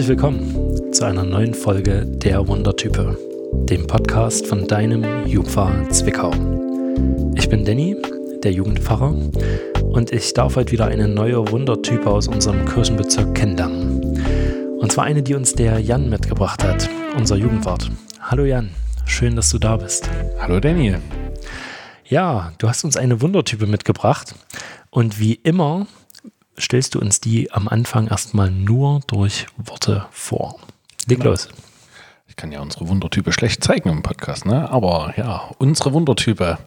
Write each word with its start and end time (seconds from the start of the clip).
Herzlich 0.00 0.16
willkommen 0.16 0.94
zu 0.94 1.04
einer 1.04 1.24
neuen 1.24 1.52
Folge 1.52 2.06
der 2.06 2.48
Wundertype, 2.48 3.18
dem 3.68 3.86
Podcast 3.86 4.46
von 4.46 4.66
deinem 4.66 5.26
Jungpfarr 5.26 5.90
Zwickau. 5.90 6.30
Ich 7.34 7.50
bin 7.50 7.66
Danny, 7.66 7.94
der 8.42 8.50
Jugendpfarrer, 8.50 9.14
und 9.82 10.10
ich 10.10 10.32
darf 10.32 10.56
heute 10.56 10.72
wieder 10.72 10.86
eine 10.86 11.06
neue 11.06 11.52
Wundertype 11.52 12.06
aus 12.06 12.28
unserem 12.28 12.64
Kirchenbezirk 12.64 13.34
kennenlernen. 13.34 14.18
Und 14.78 14.90
zwar 14.90 15.04
eine, 15.04 15.22
die 15.22 15.34
uns 15.34 15.52
der 15.52 15.78
Jan 15.80 16.08
mitgebracht 16.08 16.64
hat, 16.64 16.88
unser 17.18 17.36
Jugendwart. 17.36 17.90
Hallo 18.22 18.46
Jan, 18.46 18.70
schön, 19.04 19.36
dass 19.36 19.50
du 19.50 19.58
da 19.58 19.76
bist. 19.76 20.08
Hallo 20.38 20.60
Danny. 20.60 20.94
Ja, 22.06 22.54
du 22.56 22.70
hast 22.70 22.84
uns 22.84 22.96
eine 22.96 23.20
Wundertype 23.20 23.66
mitgebracht 23.66 24.34
und 24.88 25.20
wie 25.20 25.34
immer 25.34 25.86
stellst 26.58 26.94
du 26.94 27.00
uns 27.00 27.20
die 27.20 27.52
am 27.52 27.68
Anfang 27.68 28.08
erstmal 28.08 28.50
nur 28.50 29.00
durch 29.06 29.46
Worte 29.56 30.06
vor. 30.10 30.58
Leg 31.06 31.18
genau. 31.18 31.30
los. 31.30 31.48
Ich 32.28 32.36
kann 32.36 32.52
ja 32.52 32.60
unsere 32.60 32.88
Wundertype 32.88 33.32
schlecht 33.32 33.64
zeigen 33.64 33.88
im 33.88 34.02
Podcast, 34.02 34.46
ne? 34.46 34.70
Aber 34.70 35.14
ja, 35.16 35.50
unsere 35.58 35.92
Wundertype 35.92 36.58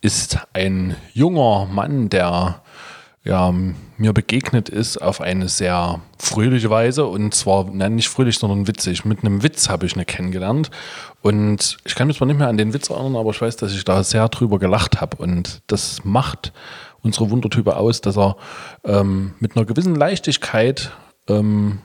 ist 0.00 0.38
ein 0.52 0.96
junger 1.14 1.66
Mann, 1.66 2.08
der 2.08 2.62
ja, 3.22 3.52
mir 3.98 4.14
begegnet 4.14 4.70
ist 4.70 4.96
auf 4.96 5.20
eine 5.20 5.48
sehr 5.48 6.00
fröhliche 6.18 6.70
Weise 6.70 7.04
und 7.04 7.34
zwar 7.34 7.66
nein, 7.70 7.96
nicht 7.96 8.08
fröhlich, 8.08 8.38
sondern 8.38 8.66
witzig. 8.66 9.04
Mit 9.04 9.22
einem 9.22 9.42
Witz 9.42 9.68
habe 9.68 9.84
ich 9.84 9.94
ihn 9.94 10.06
kennengelernt 10.06 10.70
und 11.20 11.76
ich 11.84 11.94
kann 11.94 12.06
mich 12.06 12.16
zwar 12.16 12.26
nicht 12.26 12.38
mehr 12.38 12.48
an 12.48 12.56
den 12.56 12.72
Witz 12.72 12.88
erinnern, 12.88 13.16
aber 13.16 13.30
ich 13.30 13.40
weiß, 13.40 13.56
dass 13.56 13.74
ich 13.74 13.84
da 13.84 14.02
sehr 14.02 14.28
drüber 14.30 14.58
gelacht 14.58 15.02
habe 15.02 15.18
und 15.18 15.60
das 15.66 16.02
macht 16.02 16.52
unsere 17.02 17.30
Wundertype 17.30 17.76
aus, 17.76 18.00
dass 18.00 18.16
er 18.16 18.36
ähm, 18.84 19.34
mit 19.40 19.56
einer 19.56 19.64
gewissen 19.64 19.94
Leichtigkeit 19.94 20.92
ähm, 21.28 21.80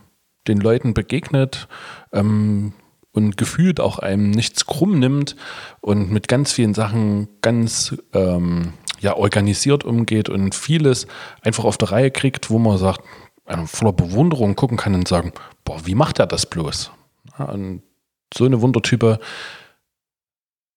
den 0.48 0.60
Leuten 0.60 0.94
begegnet 0.94 1.68
ähm, 2.12 2.74
und 3.12 3.38
gefühlt 3.38 3.80
auch 3.80 4.00
einem 4.00 4.32
nichts 4.32 4.66
krumm 4.66 5.00
nimmt 5.00 5.36
und 5.82 6.12
mit 6.12 6.28
ganz 6.28 6.52
vielen 6.52 6.74
Sachen 6.74 7.30
ganz 7.42 7.96
ähm, 8.14 8.74
ja, 9.00 9.16
organisiert 9.16 9.84
umgeht 9.84 10.30
und 10.30 10.54
vieles 10.56 11.08
einfach 11.42 11.64
auf 11.64 11.78
der 11.78 11.92
Reihe 11.92 12.12
kriegt, 12.12 12.50
wo 12.50 12.60
man 12.60 12.78
sagt, 12.78 13.02
voller 13.66 13.94
Bewunderung 13.94 14.56
gucken 14.56 14.78
kann 14.78 14.96
und 14.96 15.08
sagen, 15.08 15.32
boah, 15.64 15.86
wie 15.86 15.96
macht 15.96 16.20
er 16.20 16.28
das 16.28 16.46
bloß? 16.48 16.92
Und 17.38 17.84
so 18.34 18.46
eine 18.46 18.62
Wundertype 18.62 19.20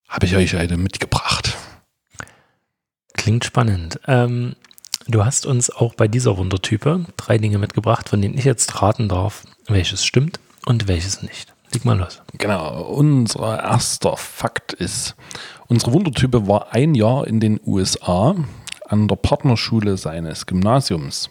habe 0.09 0.27
ich 0.27 0.37
euch 0.37 0.55
heute 0.55 0.77
mitgebracht. 0.77 1.57
Klingt 3.29 3.45
spannend. 3.45 4.01
Ähm, 4.07 4.57
du 5.07 5.23
hast 5.23 5.45
uns 5.45 5.69
auch 5.69 5.93
bei 5.93 6.09
dieser 6.09 6.39
Wundertype 6.39 7.05
drei 7.19 7.37
Dinge 7.37 7.59
mitgebracht, 7.59 8.09
von 8.09 8.23
denen 8.23 8.39
ich 8.39 8.45
jetzt 8.47 8.81
raten 8.81 9.07
darf, 9.07 9.45
welches 9.67 10.03
stimmt 10.03 10.41
und 10.65 10.89
welches 10.89 11.21
nicht. 11.21 11.53
Leg 11.75 11.85
mal 11.85 11.99
los. 11.99 12.23
Genau, 12.39 12.85
unser 12.85 13.63
erster 13.63 14.17
Fakt 14.17 14.73
ist, 14.73 15.15
unsere 15.67 15.93
Wundertype 15.93 16.49
war 16.49 16.73
ein 16.73 16.95
Jahr 16.95 17.27
in 17.27 17.39
den 17.39 17.61
USA 17.67 18.35
an 18.87 19.09
der 19.09 19.17
Partnerschule 19.17 19.99
seines 19.99 20.47
Gymnasiums. 20.47 21.29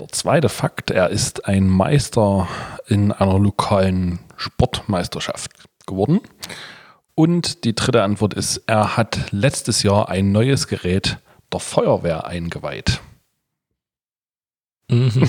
Der 0.00 0.08
zweite 0.08 0.48
Fakt, 0.48 0.90
er 0.90 1.10
ist 1.10 1.44
ein 1.44 1.68
Meister 1.68 2.48
in 2.86 3.12
einer 3.12 3.38
lokalen 3.38 4.18
Sportmeisterschaft 4.38 5.50
geworden. 5.86 6.22
Und 7.20 7.64
die 7.64 7.74
dritte 7.74 8.02
Antwort 8.02 8.32
ist, 8.32 8.62
er 8.66 8.96
hat 8.96 9.30
letztes 9.30 9.82
Jahr 9.82 10.08
ein 10.08 10.32
neues 10.32 10.68
Gerät 10.68 11.18
der 11.52 11.60
Feuerwehr 11.60 12.26
eingeweiht. 12.26 13.02
Mhm. 14.88 15.28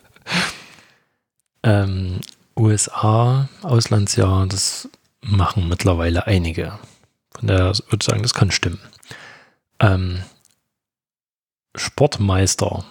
ähm, 1.62 2.20
USA, 2.58 3.50
Auslandsjahr, 3.60 4.46
das 4.46 4.88
machen 5.20 5.68
mittlerweile 5.68 6.26
einige. 6.26 6.78
Von 7.32 7.48
daher 7.48 7.66
würde 7.66 7.98
ich 8.00 8.04
sagen, 8.04 8.22
das 8.22 8.32
kann 8.32 8.50
stimmen. 8.50 8.80
Ähm, 9.80 10.22
Sportmeister 11.76 12.86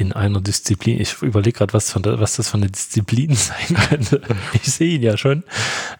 in 0.00 0.14
einer 0.14 0.40
Disziplin. 0.40 0.98
Ich 0.98 1.20
überlege 1.20 1.58
gerade, 1.58 1.74
was, 1.74 1.94
was 1.94 2.36
das 2.36 2.48
für 2.48 2.56
eine 2.56 2.70
Disziplin 2.70 3.34
sein 3.34 3.76
könnte. 3.88 4.22
Ich 4.54 4.72
sehe 4.72 4.94
ihn 4.94 5.02
ja 5.02 5.18
schon. 5.18 5.44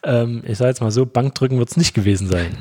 Ähm, 0.03 0.43
ich 0.47 0.57
sage 0.57 0.71
jetzt 0.71 0.81
mal 0.81 0.91
so, 0.91 1.05
Bankdrücken 1.05 1.59
wird 1.59 1.71
es 1.71 1.77
nicht 1.77 1.93
gewesen 1.93 2.27
sein. 2.27 2.57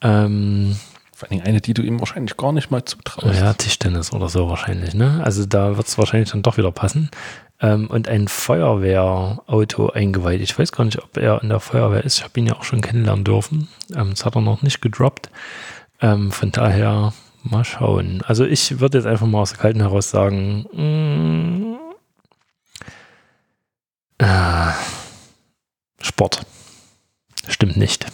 Ähm, 0.00 0.76
Vor 1.12 1.30
allem 1.30 1.42
eine, 1.42 1.60
die 1.60 1.74
du 1.74 1.82
ihm 1.82 2.00
wahrscheinlich 2.00 2.36
gar 2.38 2.52
nicht 2.52 2.70
mal 2.70 2.82
zutraust. 2.82 3.38
Ja, 3.38 3.52
Tischtennis 3.52 4.12
oder 4.12 4.30
so 4.30 4.48
wahrscheinlich. 4.48 4.94
Ne? 4.94 5.20
Also 5.22 5.44
da 5.44 5.76
wird 5.76 5.86
es 5.86 5.98
wahrscheinlich 5.98 6.30
dann 6.30 6.42
doch 6.42 6.56
wieder 6.56 6.72
passen. 6.72 7.10
Ähm, 7.60 7.88
und 7.88 8.08
ein 8.08 8.26
Feuerwehrauto 8.26 9.90
eingeweiht. 9.90 10.40
Ich 10.40 10.58
weiß 10.58 10.72
gar 10.72 10.84
nicht, 10.84 11.02
ob 11.02 11.14
er 11.18 11.42
in 11.42 11.50
der 11.50 11.60
Feuerwehr 11.60 12.04
ist. 12.04 12.18
Ich 12.18 12.24
habe 12.24 12.40
ihn 12.40 12.46
ja 12.46 12.54
auch 12.54 12.64
schon 12.64 12.80
kennenlernen 12.80 13.24
dürfen. 13.24 13.68
Ähm, 13.94 14.10
das 14.10 14.24
hat 14.24 14.34
er 14.34 14.40
noch 14.40 14.62
nicht 14.62 14.80
gedroppt. 14.80 15.28
Ähm, 16.00 16.32
von 16.32 16.52
daher 16.52 17.12
Mal 17.50 17.64
schauen. 17.64 18.22
Also 18.26 18.44
ich 18.44 18.80
würde 18.80 18.98
jetzt 18.98 19.06
einfach 19.06 19.26
mal 19.26 19.40
aus 19.40 19.50
der 19.50 19.58
Kalten 19.58 19.80
heraus 19.80 20.10
sagen, 20.10 20.66
mm, 20.72 21.76
äh, 24.18 24.72
Sport. 26.00 26.42
Stimmt 27.48 27.76
nicht. 27.76 28.06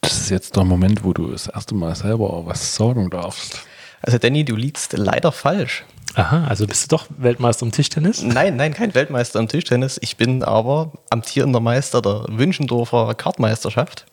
Das 0.00 0.18
ist 0.18 0.30
jetzt 0.30 0.56
der 0.56 0.64
Moment, 0.64 1.02
wo 1.02 1.12
du 1.12 1.30
das 1.30 1.48
erste 1.48 1.74
Mal 1.74 1.94
selber 1.94 2.46
was 2.46 2.76
sagen 2.76 3.10
darfst. 3.10 3.66
Also 4.02 4.18
Danny, 4.18 4.44
du 4.44 4.54
liegst 4.54 4.92
leider 4.92 5.32
falsch. 5.32 5.84
Aha, 6.14 6.46
also 6.46 6.66
bist 6.66 6.84
du 6.84 6.96
doch 6.96 7.06
Weltmeister 7.16 7.66
im 7.66 7.72
Tischtennis? 7.72 8.22
Nein, 8.22 8.56
nein, 8.56 8.72
kein 8.72 8.94
Weltmeister 8.94 9.40
im 9.40 9.48
Tischtennis. 9.48 9.98
Ich 10.00 10.16
bin 10.16 10.44
aber 10.44 10.92
amtierender 11.10 11.60
Meister 11.60 12.00
der 12.00 12.26
Wünschendorfer 12.28 13.14
Kartmeisterschaft. 13.14 14.06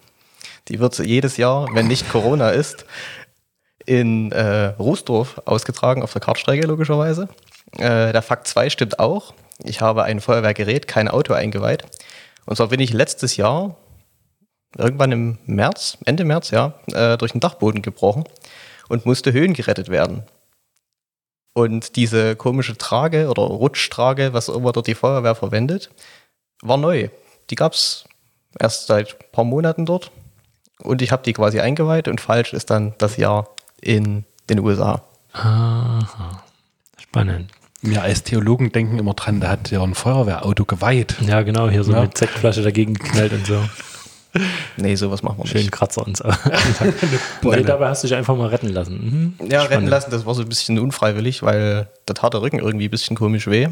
Die 0.67 0.79
wird 0.79 0.97
jedes 0.99 1.37
Jahr, 1.37 1.67
wenn 1.73 1.87
nicht 1.87 2.09
Corona 2.09 2.49
ist, 2.49 2.85
in 3.85 4.31
äh, 4.31 4.67
Rußdorf 4.77 5.41
ausgetragen, 5.45 6.03
auf 6.03 6.13
der 6.13 6.21
Kartstrecke 6.21 6.67
logischerweise. 6.67 7.29
Äh, 7.77 8.11
der 8.11 8.21
Fakt 8.21 8.47
2 8.47 8.69
stimmt 8.69 8.99
auch. 8.99 9.33
Ich 9.63 9.81
habe 9.81 10.03
ein 10.03 10.21
Feuerwehrgerät, 10.21 10.87
kein 10.87 11.07
Auto 11.07 11.33
eingeweiht. 11.33 11.85
Und 12.45 12.55
zwar 12.55 12.67
bin 12.67 12.79
ich 12.79 12.93
letztes 12.93 13.37
Jahr, 13.37 13.77
irgendwann 14.77 15.11
im 15.11 15.37
März, 15.45 15.97
Ende 16.05 16.25
März, 16.25 16.51
ja, 16.51 16.73
äh, 16.91 17.17
durch 17.17 17.33
den 17.33 17.41
Dachboden 17.41 17.81
gebrochen 17.81 18.23
und 18.89 19.05
musste 19.05 19.33
Höhen 19.33 19.53
gerettet 19.53 19.89
werden. 19.89 20.23
Und 21.53 21.95
diese 21.97 22.35
komische 22.35 22.77
Trage 22.77 23.29
oder 23.29 23.43
Rutschtrage, 23.43 24.33
was 24.33 24.47
immer 24.47 24.71
dort 24.71 24.87
die 24.87 24.95
Feuerwehr 24.95 25.35
verwendet, 25.35 25.91
war 26.61 26.77
neu. 26.77 27.09
Die 27.49 27.55
gab 27.55 27.73
es 27.73 28.05
erst 28.57 28.87
seit 28.87 29.13
ein 29.13 29.31
paar 29.31 29.43
Monaten 29.43 29.85
dort. 29.85 30.11
Und 30.81 31.01
ich 31.01 31.11
habe 31.11 31.23
die 31.23 31.33
quasi 31.33 31.59
eingeweiht 31.59 32.07
und 32.07 32.21
falsch 32.21 32.53
ist 32.53 32.69
dann 32.69 32.95
das 32.97 33.17
Jahr 33.17 33.49
in 33.81 34.23
den 34.49 34.59
USA. 34.59 35.03
Aha. 35.33 36.43
Spannend. 36.97 37.51
Wir 37.81 38.03
als 38.03 38.23
Theologen 38.23 38.71
denken 38.71 38.99
immer 38.99 39.15
dran, 39.15 39.39
der 39.39 39.49
hat 39.49 39.71
ja 39.71 39.81
ein 39.81 39.95
Feuerwehrauto 39.95 40.65
geweiht. 40.65 41.15
Ja, 41.21 41.41
genau, 41.41 41.67
hier 41.69 41.83
so 41.83 41.93
ja. 41.93 42.01
mit 42.01 42.17
Sektflasche 42.17 42.61
dagegen 42.61 42.93
geknallt 42.93 43.33
und 43.33 43.45
so. 43.45 43.59
Nee, 44.77 44.95
sowas 44.95 45.23
machen 45.23 45.39
wir 45.39 45.43
nicht. 45.43 45.51
Schön 45.51 45.71
Kratzer 45.71 46.05
und 46.07 46.15
so. 46.15 46.23
nee, 47.41 47.63
dabei 47.63 47.89
hast 47.89 48.01
du 48.01 48.07
dich 48.07 48.15
einfach 48.15 48.35
mal 48.37 48.47
retten 48.47 48.69
lassen. 48.69 49.35
Mhm. 49.39 49.47
Ja, 49.49 49.63
Spannend. 49.63 49.71
retten 49.71 49.87
lassen, 49.87 50.11
das 50.11 50.25
war 50.25 50.33
so 50.35 50.41
ein 50.41 50.47
bisschen 50.47 50.79
unfreiwillig, 50.79 51.43
weil 51.43 51.89
der 52.07 52.15
tat 52.15 52.33
der 52.33 52.41
Rücken 52.41 52.59
irgendwie 52.59 52.87
ein 52.87 52.91
bisschen 52.91 53.17
komisch 53.17 53.47
weh. 53.47 53.67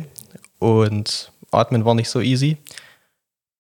Und 0.59 1.31
atmen 1.51 1.85
war 1.85 1.95
nicht 1.95 2.09
so 2.09 2.19
easy. 2.19 2.57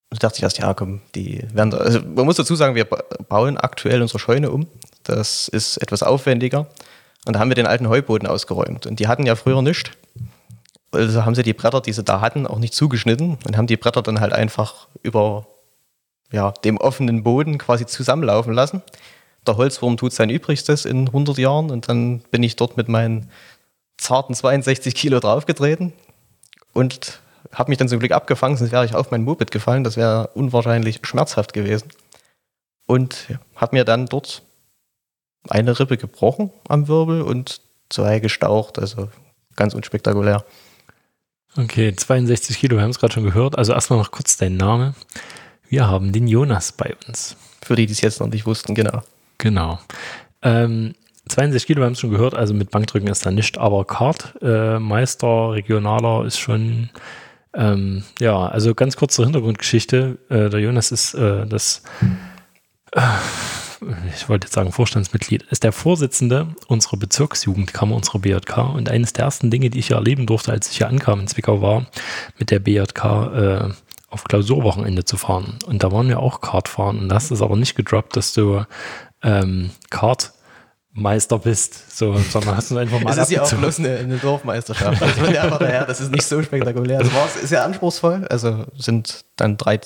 Und 0.09 0.21
da 0.21 0.27
dachte 0.27 0.39
ich 0.39 0.43
erst, 0.43 0.57
ja, 0.57 0.73
komm, 0.73 1.01
die 1.15 1.45
werden 1.53 1.71
da, 1.71 1.77
also 1.77 2.01
man 2.01 2.25
muss 2.25 2.35
dazu 2.35 2.55
sagen, 2.55 2.75
wir 2.75 2.85
bauen 2.85 3.57
aktuell 3.57 4.01
unsere 4.01 4.19
Scheune 4.19 4.51
um. 4.51 4.67
Das 5.03 5.47
ist 5.47 5.77
etwas 5.77 6.03
aufwendiger. 6.03 6.67
Und 7.25 7.33
da 7.33 7.39
haben 7.39 7.49
wir 7.49 7.55
den 7.55 7.67
alten 7.67 7.89
Heuboden 7.89 8.27
ausgeräumt. 8.27 8.85
Und 8.85 8.99
die 8.99 9.07
hatten 9.07 9.25
ja 9.25 9.35
früher 9.35 9.61
nichts. 9.61 9.91
Also 10.91 11.25
haben 11.25 11.35
sie 11.35 11.43
die 11.43 11.53
Bretter, 11.53 11.81
die 11.81 11.93
sie 11.93 12.03
da 12.03 12.21
hatten, 12.21 12.47
auch 12.47 12.57
nicht 12.57 12.73
zugeschnitten 12.73 13.37
und 13.45 13.57
haben 13.57 13.67
die 13.67 13.77
Bretter 13.77 14.01
dann 14.01 14.19
halt 14.19 14.33
einfach 14.33 14.87
über 15.03 15.45
ja, 16.31 16.51
dem 16.63 16.77
offenen 16.77 17.23
Boden 17.23 17.59
quasi 17.59 17.85
zusammenlaufen 17.85 18.53
lassen. 18.53 18.81
Der 19.45 19.57
Holzwurm 19.57 19.97
tut 19.97 20.13
sein 20.13 20.29
Übrigstes 20.29 20.85
in 20.85 21.07
100 21.07 21.37
Jahren 21.37 21.69
und 21.69 21.89
dann 21.89 22.19
bin 22.31 22.41
ich 22.41 22.55
dort 22.55 22.75
mit 22.75 22.87
meinen 22.87 23.29
zarten 23.97 24.33
62 24.33 24.95
Kilo 24.95 25.19
draufgetreten 25.19 25.93
und 26.73 27.19
habe 27.51 27.69
mich 27.69 27.77
dann 27.77 27.87
zum 27.87 27.99
Glück 27.99 28.11
abgefangen, 28.11 28.57
sonst 28.57 28.71
wäre 28.71 28.85
ich 28.85 28.95
auf 28.95 29.11
mein 29.11 29.23
Moped 29.23 29.51
gefallen. 29.51 29.83
Das 29.83 29.97
wäre 29.97 30.29
unwahrscheinlich 30.33 30.99
schmerzhaft 31.03 31.53
gewesen. 31.53 31.89
Und 32.85 33.27
habe 33.55 33.75
mir 33.75 33.85
dann 33.85 34.07
dort 34.07 34.41
eine 35.47 35.79
Rippe 35.79 35.97
gebrochen 35.97 36.51
am 36.67 36.87
Wirbel 36.87 37.21
und 37.21 37.61
zwei 37.89 38.19
gestaucht, 38.19 38.79
also 38.79 39.09
ganz 39.55 39.73
unspektakulär. 39.73 40.43
Okay, 41.57 41.95
62 41.95 42.59
Kilo, 42.59 42.77
wir 42.77 42.83
haben 42.83 42.91
es 42.91 42.99
gerade 42.99 43.13
schon 43.13 43.23
gehört. 43.23 43.57
Also 43.57 43.73
erstmal 43.73 43.99
noch 43.99 44.11
kurz 44.11 44.37
dein 44.37 44.55
Name. 44.55 44.93
Wir 45.67 45.87
haben 45.87 46.11
den 46.11 46.27
Jonas 46.27 46.71
bei 46.71 46.95
uns. 47.07 47.35
Für 47.61 47.75
die, 47.75 47.85
die 47.85 47.93
es 47.93 48.01
jetzt 48.01 48.19
noch 48.19 48.27
nicht 48.27 48.45
wussten, 48.45 48.75
genau. 48.75 49.01
Genau. 49.37 49.79
Ähm, 50.41 50.93
62 51.27 51.67
Kilo, 51.67 51.81
wir 51.81 51.85
haben 51.85 51.93
es 51.93 51.99
schon 51.99 52.11
gehört, 52.11 52.33
also 52.33 52.53
mit 52.53 52.71
Bankdrücken 52.71 53.07
ist 53.07 53.25
da 53.25 53.31
nicht, 53.31 53.57
aber 53.57 53.85
Kartmeister, 53.85 55.27
äh, 55.27 55.51
regionaler 55.51 56.25
ist 56.25 56.39
schon, 56.39 56.89
ähm, 57.53 58.03
ja, 58.19 58.47
also 58.47 58.73
ganz 58.73 58.95
kurz 58.95 59.15
zur 59.15 59.25
Hintergrundgeschichte. 59.25 60.17
Äh, 60.29 60.49
der 60.49 60.59
Jonas 60.59 60.91
ist 60.91 61.13
äh, 61.13 61.45
das, 61.45 61.83
äh, 62.93 63.01
ich 64.15 64.29
wollte 64.29 64.45
jetzt 64.45 64.53
sagen 64.53 64.71
Vorstandsmitglied, 64.71 65.43
ist 65.43 65.63
der 65.63 65.71
Vorsitzende 65.71 66.47
unserer 66.67 66.97
Bezirksjugendkammer, 66.97 67.95
unserer 67.95 68.19
BJK. 68.19 68.73
Und 68.73 68.89
eines 68.89 69.13
der 69.13 69.25
ersten 69.25 69.49
Dinge, 69.49 69.69
die 69.69 69.79
ich 69.79 69.87
hier 69.87 69.97
erleben 69.97 70.25
durfte, 70.25 70.51
als 70.51 70.69
ich 70.69 70.77
hier 70.77 70.87
ankam 70.87 71.21
in 71.21 71.27
Zwickau, 71.27 71.61
war, 71.61 71.87
mit 72.37 72.51
der 72.51 72.59
BJK 72.59 73.05
äh, 73.05 73.69
auf 74.09 74.23
Klausurwochenende 74.23 75.05
zu 75.05 75.17
fahren. 75.17 75.59
Und 75.65 75.83
da 75.83 75.91
waren 75.91 76.07
wir 76.07 76.19
auch 76.19 76.41
Kart 76.41 76.67
fahren. 76.67 76.99
Und 76.99 77.09
das 77.09 77.31
ist 77.31 77.41
aber 77.41 77.55
nicht 77.55 77.75
gedroppt, 77.75 78.15
dass 78.17 78.33
du 78.33 78.65
ähm, 79.23 79.71
Kart 79.89 80.33
Meister 80.91 81.37
bist, 81.39 81.95
so, 81.97 82.17
sondern 82.17 82.57
hast 82.57 82.71
du 82.71 82.77
einfach 82.77 82.99
mal. 82.99 83.11
Es 83.11 83.17
ist 83.17 83.31
ja 83.31 83.43
auch 83.43 83.53
bloß 83.53 83.79
eine, 83.79 83.97
eine 83.97 84.17
Dorfmeisterschaft. 84.17 85.01
Also 85.01 85.25
der 85.27 85.49
daher, 85.49 85.85
das 85.85 86.01
ist 86.01 86.11
nicht 86.11 86.25
so 86.25 86.41
spektakulär. 86.41 86.99
Es 86.99 87.13
war, 87.13 87.27
ist 87.41 87.51
ja 87.51 87.63
anspruchsvoll. 87.63 88.25
Also 88.29 88.65
sind 88.77 89.23
dann 89.35 89.57
drei 89.57 89.79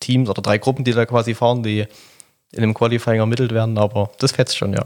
Teams 0.00 0.28
oder 0.28 0.42
drei 0.42 0.58
Gruppen, 0.58 0.84
die 0.84 0.92
da 0.92 1.06
quasi 1.06 1.34
fahren, 1.34 1.62
die 1.62 1.86
in 2.52 2.62
einem 2.62 2.74
Qualifying 2.74 3.20
ermittelt 3.20 3.52
werden, 3.52 3.78
aber 3.78 4.10
das 4.18 4.32
fetzt 4.32 4.56
schon, 4.56 4.72
ja. 4.72 4.84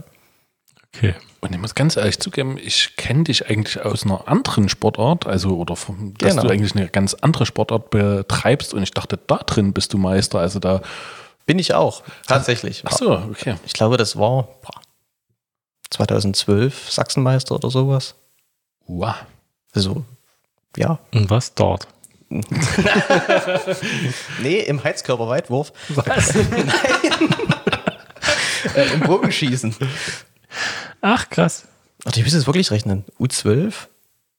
Okay. 0.94 1.14
Und 1.40 1.52
ich 1.52 1.58
muss 1.58 1.74
ganz 1.74 1.96
ehrlich 1.96 2.20
zugeben, 2.20 2.56
ich 2.56 2.96
kenne 2.96 3.24
dich 3.24 3.48
eigentlich 3.50 3.80
aus 3.84 4.04
einer 4.04 4.28
anderen 4.28 4.68
Sportart, 4.68 5.26
also 5.26 5.56
oder 5.56 5.76
vom, 5.76 6.14
dass 6.18 6.30
Genau. 6.30 6.42
du 6.42 6.48
eigentlich 6.50 6.74
eine 6.74 6.88
ganz 6.88 7.14
andere 7.14 7.46
Sportart 7.46 7.90
betreibst 7.90 8.72
und 8.72 8.82
ich 8.82 8.92
dachte, 8.92 9.18
da 9.26 9.38
drin 9.38 9.72
bist 9.72 9.92
du 9.92 9.98
Meister. 9.98 10.38
Also 10.38 10.58
da. 10.60 10.80
Bin 11.46 11.58
ich 11.58 11.74
auch, 11.74 12.02
tatsächlich. 12.26 12.82
Ach 12.86 12.92
so, 12.92 13.12
okay. 13.12 13.56
Ich 13.66 13.74
glaube, 13.74 13.98
das 13.98 14.16
war 14.16 14.44
boah, 14.62 14.80
2012 15.90 16.90
Sachsenmeister 16.90 17.54
oder 17.56 17.70
sowas. 17.70 18.14
Wow. 18.86 19.14
Also, 19.74 20.04
ja. 20.76 20.98
Und 21.12 21.28
was 21.28 21.54
dort? 21.54 21.86
Nee, 24.42 24.60
im 24.60 24.82
Heizkörperweitwurf. 24.82 25.72
Was? 25.90 26.34
Äh, 28.74 28.94
Im 28.94 29.00
Bogenschießen. 29.00 29.74
Ach, 31.00 31.28
krass. 31.28 31.64
Ach, 32.04 32.16
ich 32.16 32.22
müsste 32.22 32.38
es 32.38 32.46
wirklich 32.46 32.70
rechnen. 32.70 33.04
U12? 33.20 33.72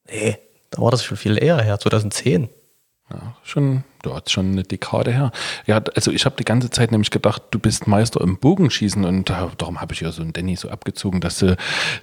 Nee, 0.10 0.40
da 0.72 0.82
war 0.82 0.92
das 0.92 1.04
schon 1.04 1.16
viel 1.16 1.42
eher 1.42 1.62
her, 1.62 1.80
2010. 1.80 2.50
Ja, 3.12 3.36
schon, 3.44 3.84
ja, 4.04 4.20
schon 4.28 4.54
eine 4.54 4.64
Dekade 4.64 5.14
her. 5.14 5.32
Ja, 5.68 5.80
also 5.96 6.10
ich 6.10 6.26
habe 6.26 6.38
die 6.38 6.44
ganze 6.44 6.72
Zeit 6.72 6.92
nämlich 6.92 7.12
gedacht, 7.12 7.44
du 7.52 7.60
bist 7.60 7.86
Meister 7.86 8.20
im 8.22 8.38
Bogenschießen 8.38 9.06
und 9.06 9.30
darum 9.30 9.80
habe 9.80 9.94
ich 9.94 10.00
ja 10.00 10.12
so 10.12 10.24
einen 10.24 10.34
Danny 10.34 10.56
so 10.56 10.70
abgezogen, 10.70 11.22
dass, 11.22 11.42
äh, 11.44 11.56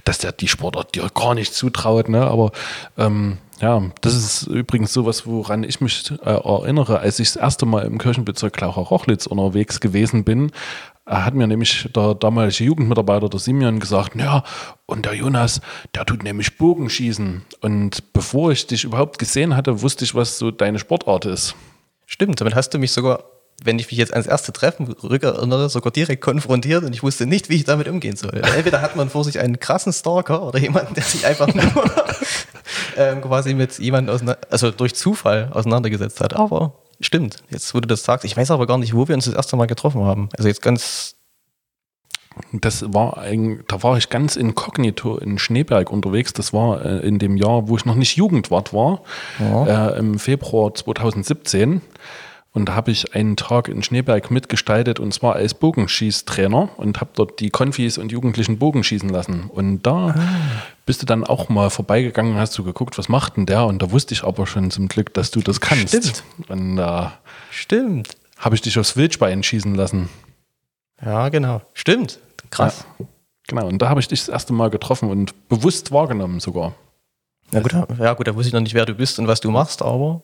dass 0.04 0.18
der 0.18 0.30
die 0.30 0.46
Sportart 0.46 0.94
dir 0.94 1.08
gar 1.12 1.34
nicht 1.34 1.54
zutraut. 1.54 2.08
Ne? 2.08 2.24
Aber 2.24 2.52
ähm, 2.96 3.38
ja, 3.60 3.82
das 4.00 4.14
ist 4.14 4.46
übrigens 4.46 4.92
sowas, 4.92 5.26
woran 5.26 5.64
ich 5.64 5.80
mich 5.80 6.12
äh, 6.24 6.30
erinnere, 6.30 7.00
als 7.00 7.18
ich 7.18 7.32
das 7.32 7.36
erste 7.36 7.66
Mal 7.66 7.84
im 7.84 7.98
Kirchenbezirk 7.98 8.52
Klaucher-Rochlitz 8.52 9.26
unterwegs 9.26 9.80
gewesen 9.80 10.22
bin, 10.22 10.52
hat 11.12 11.34
mir 11.34 11.46
nämlich 11.46 11.88
der 11.94 12.14
damalige 12.14 12.64
Jugendmitarbeiter, 12.64 13.28
der 13.28 13.38
Simeon, 13.38 13.80
gesagt, 13.80 14.16
ja, 14.16 14.44
und 14.86 15.04
der 15.04 15.14
Jonas, 15.14 15.60
der 15.94 16.06
tut 16.06 16.22
nämlich 16.22 16.56
Bogenschießen. 16.56 17.42
Und 17.60 18.12
bevor 18.12 18.52
ich 18.52 18.66
dich 18.66 18.84
überhaupt 18.84 19.18
gesehen 19.18 19.54
hatte, 19.56 19.82
wusste 19.82 20.04
ich, 20.04 20.14
was 20.14 20.38
so 20.38 20.50
deine 20.50 20.78
Sportart 20.78 21.26
ist. 21.26 21.54
Stimmt, 22.06 22.40
damit 22.40 22.54
hast 22.54 22.70
du 22.70 22.78
mich 22.78 22.92
sogar, 22.92 23.24
wenn 23.62 23.78
ich 23.78 23.90
mich 23.90 23.98
jetzt 23.98 24.12
ans 24.12 24.26
erste 24.26 24.52
Treffen 24.52 24.90
rückerinnere, 24.90 25.68
sogar 25.68 25.92
direkt 25.92 26.22
konfrontiert 26.22 26.84
und 26.84 26.94
ich 26.94 27.02
wusste 27.02 27.26
nicht, 27.26 27.48
wie 27.48 27.56
ich 27.56 27.64
damit 27.64 27.88
umgehen 27.88 28.16
soll. 28.16 28.34
Entweder 28.56 28.80
hat 28.80 28.96
man 28.96 29.10
vor 29.10 29.24
sich 29.24 29.38
einen 29.38 29.60
krassen 29.60 29.92
Stalker 29.92 30.42
oder 30.42 30.58
jemanden, 30.58 30.94
der 30.94 31.04
sich 31.04 31.26
einfach 31.26 31.52
nur 31.52 31.64
ähm, 32.96 33.20
quasi 33.20 33.54
mit 33.54 33.78
jemandem 33.78 34.34
also 34.50 34.70
durch 34.70 34.94
Zufall 34.94 35.50
auseinandergesetzt 35.52 36.20
hat. 36.20 36.34
Aber 36.34 36.81
stimmt, 37.02 37.42
jetzt 37.50 37.74
wo 37.74 37.80
du 37.80 37.86
das 37.86 38.04
sagst, 38.04 38.24
ich 38.24 38.36
weiß 38.36 38.50
aber 38.50 38.66
gar 38.66 38.78
nicht, 38.78 38.94
wo 38.94 39.08
wir 39.08 39.14
uns 39.14 39.26
das 39.26 39.34
erste 39.34 39.56
Mal 39.56 39.66
getroffen 39.66 40.02
haben. 40.04 40.28
Also 40.36 40.48
jetzt 40.48 40.62
ganz, 40.62 41.16
Das 42.52 42.82
war 42.94 43.18
ein, 43.18 43.62
da 43.68 43.82
war 43.82 43.98
ich 43.98 44.08
ganz 44.08 44.36
inkognito 44.36 45.18
in 45.18 45.38
Schneeberg 45.38 45.90
unterwegs. 45.90 46.32
Das 46.32 46.52
war 46.54 46.82
äh, 46.84 47.06
in 47.06 47.18
dem 47.18 47.36
Jahr, 47.36 47.68
wo 47.68 47.76
ich 47.76 47.84
noch 47.84 47.94
nicht 47.94 48.16
Jugendwart 48.16 48.72
war, 48.72 49.02
Ja. 49.38 49.90
äh, 49.90 49.98
im 49.98 50.18
Februar 50.18 50.74
2017. 50.74 51.82
Und 52.54 52.68
da 52.68 52.74
habe 52.74 52.90
ich 52.90 53.14
einen 53.14 53.36
Tag 53.36 53.68
in 53.68 53.82
Schneeberg 53.82 54.30
mitgestaltet 54.30 55.00
und 55.00 55.14
zwar 55.14 55.36
als 55.36 55.54
Bogenschießtrainer 55.54 56.68
und 56.76 57.00
habe 57.00 57.10
dort 57.14 57.40
die 57.40 57.48
Konfis 57.48 57.96
und 57.96 58.12
Jugendlichen 58.12 58.58
Bogenschießen 58.58 59.08
lassen. 59.08 59.44
Und 59.48 59.82
da 59.82 60.14
bist 60.84 61.00
du 61.00 61.06
dann 61.06 61.24
auch 61.24 61.48
mal 61.48 61.70
vorbeigegangen 61.70 62.34
und 62.34 62.38
hast 62.38 62.56
du 62.58 62.62
geguckt, 62.62 62.98
was 62.98 63.08
macht 63.08 63.38
denn 63.38 63.46
der? 63.46 63.64
Und 63.64 63.80
da 63.80 63.90
wusste 63.90 64.12
ich 64.12 64.24
aber 64.24 64.46
schon 64.46 64.70
zum 64.70 64.88
Glück, 64.88 65.14
dass 65.14 65.30
du 65.30 65.40
das 65.40 65.62
kannst. 65.62 65.96
Stimmt. 65.96 66.22
Und 66.48 66.76
da 66.76 67.18
stimmt. 67.50 68.16
habe 68.36 68.54
ich 68.54 68.60
dich 68.60 68.78
aufs 68.78 68.96
Wildschwein 68.96 69.42
schießen 69.42 69.74
lassen. 69.74 70.10
Ja, 71.02 71.30
genau. 71.30 71.62
Stimmt. 71.72 72.18
Krass. 72.50 72.84
Ja, 72.98 73.06
genau, 73.48 73.66
und 73.66 73.80
da 73.80 73.88
habe 73.88 74.00
ich 74.00 74.08
dich 74.08 74.20
das 74.20 74.28
erste 74.28 74.52
Mal 74.52 74.68
getroffen 74.68 75.08
und 75.08 75.48
bewusst 75.48 75.90
wahrgenommen 75.90 76.38
sogar. 76.38 76.74
Na 77.50 77.60
gut, 77.60 77.72
ja 77.98 78.12
gut, 78.12 78.26
da 78.26 78.34
wusste 78.34 78.48
ich 78.48 78.54
noch 78.54 78.60
nicht, 78.60 78.74
wer 78.74 78.84
du 78.84 78.94
bist 78.94 79.18
und 79.18 79.26
was 79.26 79.40
du 79.40 79.50
machst, 79.50 79.80
aber 79.80 80.22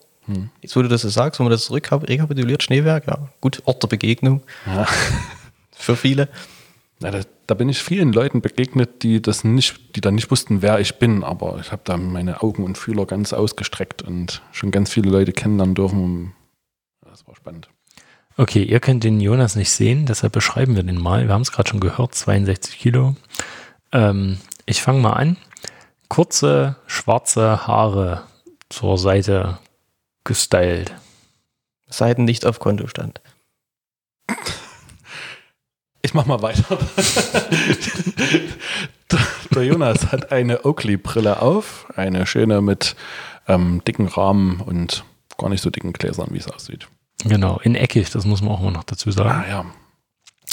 jetzt, 0.61 0.77
wo 0.77 0.83
du 0.83 0.89
das 0.89 1.03
so 1.03 1.09
sagst, 1.09 1.41
wenn 1.41 1.45
man 1.45 1.53
das 1.53 1.65
zurück 1.65 1.91
rekapituliert, 1.91 2.63
Schneewerk, 2.63 3.07
ja, 3.07 3.29
gut, 3.41 3.63
Ort 3.65 3.83
der 3.83 3.89
Begegnung 3.89 4.43
Ja. 4.67 4.87
für 5.73 5.97
viele. 5.97 6.29
Na, 7.01 7.11
da, 7.13 7.21
da 7.47 7.55
bin 7.55 7.69
ich 7.69 7.79
vielen 7.79 8.13
Leuten 8.13 8.41
begegnet, 8.41 9.03
die 9.03 9.23
das 9.23 9.45
nicht, 9.45 9.95
die 9.95 10.01
dann 10.01 10.17
nicht 10.17 10.31
wussten, 10.31 10.63
wer 10.63 10.81
ich 10.81 10.97
bin, 10.97 11.23
aber 11.23 11.59
ich 11.61 11.71
habe 11.71 11.83
da 11.85 11.97
meine 11.97 12.43
Augen 12.43 12.65
und 12.65 12.77
Fühler 12.77 13.07
ganz 13.07 13.33
ausgestreckt 13.33 14.03
und 14.03 14.43
schon 14.51 14.73
ganz 14.73 14.93
viele 14.93 15.11
Leute 15.11 15.33
kennenlernen 15.33 15.77
dürfen. 15.77 16.33
Das 17.03 17.27
war 17.27 17.37
spannend. 17.37 17.69
Okay, 18.37 18.63
ihr 18.63 18.81
könnt 18.81 19.05
den 19.05 19.21
Jonas 19.21 19.57
nicht 19.57 19.71
sehen, 19.71 20.07
deshalb 20.07 20.33
beschreiben 20.33 20.77
wir 20.77 20.83
den 20.83 21.01
mal. 21.01 21.27
Wir 21.27 21.35
haben 21.35 21.43
es 21.43 21.53
gerade 21.53 21.69
schon 21.69 21.81
gehört, 21.81 22.15
62 22.15 22.79
Kilo. 22.79 23.17
Ähm, 23.93 24.39
ich 24.67 24.83
fange 24.83 25.01
mal 25.01 25.15
an. 25.15 25.37
Kurze, 26.09 26.77
schwarze 26.87 27.67
Haare 27.67 28.23
zur 28.69 28.99
Seite 28.99 29.59
gestylt. 30.29 30.95
Seiten 31.89 32.25
nicht 32.25 32.47
auf 32.47 32.61
Kontostand. 32.61 33.21
Ich 36.03 36.15
mach 36.15 36.27
mal 36.27 36.43
weiter. 36.43 36.79
Der 39.55 39.65
Jonas 39.65 40.13
hat 40.13 40.31
eine 40.31 40.65
Oakley-Brille 40.65 41.41
auf, 41.43 41.87
eine 41.97 42.27
schöne 42.27 42.61
mit 42.61 42.95
ähm, 43.49 43.83
dicken 43.89 44.07
Rahmen 44.07 44.61
und 44.61 45.05
gar 45.39 45.49
nicht 45.49 45.63
so 45.63 45.71
dicken 45.71 45.95
Gläsern, 45.95 46.29
wie 46.31 46.39
es 46.39 46.47
aussieht. 46.47 46.87
Genau, 47.25 47.59
in 47.65 47.75
eckig, 47.75 48.11
das 48.11 48.27
muss 48.27 48.43
man 48.43 48.53
auch 48.53 48.61
mal 48.61 48.71
noch 48.71 48.85
dazu 48.85 49.11
sagen. 49.11 49.31
Ah 49.31 49.49
ja, 49.49 49.65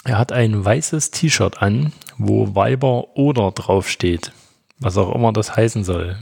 Er 0.05 0.17
hat 0.17 0.31
ein 0.31 0.63
weißes 0.63 1.11
T-Shirt 1.11 1.61
an, 1.61 1.91
wo 2.17 2.55
Weiber 2.55 3.15
oder 3.17 3.51
draufsteht. 3.51 4.31
Was 4.79 4.97
auch 4.97 5.13
immer 5.13 5.33
das 5.33 5.55
heißen 5.55 5.83
soll. 5.83 6.17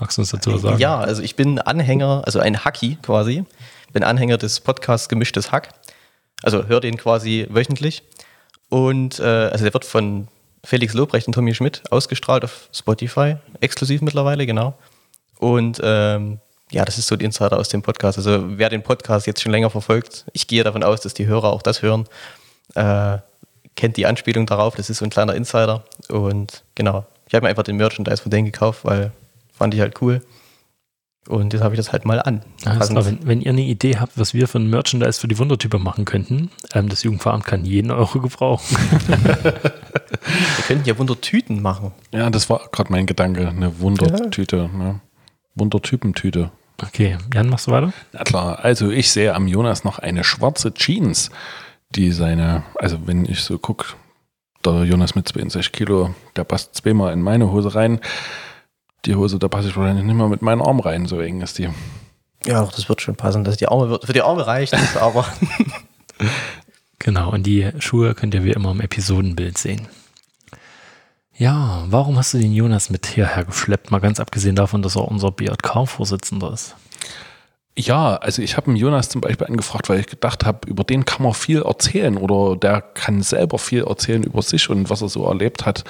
Magst 0.00 0.18
du 0.18 0.22
uns 0.22 0.30
dazu 0.30 0.54
was 0.54 0.62
sagen? 0.62 0.78
Ja, 0.78 0.98
also 0.98 1.22
ich 1.22 1.36
bin 1.36 1.58
Anhänger, 1.58 2.22
also 2.24 2.40
ein 2.40 2.64
Hacky 2.64 2.98
quasi. 3.02 3.44
Bin 3.92 4.02
Anhänger 4.02 4.38
des 4.38 4.60
Podcasts 4.60 5.08
Gemischtes 5.08 5.52
Hack. 5.52 5.68
Also 6.42 6.66
höre 6.66 6.80
den 6.80 6.96
quasi 6.96 7.46
wöchentlich. 7.48 8.02
Und 8.68 9.20
äh, 9.20 9.22
also 9.22 9.64
der 9.64 9.72
wird 9.72 9.84
von 9.84 10.28
Felix 10.64 10.94
Lobrecht 10.94 11.26
und 11.26 11.34
Tommy 11.34 11.54
Schmidt 11.54 11.82
ausgestrahlt 11.90 12.44
auf 12.44 12.68
Spotify, 12.72 13.36
exklusiv 13.60 14.00
mittlerweile, 14.02 14.46
genau. 14.46 14.74
Und 15.38 15.80
ähm, 15.82 16.38
ja, 16.70 16.84
das 16.84 16.98
ist 16.98 17.06
so 17.06 17.16
die 17.16 17.24
Insider 17.24 17.58
aus 17.58 17.68
dem 17.68 17.82
Podcast. 17.82 18.18
Also 18.18 18.58
wer 18.58 18.70
den 18.70 18.82
Podcast 18.82 19.26
jetzt 19.26 19.42
schon 19.42 19.52
länger 19.52 19.70
verfolgt, 19.70 20.24
ich 20.32 20.48
gehe 20.48 20.64
davon 20.64 20.82
aus, 20.82 21.00
dass 21.02 21.14
die 21.14 21.26
Hörer 21.26 21.52
auch 21.52 21.62
das 21.62 21.82
hören, 21.82 22.06
äh, 22.74 23.18
kennt 23.76 23.96
die 23.96 24.06
Anspielung 24.06 24.46
darauf. 24.46 24.74
Das 24.74 24.90
ist 24.90 24.98
so 24.98 25.04
ein 25.04 25.10
kleiner 25.10 25.34
Insider. 25.34 25.84
Und 26.08 26.64
genau, 26.74 27.04
ich 27.28 27.34
habe 27.34 27.44
mir 27.44 27.50
einfach 27.50 27.62
den 27.62 27.76
Merchandise 27.76 28.22
von 28.22 28.30
denen 28.30 28.46
gekauft, 28.46 28.84
weil 28.84 29.12
fand 29.54 29.74
ich 29.74 29.80
halt 29.80 30.00
cool. 30.02 30.20
Und 31.26 31.54
jetzt 31.54 31.62
habe 31.62 31.74
ich 31.74 31.78
das 31.78 31.90
halt 31.90 32.04
mal 32.04 32.20
an. 32.20 32.42
Klar, 32.60 33.06
wenn, 33.06 33.26
wenn 33.26 33.40
ihr 33.40 33.50
eine 33.50 33.62
Idee 33.62 33.96
habt, 33.96 34.18
was 34.18 34.34
wir 34.34 34.46
von 34.46 34.68
Merchandise 34.68 35.18
für 35.18 35.28
die 35.28 35.38
Wundertype 35.38 35.78
machen 35.78 36.04
könnten, 36.04 36.50
ähm, 36.74 36.90
das 36.90 37.02
Jugendveramt 37.02 37.46
kann 37.46 37.64
jeden 37.64 37.90
Euro 37.90 38.20
gebrauchen. 38.20 38.76
Wir 40.24 40.64
könnten 40.66 40.88
ja 40.88 40.98
Wundertüten 40.98 41.60
machen. 41.60 41.92
ja, 42.12 42.30
das 42.30 42.48
war 42.48 42.68
gerade 42.72 42.90
mein 42.90 43.06
Gedanke, 43.06 43.48
eine 43.48 43.78
Wundertüte, 43.80 44.70
ne? 44.72 45.00
Wundertypentüte. 45.54 46.50
Okay, 46.82 47.18
Jan, 47.32 47.48
machst 47.48 47.66
du 47.66 47.70
weiter? 47.70 47.92
Na 48.12 48.24
klar, 48.24 48.64
also 48.64 48.90
ich 48.90 49.10
sehe 49.10 49.34
am 49.34 49.46
Jonas 49.46 49.84
noch 49.84 49.98
eine 49.98 50.24
schwarze 50.24 50.74
Jeans, 50.74 51.30
die 51.90 52.10
seine, 52.10 52.64
also 52.76 53.06
wenn 53.06 53.24
ich 53.26 53.40
so 53.40 53.58
gucke, 53.58 53.94
der 54.64 54.84
Jonas 54.84 55.14
mit 55.14 55.28
62 55.28 55.72
Kilo, 55.72 56.14
der 56.36 56.44
passt 56.44 56.74
zweimal 56.74 57.12
in 57.12 57.22
meine 57.22 57.50
Hose 57.52 57.74
rein. 57.74 58.00
Die 59.06 59.14
Hose, 59.14 59.38
da 59.38 59.48
passe 59.48 59.68
ich 59.68 59.76
wahrscheinlich 59.76 60.04
nicht 60.04 60.16
mehr 60.16 60.28
mit 60.28 60.42
meinem 60.42 60.62
Arm 60.62 60.80
rein, 60.80 61.06
so 61.06 61.20
eng 61.20 61.40
ist 61.40 61.58
die. 61.58 61.68
Ja, 62.46 62.62
doch, 62.62 62.72
das 62.72 62.88
wird 62.88 63.00
schon 63.00 63.16
passen. 63.16 63.44
Dass 63.44 63.56
die 63.56 63.68
Arme 63.68 63.88
wird, 63.90 64.06
für 64.06 64.12
die 64.12 64.22
Arme 64.22 64.46
reicht 64.46 64.72
es, 64.72 64.96
aber 65.00 65.26
Genau, 66.98 67.32
und 67.32 67.44
die 67.44 67.70
Schuhe 67.80 68.14
könnt 68.14 68.34
ihr 68.34 68.44
wie 68.44 68.52
immer 68.52 68.70
im 68.70 68.80
Episodenbild 68.80 69.58
sehen. 69.58 69.88
Ja, 71.36 71.84
warum 71.88 72.16
hast 72.16 72.32
du 72.32 72.38
den 72.38 72.54
Jonas 72.54 72.88
mit 72.88 73.06
hierher 73.06 73.44
geschleppt? 73.44 73.90
Mal 73.90 73.98
ganz 73.98 74.20
abgesehen 74.20 74.56
davon, 74.56 74.80
dass 74.80 74.96
er 74.96 75.06
unser 75.06 75.30
BJK-Vorsitzender 75.30 76.52
ist. 76.52 76.76
Ja, 77.76 78.14
also 78.16 78.40
ich 78.40 78.56
habe 78.56 78.70
Jonas 78.72 79.08
zum 79.08 79.20
Beispiel 79.20 79.48
angefragt, 79.48 79.88
weil 79.88 79.98
ich 79.98 80.06
gedacht 80.06 80.46
habe, 80.46 80.68
über 80.68 80.84
den 80.84 81.04
kann 81.04 81.24
man 81.24 81.34
viel 81.34 81.62
erzählen 81.62 82.16
oder 82.16 82.56
der 82.56 82.80
kann 82.80 83.20
selber 83.20 83.58
viel 83.58 83.82
erzählen 83.82 84.22
über 84.22 84.42
sich 84.42 84.70
und 84.70 84.90
was 84.90 85.02
er 85.02 85.08
so 85.08 85.26
erlebt 85.26 85.66
hat. 85.66 85.82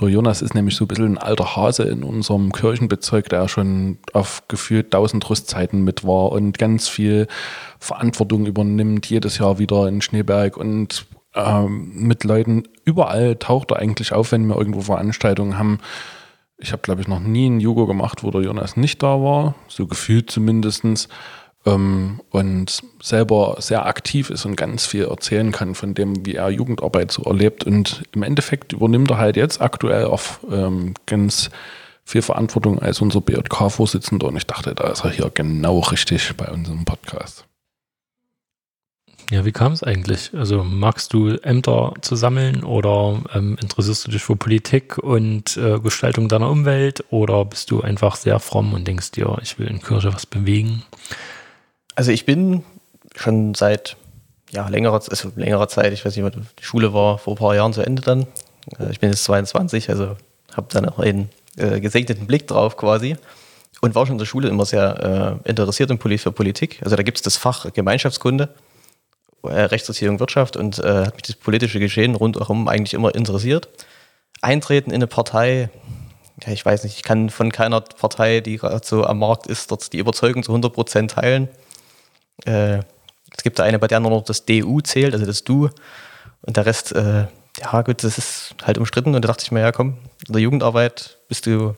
Der 0.00 0.08
Jonas 0.08 0.42
ist 0.42 0.56
nämlich 0.56 0.74
so 0.74 0.84
ein 0.84 0.88
bisschen 0.88 1.14
ein 1.14 1.18
alter 1.18 1.54
Hase 1.54 1.84
in 1.84 2.02
unserem 2.02 2.50
Kirchenbezirk, 2.50 3.28
der 3.28 3.46
schon 3.46 3.98
auf 4.12 4.42
gefühlt 4.48 4.90
tausend 4.90 5.30
Rüstzeiten 5.30 5.84
mit 5.84 6.04
war 6.04 6.32
und 6.32 6.58
ganz 6.58 6.88
viel 6.88 7.28
Verantwortung 7.78 8.44
übernimmt, 8.46 9.06
jedes 9.06 9.38
Jahr 9.38 9.60
wieder 9.60 9.86
in 9.86 10.02
Schneeberg 10.02 10.56
und 10.56 11.06
ähm, 11.36 11.92
mit 11.94 12.24
Leuten 12.24 12.64
überall 12.84 13.36
taucht 13.36 13.70
er 13.70 13.76
eigentlich 13.76 14.12
auf, 14.12 14.32
wenn 14.32 14.46
wir 14.48 14.56
irgendwo 14.56 14.80
Veranstaltungen 14.80 15.56
haben 15.56 15.78
ich 16.58 16.72
habe, 16.72 16.82
glaube 16.82 17.00
ich, 17.00 17.08
noch 17.08 17.20
nie 17.20 17.48
ein 17.48 17.60
Jugo 17.60 17.86
gemacht, 17.86 18.24
wo 18.24 18.30
der 18.30 18.42
Jonas 18.42 18.76
nicht 18.76 19.02
da 19.02 19.20
war, 19.22 19.54
so 19.68 19.86
gefühlt 19.86 20.30
zumindest. 20.30 21.08
Ähm, 21.66 22.20
und 22.30 22.80
selber 23.02 23.56
sehr 23.58 23.86
aktiv 23.86 24.30
ist 24.30 24.44
und 24.44 24.56
ganz 24.56 24.86
viel 24.86 25.04
erzählen 25.04 25.52
kann 25.52 25.74
von 25.74 25.94
dem, 25.94 26.24
wie 26.24 26.34
er 26.34 26.50
Jugendarbeit 26.50 27.10
so 27.10 27.22
erlebt. 27.22 27.64
Und 27.64 28.02
im 28.12 28.22
Endeffekt 28.22 28.72
übernimmt 28.72 29.10
er 29.10 29.18
halt 29.18 29.36
jetzt 29.36 29.60
aktuell 29.60 30.06
auch 30.06 30.22
ähm, 30.50 30.94
ganz 31.06 31.50
viel 32.04 32.22
Verantwortung 32.22 32.78
als 32.78 33.00
unser 33.00 33.20
BJK-Vorsitzender. 33.20 34.28
Und 34.28 34.36
ich 34.36 34.46
dachte, 34.46 34.74
da 34.74 34.88
ist 34.88 35.04
er 35.04 35.10
hier 35.10 35.30
genau 35.32 35.80
richtig 35.80 36.36
bei 36.36 36.48
unserem 36.48 36.84
Podcast. 36.84 37.47
Ja, 39.30 39.44
wie 39.44 39.52
kam 39.52 39.72
es 39.72 39.82
eigentlich? 39.82 40.30
Also 40.32 40.64
magst 40.64 41.12
du 41.12 41.28
Ämter 41.42 41.92
zu 42.00 42.16
sammeln 42.16 42.64
oder 42.64 43.20
ähm, 43.34 43.58
interessierst 43.60 44.06
du 44.06 44.10
dich 44.10 44.22
für 44.22 44.36
Politik 44.36 44.96
und 44.96 45.54
äh, 45.58 45.78
Gestaltung 45.80 46.28
deiner 46.28 46.48
Umwelt 46.48 47.04
oder 47.10 47.44
bist 47.44 47.70
du 47.70 47.82
einfach 47.82 48.16
sehr 48.16 48.40
fromm 48.40 48.72
und 48.72 48.88
denkst 48.88 49.10
dir, 49.10 49.36
ich 49.42 49.58
will 49.58 49.66
in 49.66 49.82
Kirche 49.82 50.14
was 50.14 50.24
bewegen? 50.24 50.82
Also 51.94 52.10
ich 52.10 52.24
bin 52.24 52.64
schon 53.16 53.54
seit 53.54 53.98
ja, 54.50 54.66
längerer, 54.68 54.94
also 54.94 55.30
längerer 55.36 55.68
Zeit, 55.68 55.92
ich 55.92 56.06
weiß 56.06 56.16
nicht, 56.16 56.36
die 56.58 56.64
Schule 56.64 56.94
war 56.94 57.18
vor 57.18 57.34
ein 57.34 57.38
paar 57.38 57.54
Jahren 57.54 57.74
zu 57.74 57.82
Ende 57.82 58.00
dann. 58.00 58.26
Äh, 58.78 58.90
ich 58.92 59.00
bin 59.00 59.10
jetzt 59.10 59.24
22, 59.24 59.90
also 59.90 60.16
habe 60.56 60.68
dann 60.70 60.88
auch 60.88 61.00
einen 61.00 61.28
äh, 61.58 61.80
gesegneten 61.80 62.26
Blick 62.26 62.46
drauf 62.46 62.78
quasi 62.78 63.16
und 63.82 63.94
war 63.94 64.06
schon 64.06 64.14
in 64.14 64.18
der 64.20 64.24
Schule 64.24 64.48
immer 64.48 64.64
sehr 64.64 65.40
äh, 65.44 65.50
interessiert 65.50 65.90
in 65.90 65.98
Poli 65.98 66.16
für 66.16 66.32
Politik. 66.32 66.80
Also 66.82 66.96
da 66.96 67.02
gibt 67.02 67.18
es 67.18 67.22
das 67.22 67.36
Fach 67.36 67.70
Gemeinschaftskunde 67.74 68.48
äh, 69.42 69.60
Rechtserziehung, 69.60 70.20
Wirtschaft 70.20 70.56
und 70.56 70.78
äh, 70.78 71.06
hat 71.06 71.14
mich 71.14 71.22
das 71.22 71.36
politische 71.36 71.80
Geschehen 71.80 72.14
rundherum 72.14 72.68
eigentlich 72.68 72.94
immer 72.94 73.14
interessiert. 73.14 73.68
Eintreten 74.40 74.90
in 74.90 74.96
eine 74.96 75.06
Partei, 75.06 75.70
ja, 76.44 76.52
ich 76.52 76.64
weiß 76.64 76.84
nicht, 76.84 76.96
ich 76.96 77.02
kann 77.02 77.30
von 77.30 77.50
keiner 77.50 77.80
Partei, 77.80 78.40
die 78.40 78.58
gerade 78.58 78.84
so 78.84 79.04
am 79.04 79.18
Markt 79.18 79.46
ist, 79.46 79.70
dort 79.70 79.92
die 79.92 79.98
Überzeugung 79.98 80.42
zu 80.42 80.52
100 80.52 80.72
Prozent 80.72 81.10
teilen. 81.12 81.48
Äh, 82.44 82.78
es 83.36 83.42
gibt 83.42 83.58
da 83.58 83.64
eine, 83.64 83.78
bei 83.78 83.86
der 83.86 84.00
nur 84.00 84.10
noch 84.10 84.24
das 84.24 84.44
DU 84.44 84.80
zählt, 84.80 85.14
also 85.14 85.26
das 85.26 85.44
Du. 85.44 85.70
Und 86.42 86.56
der 86.56 86.66
Rest, 86.66 86.92
äh, 86.92 87.26
ja 87.60 87.82
gut, 87.82 88.04
das 88.04 88.18
ist 88.18 88.54
halt 88.62 88.78
umstritten. 88.78 89.14
Und 89.14 89.22
da 89.22 89.28
dachte 89.28 89.44
ich 89.44 89.52
mir, 89.52 89.60
ja 89.60 89.72
komm, 89.72 89.98
in 90.26 90.32
der 90.32 90.42
Jugendarbeit 90.42 91.18
bist 91.28 91.46
du 91.46 91.74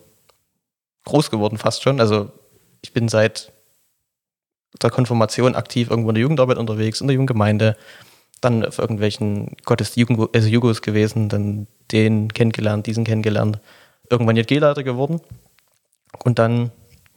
groß 1.05 1.31
geworden 1.31 1.59
fast 1.59 1.83
schon. 1.83 2.01
Also 2.01 2.31
ich 2.83 2.93
bin 2.93 3.09
seit 3.09 3.53
der 4.83 4.91
Konfirmation 4.91 5.55
aktiv 5.55 5.91
irgendwo 5.91 6.11
in 6.11 6.15
der 6.15 6.23
Jugendarbeit 6.23 6.59
unterwegs, 6.59 7.01
in 7.01 7.09
der 7.09 7.15
Jugendgemeinde, 7.15 7.77
dann 8.41 8.65
auf 8.65 8.79
irgendwelchen 8.79 9.57
Gottes 9.65 9.97
Jugend, 9.97 10.35
also 10.35 10.81
gewesen, 10.81 11.29
dann 11.29 11.67
den 11.93 12.33
kennengelernt, 12.33 12.87
diesen 12.87 13.05
kennengelernt, 13.05 13.61
irgendwann 14.09 14.37
JG-Leiter 14.37 14.83
geworden. 14.83 15.21
Und 16.25 16.39
dann, 16.39 16.71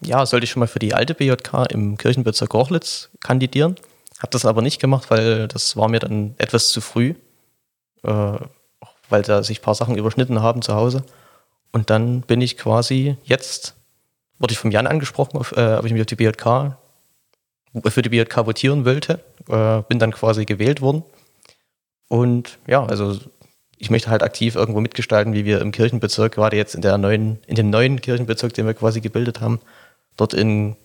ja, 0.03 0.25
sollte 0.25 0.43
ich 0.43 0.51
schon 0.51 0.59
mal 0.59 0.67
für 0.67 0.79
die 0.79 0.93
alte 0.93 1.13
BJK 1.13 1.71
im 1.71 1.97
Kirchenbezirk 1.97 2.53
Rochlitz 2.53 3.09
kandidieren. 3.21 3.75
Habe 4.19 4.31
das 4.31 4.45
aber 4.45 4.61
nicht 4.61 4.79
gemacht, 4.79 5.09
weil 5.09 5.47
das 5.47 5.77
war 5.77 5.87
mir 5.87 5.99
dann 5.99 6.35
etwas 6.37 6.69
zu 6.69 6.81
früh, 6.81 7.15
äh, 8.03 8.33
weil 9.09 9.21
da 9.21 9.43
sich 9.43 9.59
ein 9.59 9.63
paar 9.63 9.75
Sachen 9.75 9.97
überschnitten 9.97 10.41
haben 10.41 10.61
zu 10.61 10.75
Hause. 10.75 11.03
Und 11.71 11.89
dann 11.89 12.21
bin 12.21 12.41
ich 12.41 12.57
quasi 12.57 13.17
jetzt, 13.23 13.75
wurde 14.39 14.53
ich 14.53 14.59
vom 14.59 14.71
Jan 14.71 14.87
angesprochen, 14.87 15.37
auf, 15.37 15.53
äh, 15.53 15.75
ob 15.75 15.85
ich 15.85 15.93
mich 15.93 16.01
auf 16.01 16.07
die 16.07 16.15
BJK 16.15 16.77
für 17.85 18.01
die 18.01 18.09
BJK 18.09 18.45
votieren 18.45 18.85
wollte. 18.85 19.19
Äh, 19.49 19.81
bin 19.87 19.99
dann 19.99 20.11
quasi 20.11 20.45
gewählt 20.45 20.81
worden. 20.81 21.03
Und 22.07 22.59
ja, 22.67 22.85
also 22.85 23.19
ich 23.77 23.89
möchte 23.89 24.09
halt 24.09 24.23
aktiv 24.23 24.55
irgendwo 24.55 24.81
mitgestalten, 24.81 25.33
wie 25.33 25.45
wir 25.45 25.59
im 25.59 25.71
Kirchenbezirk, 25.71 26.35
gerade 26.35 26.55
jetzt 26.55 26.75
in 26.75 26.81
der 26.81 26.97
neuen, 26.97 27.39
in 27.47 27.55
dem 27.55 27.69
neuen 27.69 27.99
Kirchenbezirk, 27.99 28.53
den 28.53 28.65
wir 28.65 28.73
quasi 28.73 29.01
gebildet 29.01 29.41
haben, 29.41 29.59
dort 30.15 30.33
in 30.33 30.75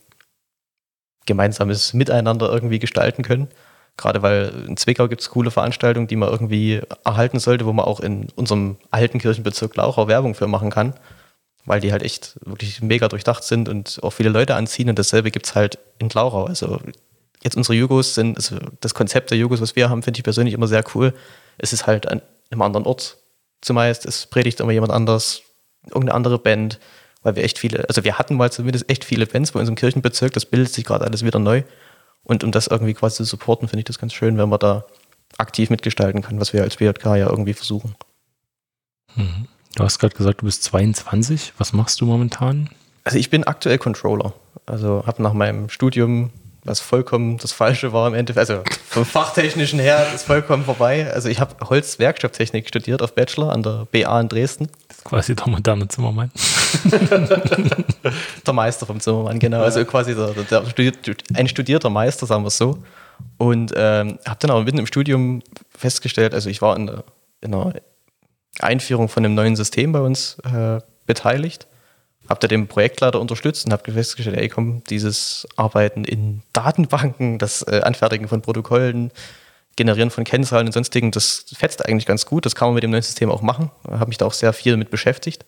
gemeinsames 1.27 1.93
Miteinander 1.93 2.51
irgendwie 2.51 2.79
gestalten 2.79 3.23
können. 3.23 3.49
Gerade 3.97 4.23
weil 4.23 4.53
in 4.67 4.77
Zwickau 4.77 5.09
gibt 5.09 5.21
es 5.21 5.31
coole 5.31 5.51
Veranstaltungen, 5.51 6.07
die 6.07 6.17
man 6.17 6.31
irgendwie 6.31 6.81
erhalten 7.05 7.41
sollte, 7.41 7.67
wo 7.67 7.73
man 7.73 7.85
auch 7.85 8.01
in 8.01 8.29
unserem 8.37 8.77
alten 8.91 9.19
Kirchenbezirk 9.19 9.77
Lauchau 9.77 10.09
Werbung 10.09 10.35
für 10.35 10.47
machen 10.47 10.71
kann 10.71 10.95
weil 11.69 11.81
die 11.81 11.93
halt 11.93 12.03
echt 12.03 12.39
wirklich 12.45 12.81
mega 12.81 13.09
durchdacht 13.09 13.45
sind 13.45 13.69
und 13.69 14.01
auch 14.03 14.11
viele 14.11 14.31
Leute 14.31 14.55
anziehen. 14.55 14.89
Und 14.89 14.99
dasselbe 14.99 15.31
gibt 15.31 15.47
es 15.47 15.55
halt 15.55 15.79
in 15.99 16.09
Glauchau. 16.09 16.47
Also 16.47 16.81
jetzt 17.43 17.57
unsere 17.57 17.75
Jugos 17.75 18.15
sind, 18.15 18.37
also 18.37 18.57
das 18.81 18.95
Konzept 18.95 19.31
der 19.31 19.39
Jugos, 19.39 19.61
was 19.61 19.77
wir 19.77 19.91
haben, 19.91 20.03
finde 20.03 20.19
ich 20.19 20.25
persönlich 20.25 20.55
immer 20.55 20.67
sehr 20.67 20.83
cool. 20.95 21.13
Es 21.59 21.75
ist 21.75 21.87
halt 21.87 22.09
an 22.09 22.23
einem 22.51 22.63
anderen 22.63 22.87
Ort 22.87 23.19
zumeist. 23.61 24.07
Es 24.07 24.27
predigt 24.27 24.61
immer 24.61 24.73
jemand 24.73 24.93
anders, 24.93 25.43
irgendeine 25.85 26.15
andere 26.15 26.39
Band, 26.39 26.81
weil 27.23 27.37
wir 27.37 27.45
echt 27.45 27.59
viele, 27.59 27.87
also 27.87 28.03
wir 28.03 28.19
hatten 28.19 28.37
mal 28.37 28.51
zumindest 28.51 28.91
echt 28.91 29.05
viele 29.05 29.27
Bands 29.27 29.53
bei 29.53 29.61
uns 29.61 29.69
im 29.69 29.75
Kirchenbezirk. 29.75 30.33
Das 30.33 30.47
bildet 30.47 30.73
sich 30.73 30.87
gerade 30.87 31.05
alles 31.05 31.23
wieder 31.23 31.39
neu. 31.39 31.65
Und 32.23 32.45
um 32.45 32.51
das 32.51 32.67
irgendwie 32.67 32.95
quasi 32.95 33.17
zu 33.17 33.25
supporten, 33.25 33.69
finde 33.69 33.81
ich 33.81 33.87
das 33.87 33.99
ganz 33.99 34.15
schön, 34.15 34.39
wenn 34.39 34.49
man 34.49 34.59
da 34.59 34.87
aktiv 35.37 35.69
mitgestalten 35.69 36.23
kann, 36.23 36.41
was 36.41 36.55
wir 36.55 36.63
als 36.63 36.77
BJK 36.77 37.05
ja 37.17 37.29
irgendwie 37.29 37.55
versuchen. 37.55 37.95
Mhm. 39.15 39.49
Du 39.79 39.85
hast 39.85 40.01
gerade 40.01 40.17
gesagt, 40.17 40.41
du 40.41 40.47
bist 40.47 40.65
22. 40.65 41.53
Was 41.57 41.73
machst 41.73 42.01
du 42.01 42.05
momentan? 42.05 42.69
Also 43.05 43.17
ich 43.17 43.31
bin 43.31 43.45
aktuell 43.45 43.79
Controller. 43.79 44.33
Also 44.67 45.05
habe 45.07 45.23
nach 45.23 45.35
meinem 45.35 45.69
Studium, 45.69 46.31
was 46.65 46.81
vollkommen 46.81 47.39
das 47.39 47.53
Falsche 47.53 47.93
war 47.93 48.09
im 48.09 48.15
Endeffekt, 48.15 48.51
also 48.51 48.65
vom 48.89 49.05
Fachtechnischen 49.05 49.79
her 49.79 50.05
ist 50.13 50.25
vollkommen 50.25 50.65
vorbei. 50.65 51.09
Also 51.15 51.29
ich 51.29 51.39
habe 51.39 51.55
Holzwerkstoffttechnik 51.65 52.67
studiert 52.67 53.03
auf 53.03 53.15
Bachelor 53.15 53.53
an 53.53 53.63
der 53.63 53.87
BA 53.93 54.21
in 54.21 54.29
Dresden. 54.29 54.69
Das 54.89 54.97
ist 54.97 55.05
quasi 55.05 55.37
der 55.37 55.47
moderne 55.47 55.87
Zimmermann. 55.87 56.33
der 58.45 58.53
Meister 58.53 58.85
vom 58.85 58.99
Zimmermann, 58.99 59.39
genau. 59.39 59.63
Also 59.63 59.85
quasi 59.85 60.17
der, 60.17 60.33
der, 60.33 60.43
der 60.43 60.71
studiert, 60.71 61.23
ein 61.35 61.47
studierter 61.47 61.89
Meister, 61.89 62.27
sagen 62.27 62.43
wir 62.43 62.49
es 62.49 62.59
so. 62.59 62.83
Und 63.37 63.73
ähm, 63.77 64.19
habe 64.27 64.39
dann 64.41 64.51
aber 64.51 64.65
mitten 64.65 64.79
im 64.79 64.87
Studium 64.87 65.41
festgestellt, 65.71 66.35
also 66.35 66.51
ich 66.51 66.61
war 66.63 66.77
in, 66.77 66.89
der, 66.89 67.05
in 67.43 67.55
einer 67.55 67.75
Einführung 68.61 69.09
von 69.09 69.25
einem 69.25 69.35
neuen 69.35 69.57
System 69.57 69.93
bei 69.93 70.01
uns 70.01 70.39
äh, 70.41 70.81
beteiligt. 71.07 71.67
Habe 72.29 72.41
da 72.41 72.49
den 72.49 72.69
Projektleiter 72.69 73.21
unterstützt 73.21 73.65
und 73.67 73.73
habe 73.73 73.91
festgestellt, 73.91 74.37
ey 74.37 74.49
komm, 74.49 74.85
dieses 74.85 75.47
Arbeiten 75.57 76.05
in 76.05 76.43
Datenbanken, 76.53 77.39
das 77.39 77.63
äh, 77.63 77.81
Anfertigen 77.83 78.29
von 78.29 78.43
Protokollen, 78.43 79.11
Generieren 79.77 80.11
von 80.11 80.25
Kennzahlen 80.25 80.67
und 80.67 80.73
sonstigen, 80.73 81.13
das 81.13 81.45
fetzt 81.57 81.87
eigentlich 81.87 82.05
ganz 82.05 82.27
gut. 82.27 82.45
Das 82.45 82.57
kann 82.57 82.67
man 82.67 82.75
mit 82.75 82.83
dem 82.83 82.91
neuen 82.91 83.05
System 83.05 83.31
auch 83.31 83.43
machen. 83.43 83.71
Habe 83.89 84.09
mich 84.09 84.19
da 84.19 84.27
auch 84.27 84.33
sehr 84.33 84.53
viel 84.53 84.73
damit 84.73 84.91
beschäftigt. 84.91 85.47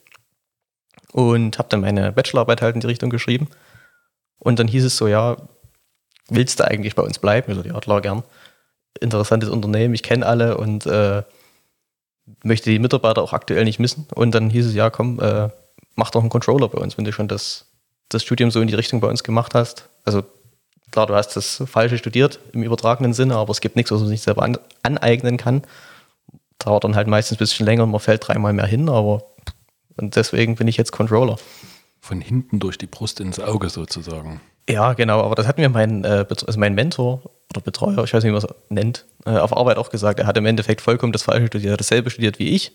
Und 1.10 1.58
habe 1.58 1.68
dann 1.68 1.80
meine 1.80 2.12
Bachelorarbeit 2.12 2.62
halt 2.62 2.76
in 2.76 2.80
die 2.80 2.86
Richtung 2.86 3.10
geschrieben. 3.10 3.48
Und 4.38 4.60
dann 4.60 4.68
hieß 4.68 4.84
es 4.84 4.96
so, 4.96 5.08
ja, 5.08 5.36
willst 6.28 6.60
du 6.60 6.64
eigentlich 6.64 6.94
bei 6.94 7.02
uns 7.02 7.18
bleiben? 7.18 7.50
Also, 7.50 7.68
ja, 7.68 7.80
klar, 7.80 8.00
gern. 8.00 8.22
Interessantes 9.00 9.48
Unternehmen, 9.48 9.94
ich 9.94 10.04
kenne 10.04 10.24
alle 10.24 10.56
und 10.56 10.86
äh, 10.86 11.24
möchte 12.42 12.70
die 12.70 12.78
Mitarbeiter 12.78 13.22
auch 13.22 13.32
aktuell 13.32 13.64
nicht 13.64 13.78
missen. 13.78 14.06
Und 14.14 14.34
dann 14.34 14.50
hieß 14.50 14.66
es, 14.66 14.74
ja, 14.74 14.90
komm, 14.90 15.20
äh, 15.20 15.48
mach 15.94 16.10
doch 16.10 16.20
einen 16.20 16.30
Controller 16.30 16.68
bei 16.68 16.78
uns, 16.78 16.96
wenn 16.96 17.04
du 17.04 17.12
schon 17.12 17.28
das, 17.28 17.66
das 18.08 18.22
Studium 18.22 18.50
so 18.50 18.60
in 18.60 18.68
die 18.68 18.74
Richtung 18.74 19.00
bei 19.00 19.08
uns 19.08 19.22
gemacht 19.22 19.54
hast. 19.54 19.88
Also 20.04 20.22
klar, 20.90 21.06
du 21.06 21.14
hast 21.14 21.36
das 21.36 21.62
Falsche 21.66 21.98
studiert 21.98 22.40
im 22.52 22.62
übertragenen 22.62 23.12
Sinne, 23.12 23.36
aber 23.36 23.50
es 23.50 23.60
gibt 23.60 23.76
nichts, 23.76 23.90
was 23.92 24.00
man 24.00 24.08
sich 24.08 24.22
selber 24.22 24.42
an, 24.42 24.58
aneignen 24.82 25.36
kann. 25.36 25.62
Dauert 26.58 26.84
dann 26.84 26.96
halt 26.96 27.08
meistens 27.08 27.36
ein 27.36 27.38
bisschen 27.38 27.66
länger 27.66 27.84
und 27.84 27.90
man 27.90 28.00
fällt 28.00 28.26
dreimal 28.26 28.52
mehr 28.52 28.66
hin, 28.66 28.88
aber 28.88 29.22
und 29.96 30.16
deswegen 30.16 30.56
bin 30.56 30.66
ich 30.68 30.76
jetzt 30.76 30.92
Controller. 30.92 31.36
Von 32.00 32.20
hinten 32.20 32.58
durch 32.58 32.78
die 32.78 32.86
Brust 32.86 33.20
ins 33.20 33.38
Auge 33.38 33.68
sozusagen. 33.68 34.40
Ja, 34.68 34.94
genau, 34.94 35.20
aber 35.20 35.34
das 35.34 35.46
hat 35.46 35.58
mir 35.58 35.68
mein, 35.68 36.04
äh, 36.04 36.24
also 36.28 36.58
mein 36.58 36.74
Mentor 36.74 37.22
oder 37.50 37.60
Betreuer, 37.60 38.04
ich 38.04 38.12
weiß 38.12 38.22
nicht, 38.22 38.32
wie 38.32 38.36
man 38.36 38.42
es 38.42 38.54
nennt, 38.68 39.04
äh, 39.26 39.30
auf 39.30 39.56
Arbeit 39.56 39.76
auch 39.76 39.90
gesagt. 39.90 40.20
Er 40.20 40.26
hat 40.26 40.36
im 40.36 40.46
Endeffekt 40.46 40.80
vollkommen 40.80 41.12
das 41.12 41.22
Falsche 41.22 41.48
studiert. 41.48 41.70
Er 41.70 41.72
hat 41.74 41.80
dasselbe 41.80 42.10
studiert 42.10 42.38
wie 42.38 42.50
ich 42.50 42.72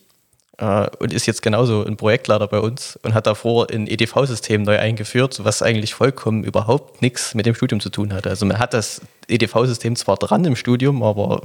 äh, 0.58 0.88
und 1.00 1.13
ist 1.13 1.25
jetzt 1.25 1.41
genauso 1.41 1.86
ein 1.86 1.98
Projektleiter 1.98 2.48
bei 2.48 2.60
uns 2.60 2.98
und 3.03 3.13
hat 3.13 3.27
davor 3.27 3.70
ein 3.72 3.88
EDV-System 3.88 4.63
neu 4.63 4.77
eingeführt, 4.77 5.44
was 5.44 5.62
eigentlich 5.62 5.94
vollkommen 5.94 6.44
überhaupt 6.44 7.01
nichts 7.01 7.34
mit 7.36 7.46
dem 7.46 7.55
Studium 7.55 7.79
zu 7.79 7.89
tun 7.89 8.13
hat. 8.13 8.27
Also 8.27 8.46
man 8.46 8.60
hat 8.60 8.74
das 8.74 9.01
EDV-System 9.27 9.96
zwar 9.96 10.17
dran 10.17 10.46
im 10.46 10.55
Studium, 10.55 11.03
aber 11.03 11.41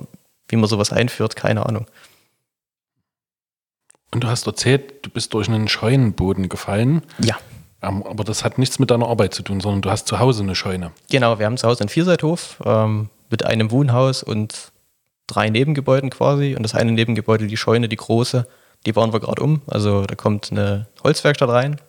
wie 0.49 0.57
man 0.57 0.69
sowas 0.69 0.93
einführt, 0.93 1.37
keine 1.37 1.67
Ahnung. 1.67 1.87
Und 4.13 4.25
du 4.25 4.29
hast 4.29 4.47
erzählt, 4.47 5.07
du 5.07 5.11
bist 5.11 5.33
durch 5.35 5.49
einen 5.49 5.69
Scheunenboden 5.69 6.49
gefallen. 6.49 7.03
Ja. 7.23 7.39
Ähm, 7.83 8.03
aber 8.03 8.25
das 8.25 8.45
hat 8.45 8.59
nichts 8.59 8.79
mit 8.79 8.91
deiner 8.91 9.07
Arbeit 9.07 9.35
zu 9.35 9.43
tun, 9.43 9.61
sondern 9.61 9.83
du 9.83 9.91
hast 9.91 10.09
zu 10.09 10.19
Hause 10.19 10.43
eine 10.43 10.55
Scheune. 10.55 10.93
Genau, 11.11 11.39
wir 11.39 11.47
haben 11.47 11.57
zu 11.57 11.69
Hause 11.69 11.81
einen 11.81 11.89
Vierseithof 11.89 12.61
ähm, 12.65 13.09
mit 13.31 13.45
einem 13.45 13.71
Wohnhaus 13.71 14.23
und 14.23 14.73
drei 15.27 15.49
Nebengebäuden 15.49 16.11
quasi. 16.11 16.55
Und 16.57 16.63
das 16.63 16.75
eine 16.75 16.93
Nebengebäude, 16.93 17.47
die 17.47 17.57
Scheune, 17.57 17.89
die 17.89 17.97
große, 17.97 18.47
die 18.87 18.93
bauen 18.93 19.13
wir 19.13 19.21
gerade 19.21 19.43
um. 19.43 19.63
Also 19.67 20.05
da 20.05 20.15
kommt 20.15 20.51
eine 20.51 20.87
Holzwerkstatt 21.03 21.49
rein. 21.49 21.81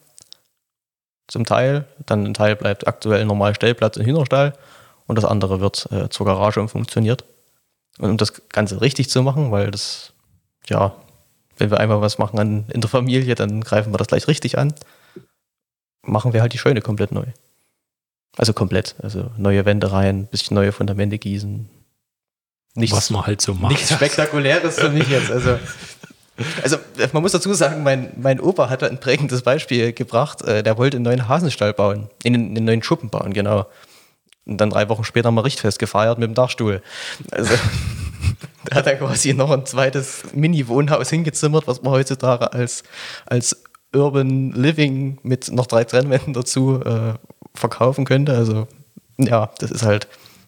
Zum 1.27 1.45
Teil. 1.45 1.85
Dann 2.05 2.25
ein 2.25 2.33
Teil 2.33 2.55
bleibt 2.55 2.87
aktuell 2.87 3.25
normal 3.25 3.55
Stellplatz 3.55 3.97
im 3.97 4.05
Hühnerstall. 4.05 4.53
Und 5.07 5.15
das 5.15 5.25
andere 5.25 5.59
wird 5.59 5.91
äh, 5.91 6.09
zur 6.09 6.25
Garage 6.25 6.61
umfunktioniert. 6.61 7.25
Und 7.99 8.11
um 8.11 8.17
das 8.17 8.47
Ganze 8.49 8.81
richtig 8.81 9.09
zu 9.09 9.23
machen, 9.23 9.51
weil 9.51 9.71
das, 9.71 10.13
ja, 10.67 10.95
wenn 11.57 11.69
wir 11.69 11.79
einmal 11.79 12.01
was 12.01 12.17
machen 12.17 12.39
an, 12.39 12.65
in 12.73 12.81
der 12.81 12.89
Familie, 12.89 13.35
dann 13.35 13.61
greifen 13.61 13.93
wir 13.93 13.97
das 13.97 14.07
gleich 14.07 14.27
richtig 14.27 14.57
an, 14.57 14.73
machen 16.01 16.33
wir 16.33 16.41
halt 16.41 16.53
die 16.53 16.57
Scheune 16.57 16.81
komplett 16.81 17.11
neu. 17.11 17.25
Also 18.37 18.53
komplett. 18.53 18.95
Also 19.01 19.31
neue 19.37 19.65
Wände 19.65 19.91
rein, 19.91 20.27
bisschen 20.27 20.55
neue 20.55 20.71
Fundamente 20.71 21.17
gießen. 21.17 21.69
Nichts, 22.75 22.95
was 22.95 23.09
man 23.09 23.25
halt 23.25 23.41
so 23.41 23.53
macht. 23.53 23.73
Nichts 23.73 23.93
Spektakuläres 23.93 24.79
für 24.79 24.89
mich 24.89 25.09
jetzt. 25.09 25.29
Also, 25.29 25.59
also 26.63 26.77
man 27.11 27.21
muss 27.21 27.33
dazu 27.33 27.53
sagen, 27.53 27.83
mein, 27.83 28.13
mein 28.15 28.39
Opa 28.39 28.69
hat 28.69 28.83
ein 28.83 28.99
prägendes 28.99 29.41
Beispiel 29.41 29.91
gebracht. 29.91 30.41
Äh, 30.43 30.63
der 30.63 30.77
wollte 30.77 30.97
einen 30.97 31.03
neuen 31.03 31.27
Hasenstall 31.27 31.73
bauen, 31.73 32.09
in 32.23 32.33
einen 32.35 32.65
neuen 32.65 32.81
Schuppen 32.81 33.09
bauen, 33.09 33.33
genau. 33.33 33.67
Und 34.45 34.57
dann 34.57 34.69
drei 34.69 34.87
Wochen 34.89 35.03
später 35.03 35.31
mal 35.31 35.41
Richtfest 35.41 35.79
gefeiert 35.79 36.17
mit 36.17 36.27
dem 36.29 36.33
Dachstuhl. 36.33 36.81
Also 37.31 37.53
da 38.65 38.75
hat 38.77 38.87
er 38.87 38.95
quasi 38.95 39.33
noch 39.33 39.51
ein 39.51 39.65
zweites 39.65 40.23
Mini-Wohnhaus 40.33 41.09
hingezimmert, 41.09 41.67
was 41.67 41.81
man 41.81 41.91
heutzutage 41.91 42.53
als, 42.53 42.83
als 43.25 43.61
Urban 43.93 44.51
Living 44.53 45.19
mit 45.23 45.51
noch 45.51 45.67
drei 45.67 45.83
Trennwänden 45.83 46.33
dazu 46.33 46.81
äh, 46.83 47.13
verkaufen 47.53 48.05
könnte. 48.05 48.35
Also 48.35 48.67
ja, 49.17 49.51
das 49.59 49.71
ist 49.71 49.83
halt 49.83 50.07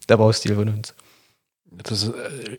der 0.09 0.17
Baustil 0.17 0.55
von 0.55 0.69
uns. 0.69 0.93
Das 1.71 2.07
äh, 2.07 2.11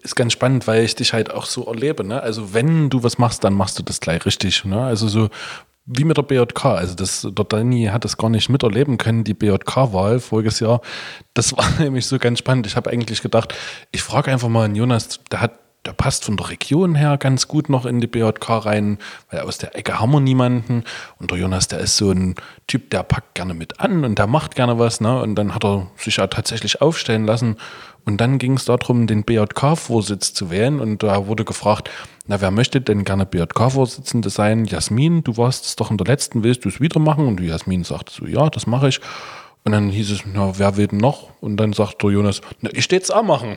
ist 0.02 0.16
ganz 0.16 0.32
spannend, 0.32 0.66
weil 0.66 0.84
ich 0.84 0.94
dich 0.94 1.12
halt 1.12 1.30
auch 1.30 1.46
so 1.46 1.64
erlebe. 1.66 2.04
Ne? 2.04 2.20
Also 2.20 2.52
wenn 2.52 2.90
du 2.90 3.02
was 3.02 3.18
machst, 3.18 3.44
dann 3.44 3.54
machst 3.54 3.78
du 3.78 3.82
das 3.82 4.00
gleich 4.00 4.24
richtig. 4.26 4.64
Ne? 4.64 4.82
Also 4.82 5.08
so 5.08 5.28
wie 5.86 6.04
mit 6.04 6.16
der 6.16 6.22
BJK. 6.22 6.64
Also 6.64 6.94
das, 6.94 7.26
der 7.30 7.44
Danny 7.44 7.86
hat 7.86 8.04
das 8.04 8.16
gar 8.16 8.30
nicht 8.30 8.48
miterleben 8.48 8.98
können, 8.98 9.24
die 9.24 9.34
BJK-Wahl 9.34 10.20
voriges 10.20 10.60
Jahr. 10.60 10.80
Das 11.34 11.52
war 11.56 11.68
nämlich 11.78 12.06
so 12.06 12.18
ganz 12.18 12.38
spannend. 12.38 12.66
Ich 12.66 12.76
habe 12.76 12.90
eigentlich 12.90 13.22
gedacht, 13.22 13.54
ich 13.92 14.02
frage 14.02 14.32
einfach 14.32 14.48
mal 14.48 14.64
einen 14.64 14.76
Jonas, 14.76 15.20
der 15.30 15.40
hat 15.40 15.58
der 15.85 15.93
passt 15.93 16.25
von 16.25 16.37
der 16.37 16.50
Region 16.50 16.95
her 16.95 17.19
ganz 17.19 17.49
gut 17.49 17.69
noch 17.69 17.85
in 17.85 18.00
die 18.00 18.07
BJK 18.07 18.67
rein, 18.67 18.99
weil 19.31 19.41
aus 19.41 19.59
der 19.59 19.76
Ecke 19.76 20.00
haben 20.00 20.12
wir 20.12 20.21
niemanden. 20.21 20.85
Und 21.19 21.31
der 21.31 21.38
Jonas, 21.38 21.69
der 21.69 21.81
ist 21.81 21.97
so 21.97 22.11
ein 22.11 22.35
Typ, 22.67 22.91
der 22.91 23.03
packt 23.03 23.35
gerne 23.35 23.55
mit 23.55 23.81
an 23.81 24.05
und 24.05 24.19
der 24.19 24.26
macht 24.26 24.55
gerne 24.55 24.79
was. 24.79 25.00
Ne? 25.00 25.21
Und 25.21 25.35
dann 25.35 25.55
hat 25.55 25.64
er 25.64 25.88
sich 25.97 26.17
ja 26.17 26.26
tatsächlich 26.26 26.81
aufstellen 26.81 27.26
lassen. 27.26 27.57
Und 28.07 28.21
dann 28.21 28.38
ging 28.38 28.55
es 28.55 28.67
darum, 28.67 29.07
den 29.07 29.25
BJK-Vorsitz 29.25 30.35
zu 30.35 30.50
wählen. 30.50 30.81
Und 30.81 31.03
da 31.03 31.26
wurde 31.26 31.45
gefragt, 31.45 31.91
na, 32.26 32.41
wer 32.41 32.50
möchte 32.50 32.81
denn 32.81 33.05
gerne 33.05 33.26
BJK-Vorsitzende 33.26 34.31
sein? 34.31 34.64
Jasmin, 34.64 35.25
du 35.25 35.37
warst 35.37 35.64
es 35.64 35.76
doch 35.76 35.91
in 35.91 35.97
der 35.97 36.07
letzten, 36.07 36.43
willst 36.43 36.64
du 36.64 36.69
es 36.69 36.81
wieder 36.81 37.00
machen? 37.00 37.26
Und 37.26 37.41
Jasmin 37.41 37.85
sagte 37.85 38.12
so, 38.12 38.26
ja, 38.26 38.49
das 38.50 38.67
mache 38.67 38.88
ich. 38.88 39.00
Und 39.64 39.73
dann 39.73 39.88
hieß 39.88 40.11
es, 40.11 40.25
na, 40.26 40.59
wer 40.59 40.76
will 40.76 40.88
denn 40.88 40.99
noch? 40.99 41.30
Und 41.40 41.56
dann 41.56 41.73
sagt 41.73 42.02
der 42.02 42.11
Jonas, 42.11 42.42
na, 42.61 42.71
ich 42.73 42.85
stehe 42.85 43.00
jetzt 43.00 43.12
auch 43.12 43.23
machen. 43.23 43.56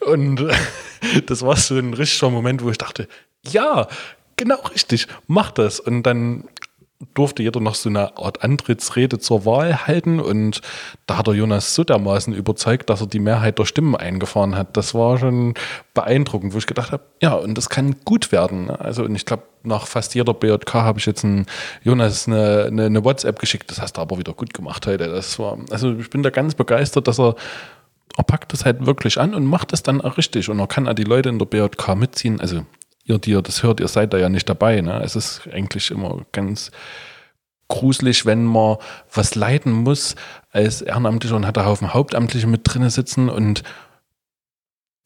Und 0.00 0.44
das 1.26 1.42
war 1.42 1.56
so 1.56 1.76
ein 1.76 1.94
richtiger 1.94 2.30
Moment, 2.30 2.64
wo 2.64 2.70
ich 2.70 2.78
dachte, 2.78 3.08
ja, 3.44 3.86
genau 4.36 4.60
richtig, 4.74 5.06
mach 5.28 5.52
das. 5.52 5.78
Und 5.78 6.02
dann 6.02 6.44
durfte 7.14 7.42
jeder 7.42 7.60
noch 7.60 7.74
so 7.74 7.88
eine 7.88 8.16
Art 8.16 8.42
Antrittsrede 8.42 9.18
zur 9.18 9.44
Wahl 9.44 9.86
halten 9.86 10.18
und 10.18 10.62
da 11.06 11.18
hat 11.18 11.26
der 11.26 11.34
Jonas 11.34 11.74
so 11.74 11.84
dermaßen 11.84 12.32
überzeugt, 12.34 12.88
dass 12.88 13.02
er 13.02 13.06
die 13.06 13.18
Mehrheit 13.18 13.58
der 13.58 13.66
Stimmen 13.66 13.94
eingefahren 13.94 14.56
hat. 14.56 14.76
Das 14.76 14.94
war 14.94 15.18
schon 15.18 15.54
beeindruckend, 15.92 16.54
wo 16.54 16.58
ich 16.58 16.66
gedacht 16.66 16.92
habe, 16.92 17.02
ja, 17.20 17.34
und 17.34 17.56
das 17.56 17.68
kann 17.68 17.96
gut 18.04 18.32
werden. 18.32 18.70
Also 18.70 19.04
und 19.04 19.14
ich 19.14 19.26
glaube, 19.26 19.42
nach 19.62 19.86
fast 19.86 20.14
jeder 20.14 20.32
BJK 20.32 20.74
habe 20.74 20.98
ich 20.98 21.06
jetzt 21.06 21.24
einen 21.24 21.46
Jonas 21.82 22.28
eine, 22.28 22.64
eine, 22.68 22.86
eine, 22.86 23.04
WhatsApp 23.04 23.38
geschickt. 23.38 23.70
Das 23.70 23.80
hast 23.80 23.96
du 23.96 24.00
aber 24.00 24.18
wieder 24.18 24.32
gut 24.32 24.54
gemacht 24.54 24.86
heute. 24.86 25.08
Das 25.08 25.38
war, 25.38 25.58
also 25.70 25.94
ich 25.94 26.08
bin 26.08 26.22
da 26.22 26.30
ganz 26.30 26.54
begeistert, 26.54 27.08
dass 27.08 27.18
er 27.18 27.34
er 28.16 28.24
packt 28.24 28.52
das 28.54 28.64
halt 28.64 28.86
wirklich 28.86 29.18
an 29.18 29.34
und 29.34 29.44
macht 29.44 29.72
das 29.72 29.82
dann 29.82 30.00
auch 30.00 30.16
richtig. 30.16 30.48
Und 30.48 30.58
er 30.58 30.66
kann 30.66 30.88
auch 30.88 30.94
die 30.94 31.04
Leute 31.04 31.28
in 31.28 31.38
der 31.38 31.44
BJK 31.44 31.96
mitziehen. 31.96 32.40
Also 32.40 32.64
ihr, 33.06 33.18
die 33.18 33.30
ihr 33.30 33.42
das 33.42 33.62
hört, 33.62 33.80
ihr 33.80 33.88
seid 33.88 34.12
da 34.12 34.18
ja 34.18 34.28
nicht 34.28 34.48
dabei. 34.48 34.80
Ne? 34.80 35.00
Es 35.02 35.16
ist 35.16 35.42
eigentlich 35.52 35.90
immer 35.90 36.26
ganz 36.32 36.70
gruselig, 37.68 38.26
wenn 38.26 38.44
man 38.44 38.76
was 39.12 39.34
leiten 39.34 39.72
muss 39.72 40.14
als 40.50 40.82
Ehrenamtlicher 40.82 41.36
und 41.36 41.46
hat 41.46 41.56
da 41.56 41.64
Haufen 41.64 41.94
Hauptamtliche 41.94 42.46
mit 42.46 42.62
drin 42.64 42.88
sitzen 42.90 43.28
und 43.28 43.62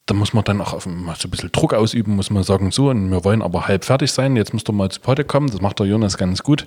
da 0.07 0.15
muss 0.15 0.33
man 0.33 0.43
dann 0.43 0.61
auch 0.61 0.73
auf, 0.73 0.85
mal 0.85 1.15
so 1.15 1.27
ein 1.27 1.31
bisschen 1.31 1.51
Druck 1.51 1.73
ausüben, 1.73 2.15
muss 2.15 2.29
man 2.29 2.43
sagen, 2.43 2.71
so, 2.71 2.89
und 2.89 3.09
wir 3.11 3.23
wollen 3.23 3.41
aber 3.41 3.67
halb 3.67 3.85
fertig 3.85 4.11
sein, 4.11 4.35
jetzt 4.35 4.53
müsst 4.53 4.69
ihr 4.69 4.73
mal 4.73 4.89
zu 4.89 4.99
Potte 4.99 5.23
kommen, 5.23 5.49
das 5.49 5.61
macht 5.61 5.79
der 5.79 5.85
Jonas 5.85 6.17
ganz 6.17 6.43
gut. 6.43 6.65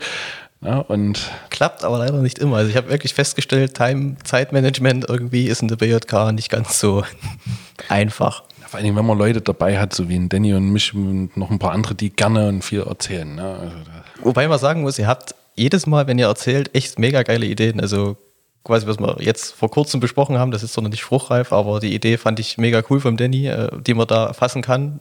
Ja, 0.63 0.79
und 0.79 1.31
Klappt 1.51 1.85
aber 1.85 1.99
leider 1.99 2.23
nicht 2.23 2.39
immer. 2.39 2.57
Also 2.57 2.71
ich 2.71 2.77
habe 2.77 2.89
wirklich 2.89 3.13
festgestellt, 3.13 3.75
Time, 3.75 4.17
Zeitmanagement 4.25 5.07
irgendwie 5.09 5.47
ist 5.47 5.61
in 5.61 5.69
der 5.69 5.77
BJK 5.77 6.33
nicht 6.33 6.49
ganz 6.49 6.81
so 6.81 7.05
einfach. 7.89 8.45
Vor 8.75 8.81
allem, 8.81 8.97
wenn 8.97 9.07
man 9.07 9.17
Leute 9.17 9.41
dabei 9.41 9.79
hat, 9.79 9.95
so 9.95 10.09
wie 10.09 10.17
ein 10.17 10.29
Danny 10.29 10.53
und 10.53 10.69
mich 10.71 10.93
und 10.95 11.37
noch 11.37 11.49
ein 11.49 11.61
paar 11.61 11.71
andere, 11.71 11.95
die 11.95 12.11
gerne 12.11 12.49
und 12.49 12.63
viel 12.63 12.81
erzählen. 12.81 13.33
Ne? 13.37 13.45
Also 13.45 13.77
Wobei 14.21 14.49
man 14.49 14.59
sagen 14.59 14.83
muss, 14.83 14.99
ihr 14.99 15.07
habt 15.07 15.33
jedes 15.55 15.87
Mal, 15.87 16.09
wenn 16.09 16.19
ihr 16.19 16.27
erzählt, 16.27 16.75
echt 16.75 16.99
mega 16.99 17.23
geile 17.23 17.47
Ideen. 17.47 17.81
Also 17.81 18.17
quasi, 18.65 18.89
was 18.89 18.99
wir 18.99 19.19
jetzt 19.21 19.55
vor 19.55 19.71
kurzem 19.71 20.01
besprochen 20.01 20.39
haben, 20.39 20.51
das 20.51 20.65
ist 20.65 20.73
zwar 20.73 20.83
noch 20.83 20.91
nicht 20.91 21.05
fruchtreif, 21.05 21.53
aber 21.53 21.79
die 21.79 21.95
Idee 21.95 22.17
fand 22.17 22.41
ich 22.41 22.59
mega 22.59 22.83
cool 22.91 22.99
vom 22.99 23.17
Danny, 23.17 23.47
äh, 23.47 23.71
die 23.81 23.95
man 23.95 24.09
da 24.09 24.33
fassen 24.33 24.61
kann. 24.61 24.99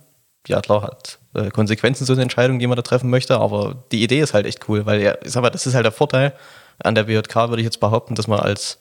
Ja, 0.47 0.61
klar, 0.61 0.83
hat 0.83 1.17
äh, 1.33 1.49
Konsequenzen 1.49 2.05
so 2.05 2.13
eine 2.13 2.21
Entscheidung, 2.21 2.59
die 2.59 2.67
man 2.67 2.75
da 2.75 2.83
treffen 2.83 3.09
möchte, 3.09 3.39
aber 3.39 3.83
die 3.91 4.03
Idee 4.03 4.19
ist 4.19 4.35
halt 4.35 4.45
echt 4.45 4.69
cool, 4.69 4.85
weil 4.85 5.01
ja, 5.01 5.15
ich 5.23 5.31
sag 5.31 5.41
mal, 5.41 5.49
das 5.49 5.65
ist 5.65 5.73
halt 5.73 5.85
der 5.85 5.91
Vorteil 5.91 6.33
an 6.77 6.93
der 6.93 7.05
BJK, 7.05 7.49
würde 7.49 7.61
ich 7.61 7.65
jetzt 7.65 7.79
behaupten, 7.79 8.13
dass 8.13 8.27
man 8.27 8.39
als, 8.39 8.77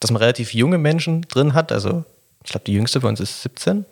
dass 0.00 0.10
man 0.10 0.20
relativ 0.20 0.54
junge 0.54 0.78
Menschen 0.78 1.22
drin 1.22 1.54
hat. 1.54 1.70
Also, 1.70 2.02
ich 2.42 2.50
glaube, 2.50 2.64
die 2.64 2.72
jüngste 2.72 2.98
bei 2.98 3.08
uns 3.08 3.20
ist 3.20 3.42
17 3.42 3.84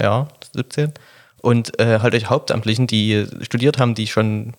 ja, 0.00 0.28
17. 0.54 0.92
Und 1.42 1.78
äh, 1.80 2.00
halt 2.00 2.14
euch 2.14 2.28
Hauptamtlichen, 2.28 2.86
die 2.86 3.26
studiert 3.42 3.78
haben, 3.78 3.94
die 3.94 4.06
schon 4.06 4.54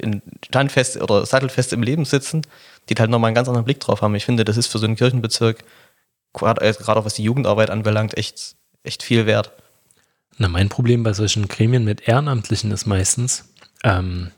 in 0.00 0.22
standfest 0.44 1.00
oder 1.00 1.24
sattelfest 1.24 1.72
im 1.72 1.82
Leben 1.82 2.04
sitzen, 2.04 2.42
die 2.88 2.94
halt 2.94 3.10
nochmal 3.10 3.28
einen 3.28 3.36
ganz 3.36 3.48
anderen 3.48 3.64
Blick 3.64 3.80
drauf 3.80 4.02
haben. 4.02 4.14
Ich 4.14 4.24
finde, 4.24 4.44
das 4.44 4.56
ist 4.56 4.66
für 4.66 4.78
so 4.78 4.86
einen 4.86 4.96
Kirchenbezirk, 4.96 5.64
gerade 6.32 6.60
äh, 6.62 6.74
auch 6.84 7.04
was 7.04 7.14
die 7.14 7.22
Jugendarbeit 7.22 7.70
anbelangt, 7.70 8.16
echt, 8.16 8.56
echt 8.82 9.02
viel 9.02 9.26
wert. 9.26 9.52
Na, 10.36 10.48
mein 10.48 10.68
Problem 10.68 11.04
bei 11.04 11.12
solchen 11.12 11.46
Gremien 11.46 11.84
mit 11.84 12.08
Ehrenamtlichen 12.08 12.72
ist 12.72 12.86
meistens, 12.86 13.48
ähm, 13.84 14.32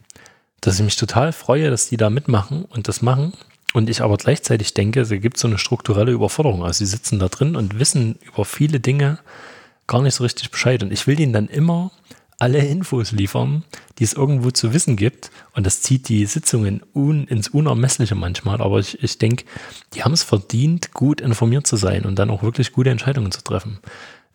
dass 0.61 0.77
ich 0.79 0.85
mich 0.85 0.97
total 0.97 1.33
freue, 1.33 1.71
dass 1.71 1.89
die 1.89 1.97
da 1.97 2.11
mitmachen 2.11 2.67
und 2.67 2.89
das 2.89 3.01
machen. 3.01 3.33
Und 3.73 3.91
ich 3.91 4.03
aber 4.03 4.17
gleichzeitig 4.17 4.75
denke, 4.75 5.01
es 5.01 5.11
gibt 5.11 5.39
so 5.39 5.49
eine 5.49 5.59
strukturelle 5.59 6.13
Überforderung. 6.13 6.65
Also 6.65 6.79
sie 6.79 6.87
sitzen 6.87 7.19
da 7.19 7.29
drin 7.29 7.57
und 7.57 7.79
wissen 7.79 8.19
über 8.23 8.45
viele 8.45 8.81
Dinge, 8.81 9.19
gar 9.87 10.03
nicht 10.03 10.15
so 10.15 10.25
richtig 10.25 10.51
Bescheid. 10.51 10.83
Und 10.83 10.93
ich 10.93 11.07
will 11.07 11.19
ihnen 11.21 11.33
dann 11.33 11.49
immer 11.49 11.91
alle 12.39 12.59
Infos 12.59 13.13
liefern, 13.13 13.65
die 13.99 14.05
es 14.05 14.13
irgendwo 14.13 14.51
zu 14.51 14.75
wissen 14.75 14.97
gibt. 14.97 15.31
Und 15.55 15.65
das 15.67 15.83
zieht 15.83 16.09
die 16.09 16.27
Sitzungen 16.27 16.83
un, 16.95 17.27
ins 17.27 17.49
Unermessliche 17.49 18.15
manchmal. 18.15 18.61
Aber 18.61 18.79
ich, 18.79 19.03
ich 19.03 19.19
denke, 19.19 19.45
die 19.95 20.05
haben 20.05 20.13
es 20.13 20.23
verdient, 20.23 20.93
gut 20.93 21.21
informiert 21.21 21.67
zu 21.67 21.77
sein 21.77 22.05
und 22.05 22.19
dann 22.19 22.31
auch 22.31 22.43
wirklich 22.43 22.73
gute 22.73 22.91
Entscheidungen 22.91 23.33
zu 23.33 23.43
treffen. 23.43 23.79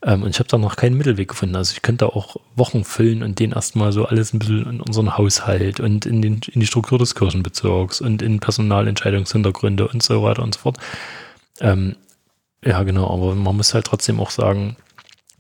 Ähm, 0.04 0.24
und 0.24 0.30
ich 0.32 0.40
habe 0.40 0.50
da 0.50 0.58
noch 0.58 0.76
keinen 0.76 0.98
Mittelweg 0.98 1.28
gefunden. 1.28 1.56
Also 1.56 1.74
ich 1.74 1.82
könnte 1.82 2.08
auch 2.08 2.38
Wochen 2.56 2.84
füllen 2.84 3.22
und 3.22 3.40
denen 3.40 3.54
erstmal 3.54 3.92
so 3.92 4.06
alles 4.06 4.34
ein 4.34 4.40
bisschen 4.40 4.66
in 4.66 4.82
unseren 4.82 5.18
Haushalt 5.18 5.80
und 5.80 6.06
in, 6.06 6.22
den, 6.22 6.42
in 6.52 6.60
die 6.60 6.68
Struktur 6.68 6.98
des 6.98 7.14
Kirchenbezirks 7.14 8.02
und 8.02 8.22
in 8.22 8.40
Personalentscheidungshintergründe 8.40 9.88
und 9.88 10.02
so 10.02 10.24
weiter 10.24 10.42
und 10.42 10.56
so 10.56 10.62
fort. 10.62 10.78
Ähm, 11.60 11.96
ja, 12.64 12.82
genau, 12.84 13.12
aber 13.12 13.36
man 13.36 13.58
muss 13.58 13.74
halt 13.74 13.86
trotzdem 13.86 14.20
auch 14.20 14.30
sagen, 14.30 14.76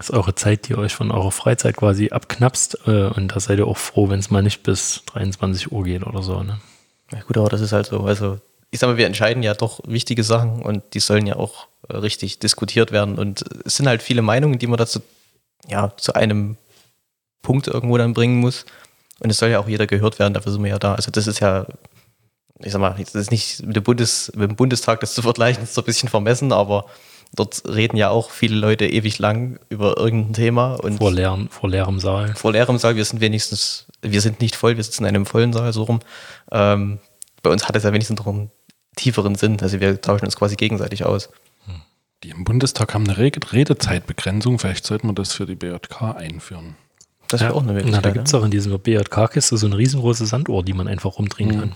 das 0.02 0.10
ist 0.10 0.16
eure 0.16 0.34
Zeit, 0.34 0.68
die 0.68 0.72
ihr 0.72 0.80
euch 0.80 0.96
von 0.96 1.12
eurer 1.12 1.32
Freizeit 1.32 1.78
quasi 1.78 2.10
abknapst. 2.10 2.88
Äh, 2.88 3.06
und 3.10 3.28
da 3.28 3.40
seid 3.40 3.60
ihr 3.60 3.68
auch 3.68 3.78
froh, 3.78 4.10
wenn 4.10 4.18
es 4.18 4.32
mal 4.32 4.42
nicht 4.42 4.64
bis 4.64 5.04
23 5.14 5.72
Uhr 5.72 5.84
geht 5.84 6.04
oder 6.08 6.24
so. 6.24 6.42
Ne? 6.42 6.60
Ja 7.12 7.22
gut, 7.22 7.38
aber 7.38 7.50
das 7.50 7.62
ist 7.62 7.72
halt 7.72 7.86
so. 7.86 8.02
Also 8.02 8.40
ich 8.72 8.80
sag 8.80 8.88
mal, 8.88 8.98
wir 8.98 9.06
entscheiden 9.06 9.44
ja 9.44 9.54
doch 9.54 9.80
wichtige 9.86 10.24
Sachen 10.24 10.64
und 10.64 10.82
die 10.96 11.00
sollen 11.00 11.28
ja 11.28 11.36
auch 11.36 11.68
äh, 11.88 11.98
richtig 11.98 12.40
diskutiert 12.40 12.92
werden. 12.92 13.20
Und 13.20 13.46
es 13.64 13.78
sind 13.78 13.88
halt 13.88 14.02
viele 14.02 14.24
Meinungen, 14.24 14.58
die 14.58 14.66
man 14.66 14.78
dazu 14.78 15.02
ja, 15.70 15.96
zu 15.98 16.14
einem 16.14 16.58
Punkt 17.44 17.68
irgendwo 17.68 17.96
dann 18.00 18.16
bringen 18.16 18.40
muss. 18.40 18.66
Und 19.20 19.30
es 19.30 19.38
soll 19.38 19.50
ja 19.50 19.60
auch 19.60 19.70
jeder 19.70 19.86
gehört 19.86 20.18
werden, 20.18 20.34
dafür 20.34 20.52
sind 20.52 20.64
wir 20.64 20.72
ja 20.72 20.80
da. 20.80 20.96
Also 20.96 21.12
das 21.12 21.28
ist 21.28 21.42
ja, 21.42 21.68
ich 22.58 22.72
sag 22.72 22.82
mal, 22.82 22.96
das 22.98 23.14
ist 23.14 23.30
nicht 23.30 23.64
mit 23.64 23.76
dem, 23.76 23.84
Bundes, 23.84 24.32
mit 24.34 24.50
dem 24.50 24.56
Bundestag 24.56 25.00
das 25.02 25.14
zu 25.14 25.22
vergleichen, 25.22 25.64
ist 25.64 25.76
so 25.76 25.82
ein 25.82 25.86
bisschen 25.86 26.10
vermessen, 26.10 26.52
aber 26.52 26.88
Dort 27.34 27.64
reden 27.68 27.96
ja 27.98 28.10
auch 28.10 28.30
viele 28.30 28.56
Leute 28.56 28.86
ewig 28.88 29.18
lang 29.20 29.60
über 29.70 29.98
irgendein 29.98 30.34
Thema. 30.34 30.76
Und 30.76 30.98
vor, 30.98 31.12
leeren, 31.12 31.48
vor 31.50 31.70
leerem 31.70 32.00
Saal. 32.00 32.36
Vor 32.36 32.52
leerem 32.52 32.78
Saal, 32.78 32.96
wir 32.98 33.06
sind 33.06 33.22
wenigstens, 33.22 33.86
wir 34.02 34.20
sind 34.22 34.42
nicht 34.42 34.56
voll, 34.56 34.76
wir 34.76 34.84
sitzen 34.84 35.04
in 35.06 35.10
einem 35.10 35.26
vollen 35.26 35.54
Saal 35.54 35.72
so 35.72 35.84
rum. 35.84 36.00
Ähm, 36.52 37.00
bei 37.42 37.50
uns 37.50 37.68
hat 37.68 37.76
es 37.76 37.84
ja 37.84 37.94
wenigstens 37.94 38.20
noch 38.20 38.28
einen 38.28 38.52
tieferen 38.98 39.36
Sinn. 39.36 39.58
Also 39.62 39.80
wir 39.80 40.02
tauschen 40.02 40.26
uns 40.26 40.36
quasi 40.36 40.56
gegenseitig 40.56 41.06
aus. 41.06 41.30
Die 42.24 42.30
im 42.30 42.44
Bundestag 42.44 42.94
haben 42.94 43.08
eine 43.10 43.18
Redezeitbegrenzung. 43.18 44.60
Vielleicht 44.60 44.86
sollten 44.86 45.08
wir 45.08 45.14
das 45.14 45.34
für 45.34 45.46
die 45.48 45.56
BJK 45.56 46.16
einführen. 46.18 46.76
Das 47.28 47.40
wäre 47.42 47.52
ja. 47.52 47.58
auch 47.58 47.64
eine 47.64 47.74
Möglichkeit. 47.74 48.04
Na, 48.04 48.10
da 48.10 48.14
gibt 48.14 48.28
es 48.28 48.34
auch 48.36 48.44
in 48.44 48.52
dieser 48.52 48.78
BJK-Kiste 48.78 49.58
so 49.58 49.66
eine 49.66 49.78
riesengroße 49.78 50.26
Sanduhr, 50.26 50.64
die 50.64 50.74
man 50.74 50.88
einfach 50.88 51.18
rumdrehen 51.18 51.50
Mhm. 51.50 51.60
kann. 51.60 51.76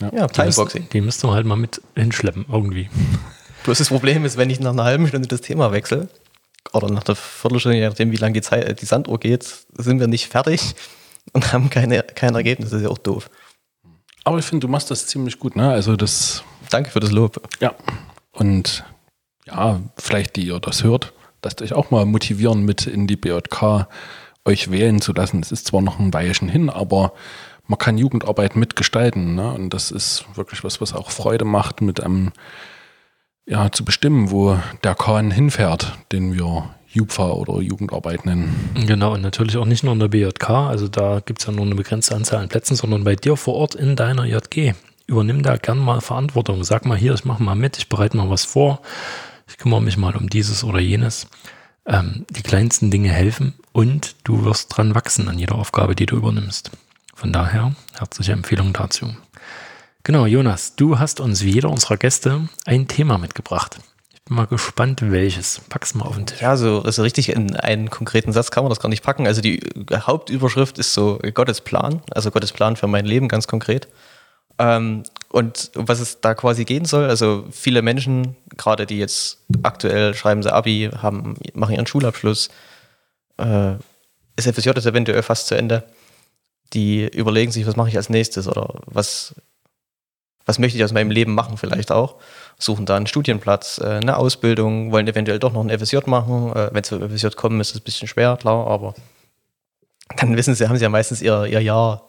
ja, 0.00 0.12
ja 0.14 0.26
Die, 0.26 0.42
müsst, 0.42 0.92
die 0.92 1.00
müsste 1.00 1.26
man 1.26 1.36
halt 1.36 1.46
mal 1.46 1.56
mit 1.56 1.80
hinschleppen, 1.96 2.44
irgendwie. 2.52 2.88
Bloß 3.64 3.78
das 3.78 3.88
Problem 3.88 4.24
ist, 4.24 4.36
wenn 4.36 4.50
ich 4.50 4.60
nach 4.60 4.72
einer 4.72 4.84
halben 4.84 5.06
Stunde 5.06 5.28
das 5.28 5.40
Thema 5.40 5.72
wechsle, 5.72 6.08
oder 6.72 6.90
nach 6.90 7.04
einer 7.06 7.16
Viertelstunde, 7.16 7.78
je 7.78 7.86
nachdem, 7.86 8.12
wie 8.12 8.16
lange 8.16 8.34
die, 8.34 8.42
Zeit, 8.42 8.80
die 8.80 8.86
Sanduhr 8.86 9.18
geht, 9.18 9.44
sind 9.76 10.00
wir 10.00 10.06
nicht 10.06 10.28
fertig 10.28 10.74
und 11.32 11.52
haben 11.52 11.70
keine, 11.70 12.02
kein 12.02 12.34
Ergebnis. 12.34 12.70
Das 12.70 12.78
ist 12.78 12.84
ja 12.84 12.90
auch 12.90 12.98
doof. 12.98 13.30
Aber 14.24 14.38
ich 14.38 14.44
finde, 14.44 14.66
du 14.66 14.70
machst 14.70 14.90
das 14.90 15.06
ziemlich 15.06 15.38
gut, 15.38 15.56
ne? 15.56 15.70
Also 15.70 15.96
das, 15.96 16.44
Danke 16.70 16.90
für 16.90 17.00
das 17.00 17.10
Lob. 17.10 17.40
ja. 17.60 17.74
Und 18.32 18.84
ja, 19.46 19.80
vielleicht 19.96 20.36
die 20.36 20.46
ihr 20.46 20.60
das 20.60 20.84
hört, 20.84 21.12
lasst 21.42 21.62
euch 21.62 21.72
auch 21.72 21.90
mal 21.90 22.06
motivieren, 22.06 22.64
mit 22.64 22.86
in 22.86 23.06
die 23.06 23.16
BJK 23.16 23.88
euch 24.44 24.70
wählen 24.70 25.00
zu 25.00 25.12
lassen. 25.12 25.40
Es 25.40 25.50
ist 25.50 25.66
zwar 25.66 25.82
noch 25.82 25.98
ein 25.98 26.14
Weilchen 26.14 26.48
hin, 26.48 26.70
aber 26.70 27.12
man 27.66 27.78
kann 27.78 27.98
Jugendarbeit 27.98 28.56
mitgestalten. 28.56 29.34
Ne? 29.34 29.52
Und 29.52 29.70
das 29.70 29.90
ist 29.90 30.24
wirklich 30.34 30.62
was, 30.64 30.80
was 30.80 30.94
auch 30.94 31.10
Freude 31.10 31.44
macht, 31.44 31.80
mit 31.80 32.02
einem, 32.02 32.32
ja, 33.50 33.70
zu 33.72 33.84
bestimmen, 33.84 34.30
wo 34.30 34.56
der 34.84 34.94
Kahn 34.94 35.32
hinfährt, 35.32 35.98
den 36.12 36.32
wir 36.32 36.70
Jupfa 36.86 37.30
oder 37.30 37.60
Jugendarbeit 37.60 38.24
nennen. 38.24 38.70
Genau, 38.86 39.14
und 39.14 39.22
natürlich 39.22 39.56
auch 39.56 39.64
nicht 39.64 39.82
nur 39.82 39.92
in 39.92 39.98
der 39.98 40.08
BJK, 40.08 40.50
also 40.50 40.88
da 40.88 41.20
gibt 41.20 41.40
es 41.40 41.46
ja 41.46 41.52
nur 41.52 41.66
eine 41.66 41.74
begrenzte 41.74 42.14
Anzahl 42.14 42.40
an 42.40 42.48
Plätzen, 42.48 42.76
sondern 42.76 43.04
bei 43.04 43.16
dir 43.16 43.36
vor 43.36 43.54
Ort 43.54 43.74
in 43.74 43.96
deiner 43.96 44.24
JG. 44.24 44.74
Übernimm 45.06 45.42
da 45.42 45.56
gern 45.56 45.78
mal 45.78 46.00
Verantwortung. 46.00 46.62
Sag 46.62 46.86
mal 46.86 46.96
hier, 46.96 47.12
ich 47.12 47.24
mache 47.24 47.42
mal 47.42 47.56
mit, 47.56 47.76
ich 47.78 47.88
bereite 47.88 48.16
mal 48.16 48.30
was 48.30 48.44
vor, 48.44 48.80
ich 49.48 49.58
kümmere 49.58 49.82
mich 49.82 49.96
mal 49.96 50.14
um 50.14 50.30
dieses 50.30 50.62
oder 50.62 50.78
jenes. 50.78 51.26
Ähm, 51.86 52.26
die 52.30 52.42
kleinsten 52.42 52.92
Dinge 52.92 53.10
helfen 53.10 53.54
und 53.72 54.14
du 54.22 54.44
wirst 54.44 54.76
dran 54.76 54.94
wachsen 54.94 55.28
an 55.28 55.38
jeder 55.38 55.56
Aufgabe, 55.56 55.96
die 55.96 56.06
du 56.06 56.16
übernimmst. 56.16 56.70
Von 57.16 57.32
daher 57.32 57.74
herzliche 57.98 58.32
Empfehlung 58.32 58.72
dazu. 58.72 59.12
Genau, 60.02 60.26
Jonas, 60.26 60.76
du 60.76 60.98
hast 60.98 61.20
uns 61.20 61.42
wie 61.42 61.50
jeder 61.50 61.68
unserer 61.68 61.96
Gäste 61.96 62.48
ein 62.64 62.88
Thema 62.88 63.18
mitgebracht. 63.18 63.78
Ich 64.12 64.22
bin 64.24 64.36
mal 64.36 64.46
gespannt, 64.46 65.02
welches. 65.02 65.60
Pack's 65.68 65.94
mal 65.94 66.06
auf 66.06 66.16
den 66.16 66.26
Tisch. 66.26 66.40
Ja, 66.40 66.56
so 66.56 66.82
also 66.82 67.02
richtig 67.02 67.28
in 67.30 67.54
einen 67.56 67.90
konkreten 67.90 68.32
Satz 68.32 68.50
kann 68.50 68.64
man 68.64 68.70
das 68.70 68.80
gar 68.80 68.88
nicht 68.88 69.04
packen. 69.04 69.26
Also 69.26 69.40
die 69.40 69.60
Hauptüberschrift 69.92 70.78
ist 70.78 70.94
so 70.94 71.18
Gottes 71.34 71.60
Plan, 71.60 72.02
also 72.10 72.30
Gottes 72.30 72.52
Plan 72.52 72.76
für 72.76 72.86
mein 72.86 73.04
Leben 73.04 73.28
ganz 73.28 73.46
konkret. 73.46 73.88
Ähm, 74.58 75.04
und 75.30 75.70
um 75.74 75.88
was 75.88 76.00
es 76.00 76.20
da 76.20 76.34
quasi 76.34 76.64
gehen 76.64 76.84
soll, 76.84 77.04
also 77.04 77.46
viele 77.50 77.82
Menschen, 77.82 78.36
gerade 78.56 78.86
die 78.86 78.98
jetzt 78.98 79.38
aktuell 79.62 80.14
schreiben 80.14 80.42
sie 80.42 80.52
Abi, 80.52 80.90
haben, 80.96 81.36
machen 81.54 81.74
ihren 81.74 81.86
Schulabschluss, 81.86 82.50
äh, 83.38 83.74
FSJ 84.38 84.70
ist 84.70 84.86
eventuell 84.86 85.22
fast 85.22 85.46
zu 85.46 85.54
Ende, 85.54 85.84
die 86.72 87.06
überlegen 87.08 87.52
sich, 87.52 87.66
was 87.66 87.76
mache 87.76 87.88
ich 87.88 87.96
als 87.96 88.10
nächstes 88.10 88.48
oder 88.48 88.80
was, 88.86 89.34
was 90.46 90.58
möchte 90.58 90.78
ich 90.78 90.84
aus 90.84 90.92
meinem 90.92 91.10
Leben 91.10 91.34
machen 91.34 91.56
vielleicht 91.56 91.92
auch, 91.92 92.16
suchen 92.58 92.86
da 92.86 92.96
einen 92.96 93.06
Studienplatz, 93.06 93.78
äh, 93.78 93.86
eine 94.02 94.16
Ausbildung, 94.16 94.90
wollen 94.92 95.06
eventuell 95.06 95.38
doch 95.38 95.52
noch 95.52 95.64
ein 95.64 95.70
FSJ 95.78 95.98
machen. 96.06 96.52
Äh, 96.54 96.70
Wenn 96.72 96.82
sie 96.82 96.90
zum 96.98 97.08
FSJ 97.08 97.28
kommen, 97.36 97.60
ist 97.60 97.70
es 97.74 97.80
ein 97.80 97.84
bisschen 97.84 98.08
schwer, 98.08 98.36
klar, 98.36 98.66
aber 98.66 98.94
dann 100.16 100.36
wissen 100.36 100.54
sie, 100.54 100.68
haben 100.68 100.76
sie 100.76 100.82
ja 100.82 100.88
meistens 100.88 101.22
ihr, 101.22 101.44
ihr 101.46 101.60
Jahr 101.60 102.02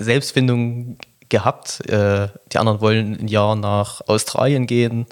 Selbstfindung 0.00 0.98
gehabt. 1.28 1.88
Äh, 1.88 2.28
die 2.52 2.58
anderen 2.58 2.80
wollen 2.80 3.18
ein 3.20 3.28
Jahr 3.28 3.54
nach 3.56 4.00
Australien 4.06 4.66
gehen, 4.66 5.06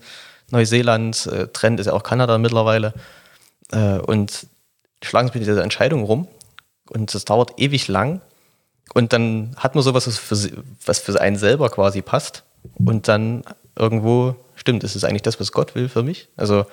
Neuseeland, 0.51 1.27
äh, 1.27 1.49
Trend 1.49 1.81
ist 1.81 1.87
ja 1.87 1.93
auch 1.93 2.03
Kanada 2.03 2.39
mittlerweile. 2.39 2.95
Äh, 3.73 3.99
und 3.99 4.47
schlagen 5.03 5.29
sich 5.29 5.35
mit 5.35 5.43
dieser 5.47 5.63
Entscheidung 5.63 6.05
rum. 6.05 6.29
Und 6.91 7.15
das 7.15 7.25
dauert 7.25 7.59
ewig 7.59 7.89
lang. 7.89 8.21
Und 8.95 9.13
dann 9.15 9.55
hat 9.57 9.75
man 9.75 9.83
sowas, 9.83 10.07
was 10.07 10.19
für, 10.19 10.37
sie- 10.37 10.53
was 10.85 10.99
für 10.99 11.19
einen 11.21 11.37
selber 11.37 11.71
quasi 11.71 12.03
passt. 12.03 12.45
Und 12.75 13.09
dann 13.09 13.43
irgendwo, 13.77 14.37
stimmt, 14.57 14.85
ist 14.85 14.97
es 14.97 15.05
eigentlich 15.05 15.23
das, 15.23 15.41
was 15.41 15.53
Gott 15.53 15.75
will 15.75 15.89
für 15.89 16.03
mich? 16.03 16.29
Also 16.37 16.67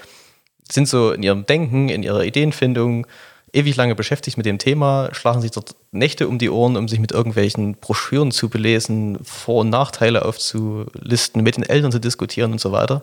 sind 0.71 0.87
so 0.87 1.11
in 1.11 1.23
ihrem 1.23 1.45
Denken, 1.45 1.89
in 1.89 2.03
ihrer 2.03 2.23
Ideenfindung 2.23 3.07
ewig 3.53 3.75
lange 3.75 3.95
beschäftigt 3.95 4.37
mit 4.37 4.45
dem 4.45 4.59
Thema, 4.59 5.09
schlagen 5.13 5.41
sich 5.41 5.51
dort 5.51 5.75
Nächte 5.91 6.27
um 6.27 6.37
die 6.37 6.49
Ohren, 6.49 6.77
um 6.77 6.87
sich 6.87 6.99
mit 6.99 7.11
irgendwelchen 7.11 7.75
Broschüren 7.75 8.31
zu 8.31 8.49
belesen, 8.49 9.17
Vor- 9.23 9.61
und 9.61 9.69
Nachteile 9.69 10.25
aufzulisten, 10.25 11.41
mit 11.43 11.57
den 11.57 11.63
Eltern 11.63 11.91
zu 11.91 11.99
diskutieren 11.99 12.51
und 12.51 12.61
so 12.61 12.71
weiter. 12.71 13.01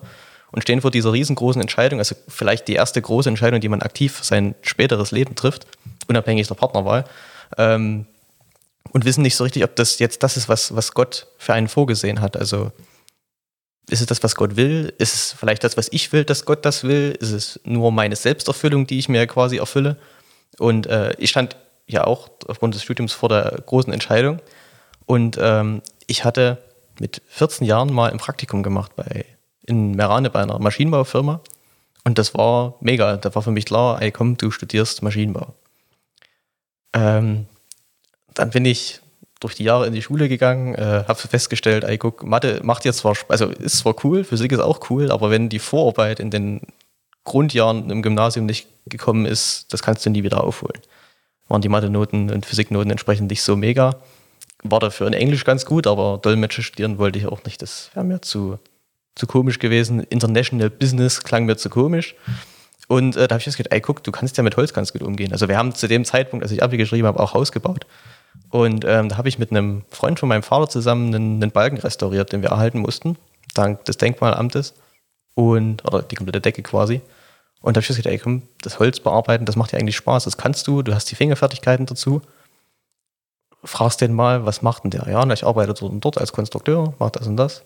Und 0.53 0.63
stehen 0.63 0.81
vor 0.81 0.93
dieser 0.93 1.13
riesengroßen 1.13 1.61
Entscheidung, 1.61 1.99
also 1.99 2.15
vielleicht 2.29 2.69
die 2.69 2.75
erste 2.75 3.03
große 3.03 3.29
Entscheidung, 3.29 3.61
die 3.61 3.69
man 3.69 3.83
aktiv 3.83 4.13
für 4.13 4.25
sein 4.25 4.55
späteres 4.63 5.11
Leben 5.11 5.35
trifft, 5.35 5.67
unabhängig 6.07 6.47
der 6.47 6.55
Partnerwahl. 6.55 7.05
Ähm, 7.59 8.07
und 8.93 9.05
wissen 9.05 9.23
nicht 9.23 9.37
so 9.37 9.45
richtig, 9.45 9.65
ob 9.65 9.77
das 9.77 9.99
jetzt 9.99 10.23
das 10.23 10.37
ist, 10.37 10.49
was, 10.49 10.75
was 10.75 10.93
Gott 10.93 11.27
für 11.39 11.55
einen 11.55 11.69
vorgesehen 11.69 12.21
hat. 12.21 12.37
Also 12.37 12.73
ist 13.89 14.01
es 14.01 14.07
das, 14.07 14.23
was 14.23 14.35
Gott 14.35 14.57
will? 14.57 14.93
Ist 14.99 15.15
es 15.15 15.33
vielleicht 15.33 15.63
das, 15.65 15.77
was 15.77 15.89
ich 15.93 16.13
will, 16.13 16.25
dass 16.25 16.45
Gott 16.45 16.65
das 16.65 16.85
will? 16.85 17.17
Ist 17.21 17.31
es 17.31 17.61
nur 17.65 17.93
meine 17.93 18.17
Selbsterfüllung, 18.17 18.87
die 18.87 18.99
ich 18.99 19.09
mir 19.09 19.27
quasi 19.27 19.59
erfülle? 19.59 19.97
Und 20.59 20.87
äh, 20.87 21.15
ich 21.19 21.31
stand 21.31 21.57
ja 21.87 22.05
auch 22.05 22.29
aufgrund 22.49 22.75
des 22.75 22.83
Studiums 22.83 23.13
vor 23.13 23.29
der 23.29 23.63
großen 23.65 23.93
Entscheidung. 23.93 24.41
Und 25.05 25.39
ähm, 25.41 25.83
ich 26.07 26.25
hatte 26.25 26.59
mit 26.99 27.23
14 27.29 27.67
Jahren 27.67 27.93
mal 27.93 28.11
ein 28.11 28.19
Praktikum 28.19 28.63
gemacht 28.63 28.93
bei 28.97 29.25
in 29.67 29.93
Merane 29.93 30.31
bei 30.31 30.43
einer 30.43 30.59
Maschinenbaufirma. 30.59 31.41
Und 32.05 32.19
das 32.19 32.35
war 32.35 32.77
mega. 32.81 33.17
Da 33.17 33.35
war 33.35 33.43
für 33.43 33.51
mich 33.51 33.67
klar, 33.67 34.01
ey 34.01 34.13
komm, 34.13 34.37
du 34.37 34.51
studierst 34.51 35.03
Maschinenbau. 35.03 35.55
Ähm, 36.93 37.47
dann 38.37 38.51
bin 38.51 38.65
ich 38.65 39.01
durch 39.41 39.55
die 39.55 39.65
Jahre 39.65 39.87
in 39.87 39.93
die 39.93 40.03
Schule 40.03 40.29
gegangen, 40.29 40.75
äh, 40.75 41.05
habe 41.07 41.15
festgestellt, 41.15 41.85
ey, 41.85 41.99
guck, 41.99 42.25
Mathe 42.25 42.61
macht 42.63 42.85
jetzt 42.85 42.99
zwar, 42.99 43.15
also 43.29 43.47
ist 43.47 43.79
zwar 43.79 43.95
cool, 44.05 44.25
Physik 44.25 44.53
ist 44.53 44.61
auch 44.61 44.91
cool, 44.91 45.11
aber 45.11 45.31
wenn 45.31 45.49
die 45.49 45.59
Vorarbeit 45.59 46.21
in 46.21 46.31
den 46.31 46.61
Grundjahren 47.25 47.91
im 47.91 48.03
Gymnasium 48.03 48.47
nicht 48.47 48.69
gekommen 48.87 49.27
ist, 49.27 49.73
das 49.73 49.83
kannst 49.83 50.07
du 50.07 50.11
nie 50.11 50.23
wieder 50.23 50.43
aufholen. 50.43 50.81
Waren 51.49 51.61
die 51.61 51.69
Mathe-Noten 51.69 52.31
und 52.31 52.47
Physiknoten 52.47 52.91
entsprechend 52.91 53.31
nicht 53.31 53.43
so 53.43 53.57
mega. 53.57 53.97
War 54.63 54.81
dafür 54.81 55.07
in 55.07 55.13
Englisch 55.13 55.45
ganz 55.45 55.65
gut, 55.65 55.87
aber 55.87 56.19
Dolmetscher 56.23 56.63
studieren 56.63 56.99
wollte 56.99 57.19
ich 57.19 57.27
auch 57.27 57.45
nicht. 57.45 57.63
Das 57.63 57.91
wäre 57.95 58.05
mir 58.05 58.23
zu, 58.23 58.59
zu 59.15 59.27
komisch 59.27 59.59
gewesen. 59.59 60.01
International 60.05 60.71
Business 60.71 61.23
klang 61.23 61.45
mir 61.45 61.57
zu 61.57 61.69
komisch. 61.69 62.15
Und 62.89 63.17
äh, 63.17 63.29
da 63.29 63.35
habe 63.35 63.45
ich 63.47 63.57
gedacht, 63.57 63.73
ey, 63.73 63.81
guck, 63.81 64.03
du 64.03 64.13
kannst 64.13 64.37
ja 64.37 64.43
mit 64.43 64.57
Holz 64.57 64.73
ganz 64.73 64.93
gut 64.93 65.03
umgehen. 65.03 65.33
Also 65.33 65.49
wir 65.49 65.57
haben 65.57 65.75
zu 65.75 65.89
dem 65.89 66.05
Zeitpunkt, 66.05 66.43
als 66.43 66.53
ich 66.53 66.63
Abi 66.63 66.77
geschrieben 66.77 67.07
habe, 67.07 67.21
auch 67.21 67.35
Haus 67.35 67.53
gebaut. 67.53 67.87
Und 68.51 68.85
ähm, 68.85 69.09
da 69.09 69.17
habe 69.17 69.29
ich 69.29 69.39
mit 69.39 69.51
einem 69.51 69.85
Freund 69.91 70.19
von 70.19 70.29
meinem 70.29 70.43
Vater 70.43 70.69
zusammen 70.69 71.15
einen, 71.15 71.43
einen 71.43 71.51
Balken 71.51 71.79
restauriert, 71.79 72.33
den 72.33 72.43
wir 72.43 72.51
erhalten 72.51 72.79
mussten, 72.79 73.17
dank 73.55 73.85
des 73.85 73.97
Denkmalamtes. 73.97 74.75
Und, 75.35 75.85
oder 75.85 76.03
die 76.03 76.15
komplette 76.15 76.41
Decke 76.41 76.63
quasi. 76.63 77.03
Und 77.61 77.77
da 77.77 77.79
habe 77.79 77.83
ich 77.83 77.89
gesagt, 77.89 78.07
ey, 78.07 78.19
komm, 78.19 78.43
das 78.63 78.79
Holz 78.79 79.01
bearbeiten, 79.01 79.45
das 79.45 79.57
macht 79.57 79.73
dir 79.73 79.79
eigentlich 79.79 79.97
Spaß, 79.97 80.25
das 80.25 80.37
kannst 80.37 80.67
du, 80.67 80.83
du 80.83 80.95
hast 80.95 81.11
die 81.11 81.15
Fingerfertigkeiten 81.15 81.85
dazu. 81.85 82.23
Fragst 83.65 84.01
den 84.01 84.15
mal, 84.15 84.47
was 84.47 84.63
macht 84.63 84.85
denn 84.85 84.93
der? 84.93 85.07
Ja, 85.09 85.25
na, 85.27 85.35
ich 85.35 85.45
arbeite 85.45 85.75
dort 85.75 85.91
und 85.91 86.01
dort 86.05 86.19
als 86.19 86.33
Konstrukteur, 86.33 86.95
mach 86.99 87.11
das 87.11 87.27
und 87.27 87.37
das. 87.37 87.65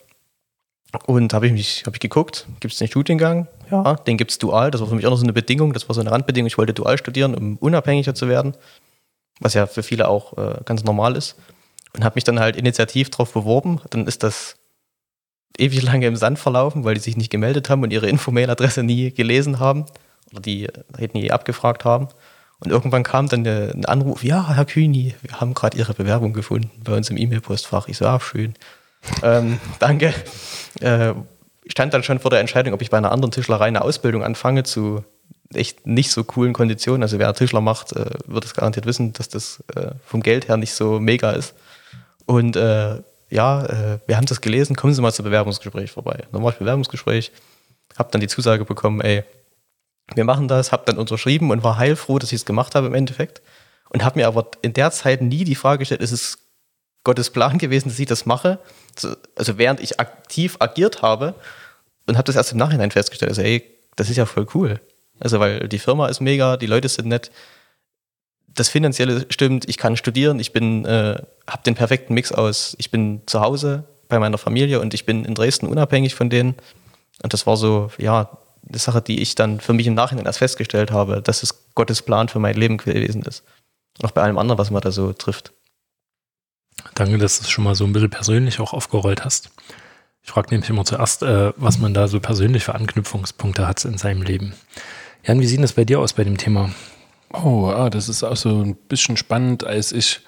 Und 1.07 1.35
habe 1.35 1.47
ich 1.47 1.53
mich, 1.53 1.85
habe 1.87 1.97
ich 1.97 2.01
geguckt, 2.01 2.47
gibt 2.59 2.73
es 2.73 2.79
den 2.79 2.89
Studiengang? 2.89 3.47
Ja, 3.71 3.95
den 3.95 4.17
gibt 4.17 4.33
es 4.33 4.39
dual. 4.39 4.73
Das 4.73 4.81
war 4.81 4.89
für 4.89 4.95
mich 4.97 5.07
auch 5.07 5.11
noch 5.11 5.19
so 5.19 5.25
eine 5.25 5.33
Bedingung, 5.33 5.73
das 5.73 5.89
war 5.89 5.95
so 5.95 6.01
eine 6.01 6.11
Randbedingung. 6.11 6.47
Ich 6.47 6.59
wollte 6.59 6.73
dual 6.73 6.99
studieren, 6.99 7.35
um 7.35 7.57
unabhängiger 7.59 8.15
zu 8.15 8.29
werden, 8.29 8.55
was 9.41 9.55
ja 9.55 9.67
für 9.67 9.83
viele 9.83 10.09
auch 10.09 10.39
äh, 10.39 10.61
ganz 10.65 10.85
normal 10.85 11.17
ist. 11.17 11.37
Und 11.95 12.05
habe 12.05 12.15
mich 12.15 12.25
dann 12.25 12.39
halt 12.39 12.57
initiativ 12.57 13.11
drauf 13.11 13.33
beworben. 13.33 13.81
Dann 13.91 14.07
ist 14.07 14.23
das 14.23 14.57
ewig 15.59 15.83
lange 15.83 16.07
im 16.07 16.17
Sand 16.17 16.39
verlaufen, 16.39 16.85
weil 16.85 16.95
die 16.95 17.01
sich 17.01 17.17
nicht 17.17 17.31
gemeldet 17.31 17.69
haben 17.69 17.83
und 17.83 17.93
ihre 17.93 18.09
Infomail-Adresse 18.09 18.83
nie 18.83 19.11
gelesen 19.13 19.59
haben 19.59 19.87
oder 20.31 20.41
die 20.41 20.67
äh, 20.67 21.09
nie 21.13 21.33
abgefragt 21.33 21.85
haben. 21.85 22.09
Und 22.61 22.71
irgendwann 22.71 23.03
kam 23.03 23.27
dann 23.27 23.47
ein 23.47 23.87
Anruf, 23.87 24.23
ja, 24.23 24.55
Herr 24.55 24.67
Kühni, 24.67 25.15
wir 25.23 25.41
haben 25.41 25.55
gerade 25.55 25.79
Ihre 25.79 25.95
Bewerbung 25.95 26.35
gefunden 26.35 26.71
bei 26.85 26.95
uns 26.95 27.09
im 27.09 27.17
E-Mail-Postfach. 27.17 27.89
Ich 27.89 27.97
so, 27.97 28.07
ah, 28.07 28.21
schön. 28.21 28.55
ähm, 29.23 29.59
danke. 29.79 30.13
Äh, 30.81 31.15
ich 31.65 31.73
stand 31.73 31.95
dann 31.95 32.03
schon 32.03 32.19
vor 32.19 32.31
der 32.31 32.41
Entscheidung, 32.41 32.75
ob 32.75 32.83
ich 32.83 32.91
bei 32.91 32.99
einer 32.99 33.13
anderen 33.13 33.33
Tischlerei 33.33 33.67
eine 33.67 33.81
Ausbildung 33.81 34.23
anfange 34.23 34.63
zu 34.63 35.05
echt 35.55 35.87
nicht 35.87 36.11
so 36.11 36.25
coolen 36.25 36.53
Konditionen. 36.53 37.03
Also 37.03 37.19
wer 37.19 37.33
Tischler 37.35 37.61
macht, 37.61 37.93
äh, 37.93 38.11
wird 38.27 38.45
es 38.45 38.55
garantiert 38.55 38.87
wissen, 38.87 39.13
dass 39.13 39.29
das 39.29 39.63
äh, 39.75 39.93
vom 40.05 40.23
Geld 40.23 40.49
her 40.49 40.57
nicht 40.57 40.75
so 40.75 41.01
mega 41.01 41.33
ist. 41.33 41.55
Und 42.27 42.57
äh, 42.57 43.03
ja, 43.31 43.65
äh, 43.65 43.99
wir 44.07 44.17
haben 44.17 44.27
das 44.27 44.41
gelesen, 44.41 44.77
kommen 44.77 44.95
Sie 44.95 45.03
mal 45.03 45.13
zum 45.13 45.25
Bewerbungsgespräch 45.25 45.91
vorbei. 45.91 46.25
Ich 46.33 46.59
Bewerbungsgespräch, 46.59 47.33
habe 47.99 48.11
dann 48.13 48.21
die 48.21 48.29
Zusage 48.29 48.65
bekommen, 48.65 49.01
ey, 49.01 49.25
wir 50.15 50.25
machen 50.25 50.49
das, 50.49 50.73
habe 50.73 50.83
dann 50.87 50.99
unterschrieben 50.99 51.51
und 51.51 51.63
war 51.63 51.77
heilfroh, 51.77 52.19
dass 52.19 52.33
ich 52.33 52.41
es 52.41 52.45
gemacht 52.45 52.75
habe 52.75 52.89
im 52.89 52.95
Endeffekt. 52.95 53.43
Und 53.91 54.05
habe 54.05 54.19
mir 54.19 54.27
aber 54.27 54.49
in 54.63 54.73
der 54.73 54.91
Zeit 54.91 55.23
nie 55.23 55.45
die 55.45 55.55
Frage 55.55 55.81
gestellt, 55.81 56.01
ist 56.01 56.13
es 56.13 56.39
Gottes 57.05 57.31
Plan 57.31 57.59
gewesen, 57.59 57.89
dass 57.89 57.99
ich 57.99 58.07
das 58.07 58.27
mache? 58.27 58.59
Also 59.37 59.59
während 59.59 59.81
ich 59.81 59.99
aktiv 59.99 60.57
agiert 60.59 61.03
habe 61.03 61.35
und 62.07 62.17
habe 62.17 62.27
das 62.27 62.37
erst 62.37 62.53
im 62.53 62.59
Nachhinein 62.59 62.91
festgestellt, 62.91 63.31
also 63.31 63.43
ey, 63.43 63.65
das 63.97 64.11
ist 64.11 64.17
ja 64.17 64.27
voll 64.27 64.47
cool. 64.55 64.81
Also 65.21 65.39
weil 65.41 65.69
die 65.69 65.79
Firma 65.79 66.09
ist 66.09 66.21
mega, 66.21 66.57
die 66.57 66.67
Leute 66.67 66.89
sind 66.89 67.09
nett, 67.09 67.31
das 68.49 68.69
Finanzielle 68.69 69.27
stimmt, 69.31 69.69
ich 69.69 69.77
kann 69.77 69.97
studieren, 69.97 70.41
ich 70.41 70.53
bin, 70.53 70.85
äh, 70.85 71.23
habe 71.47 71.63
den 71.65 71.75
perfekten 71.75 72.15
Mix 72.15 72.33
aus, 72.33 72.75
ich 72.79 72.91
bin 72.91 73.23
zu 73.27 73.41
Hause 73.41 73.85
bei 74.09 74.19
meiner 74.19 74.39
Familie 74.39 74.81
und 74.81 74.93
ich 74.93 75.07
bin 75.07 75.25
in 75.25 75.35
Dresden 75.35 75.67
unabhängig 75.67 76.15
von 76.15 76.31
denen. 76.31 76.57
Und 77.23 77.33
das 77.33 77.47
war 77.47 77.57
so, 77.57 77.91
ja, 77.99 78.31
eine 78.69 78.79
Sache, 78.79 79.01
die 79.01 79.21
ich 79.21 79.35
dann 79.35 79.61
für 79.61 79.73
mich 79.73 79.87
im 79.87 79.95
Nachhinein 79.95 80.27
erst 80.27 80.39
festgestellt 80.39 80.91
habe, 80.91 81.23
dass 81.23 81.43
es 81.43 81.75
Gottes 81.75 82.03
Plan 82.03 82.29
für 82.29 82.39
mein 82.39 82.57
Leben 82.57 82.77
gewesen 82.77 83.23
ist. 83.23 83.45
Auch 84.03 84.11
bei 84.11 84.23
allem 84.23 84.39
anderen, 84.39 84.59
was 84.59 84.71
man 84.71 84.83
da 84.83 84.91
so 84.91 85.13
trifft. 85.13 85.53
Danke, 86.95 87.19
dass 87.19 87.39
du 87.39 87.45
es 87.45 87.51
schon 87.51 87.65
mal 87.65 87.75
so 87.75 87.85
ein 87.85 87.93
bisschen 87.93 88.11
persönlich 88.11 88.61
auch 88.61 88.73
aufgerollt 88.73 89.25
hast. 89.25 89.51
Ich 90.23 90.31
frage 90.31 90.49
nämlich 90.51 90.69
immer 90.71 90.85
zuerst, 90.85 91.23
äh, 91.23 91.53
was 91.57 91.79
man 91.79 91.95
da 91.95 92.09
so 92.09 92.21
persönlich 92.21 92.65
für 92.65 92.75
Anknüpfungspunkte 92.75 93.67
hat 93.67 93.85
in 93.85 93.99
seinem 93.99 94.23
Leben. 94.23 94.55
Jan, 95.25 95.41
wie 95.41 95.47
sieht 95.47 95.63
das 95.63 95.75
bei 95.75 95.85
dir 95.85 96.01
aus 96.01 96.13
bei 96.13 96.25
dem 96.25 96.39
Thema? 96.39 96.71
Oh, 97.33 97.67
ah, 97.67 97.91
das 97.91 98.09
ist 98.09 98.25
auch 98.25 98.37
so 98.37 98.61
ein 98.61 98.75
bisschen 98.75 99.17
spannend, 99.17 99.65
als 99.65 99.93
ich 99.93 100.21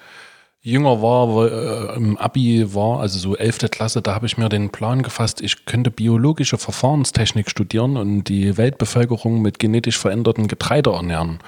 jünger 0.61 1.01
war, 1.01 1.51
äh, 1.51 1.95
im 1.97 2.17
Abi 2.17 2.73
war, 2.73 3.01
also 3.01 3.19
so 3.19 3.35
11. 3.35 3.69
Klasse, 3.69 4.01
da 4.01 4.15
habe 4.15 4.25
ich 4.25 4.37
mir 4.37 4.47
den 4.47 4.69
Plan 4.69 5.03
gefasst, 5.03 5.41
ich 5.41 5.65
könnte 5.65 5.91
biologische 5.91 6.57
Verfahrenstechnik 6.57 7.49
studieren 7.49 7.97
und 7.97 8.25
die 8.25 8.57
Weltbevölkerung 8.57 9.41
mit 9.41 9.59
genetisch 9.59 9.97
veränderten 9.97 10.47
Getreide 10.47 10.91
ernähren. 10.91 11.39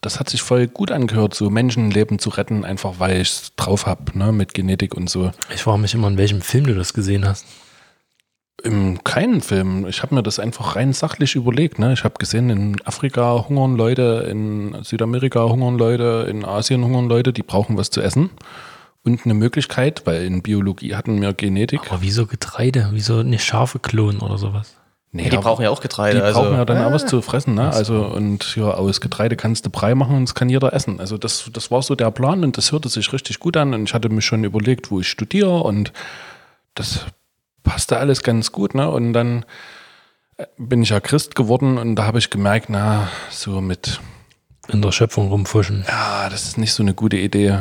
Das 0.00 0.18
hat 0.18 0.28
sich 0.28 0.42
voll 0.42 0.66
gut 0.66 0.90
angehört, 0.90 1.34
so 1.34 1.50
Menschenleben 1.50 2.18
zu 2.18 2.30
retten, 2.30 2.64
einfach 2.64 2.94
weil 2.98 3.20
ich 3.20 3.30
es 3.30 3.52
drauf 3.56 3.86
habe, 3.86 4.18
ne, 4.18 4.32
mit 4.32 4.54
Genetik 4.54 4.96
und 4.96 5.08
so. 5.08 5.30
Ich 5.54 5.62
frage 5.62 5.78
mich 5.78 5.94
immer, 5.94 6.08
in 6.08 6.18
welchem 6.18 6.40
Film 6.40 6.66
du 6.66 6.74
das 6.74 6.92
gesehen 6.94 7.26
hast. 7.26 7.44
Im 8.64 9.04
keinen 9.04 9.40
Film. 9.40 9.86
Ich 9.86 10.02
habe 10.02 10.16
mir 10.16 10.22
das 10.22 10.40
einfach 10.40 10.74
rein 10.74 10.92
sachlich 10.92 11.36
überlegt. 11.36 11.78
Ne? 11.78 11.92
Ich 11.92 12.02
habe 12.02 12.14
gesehen, 12.18 12.50
in 12.50 12.76
Afrika 12.84 13.46
hungern 13.48 13.76
Leute, 13.76 14.26
in 14.28 14.76
Südamerika 14.82 15.44
hungern 15.44 15.78
Leute, 15.78 16.26
in 16.28 16.44
Asien 16.44 16.84
hungern 16.84 17.08
Leute, 17.08 17.32
die 17.32 17.44
brauchen 17.44 17.76
was 17.76 17.90
zu 17.90 18.00
essen. 18.00 18.30
Und 19.04 19.24
eine 19.24 19.34
Möglichkeit, 19.34 20.02
weil 20.06 20.24
in 20.24 20.42
Biologie 20.42 20.96
hatten 20.96 21.20
wir 21.22 21.32
Genetik. 21.34 21.80
Aber 21.88 22.02
wieso 22.02 22.26
Getreide? 22.26 22.88
Wieso 22.92 23.22
nicht 23.22 23.44
Schafe 23.44 23.78
klonen 23.78 24.20
oder 24.20 24.38
sowas? 24.38 24.74
Nee, 25.12 25.24
ja, 25.24 25.30
die 25.30 25.36
brauchen 25.38 25.62
ja 25.62 25.70
auch 25.70 25.80
Getreide. 25.80 26.18
Die 26.18 26.24
also, 26.24 26.42
brauchen 26.42 26.54
ja 26.54 26.64
dann 26.64 26.84
auch 26.84 26.92
was 26.92 27.06
zu 27.06 27.22
fressen. 27.22 27.54
Ne? 27.54 27.72
Also, 27.72 28.04
und 28.04 28.56
ja, 28.56 28.72
aus 28.72 29.00
Getreide 29.00 29.36
kannst 29.36 29.64
du 29.64 29.70
Brei 29.70 29.94
machen 29.94 30.16
und 30.16 30.24
es 30.24 30.34
kann 30.34 30.50
jeder 30.50 30.72
essen. 30.74 31.00
Also 31.00 31.16
das, 31.16 31.48
das 31.52 31.70
war 31.70 31.80
so 31.80 31.94
der 31.94 32.10
Plan 32.10 32.44
und 32.44 32.58
das 32.58 32.72
hörte 32.72 32.88
sich 32.88 33.10
richtig 33.12 33.38
gut 33.38 33.56
an. 33.56 33.72
Und 33.72 33.84
ich 33.84 33.94
hatte 33.94 34.10
mir 34.10 34.20
schon 34.20 34.44
überlegt, 34.44 34.90
wo 34.90 35.00
ich 35.00 35.08
studiere 35.08 35.62
und 35.62 35.92
das 36.74 37.06
passte 37.68 37.98
alles 37.98 38.22
ganz 38.22 38.50
gut. 38.50 38.74
Ne? 38.74 38.90
Und 38.90 39.12
dann 39.12 39.44
äh, 40.38 40.46
bin 40.56 40.82
ich 40.82 40.88
ja 40.88 41.00
Christ 41.00 41.34
geworden 41.34 41.76
und 41.76 41.96
da 41.96 42.04
habe 42.04 42.18
ich 42.18 42.30
gemerkt, 42.30 42.70
na, 42.70 43.08
so 43.30 43.60
mit. 43.60 44.00
In 44.68 44.82
der 44.82 44.92
Schöpfung 44.92 45.28
rumfuschen. 45.28 45.84
Ja, 45.88 46.28
das 46.28 46.44
ist 46.44 46.58
nicht 46.58 46.74
so 46.74 46.82
eine 46.82 46.92
gute 46.92 47.16
Idee. 47.16 47.58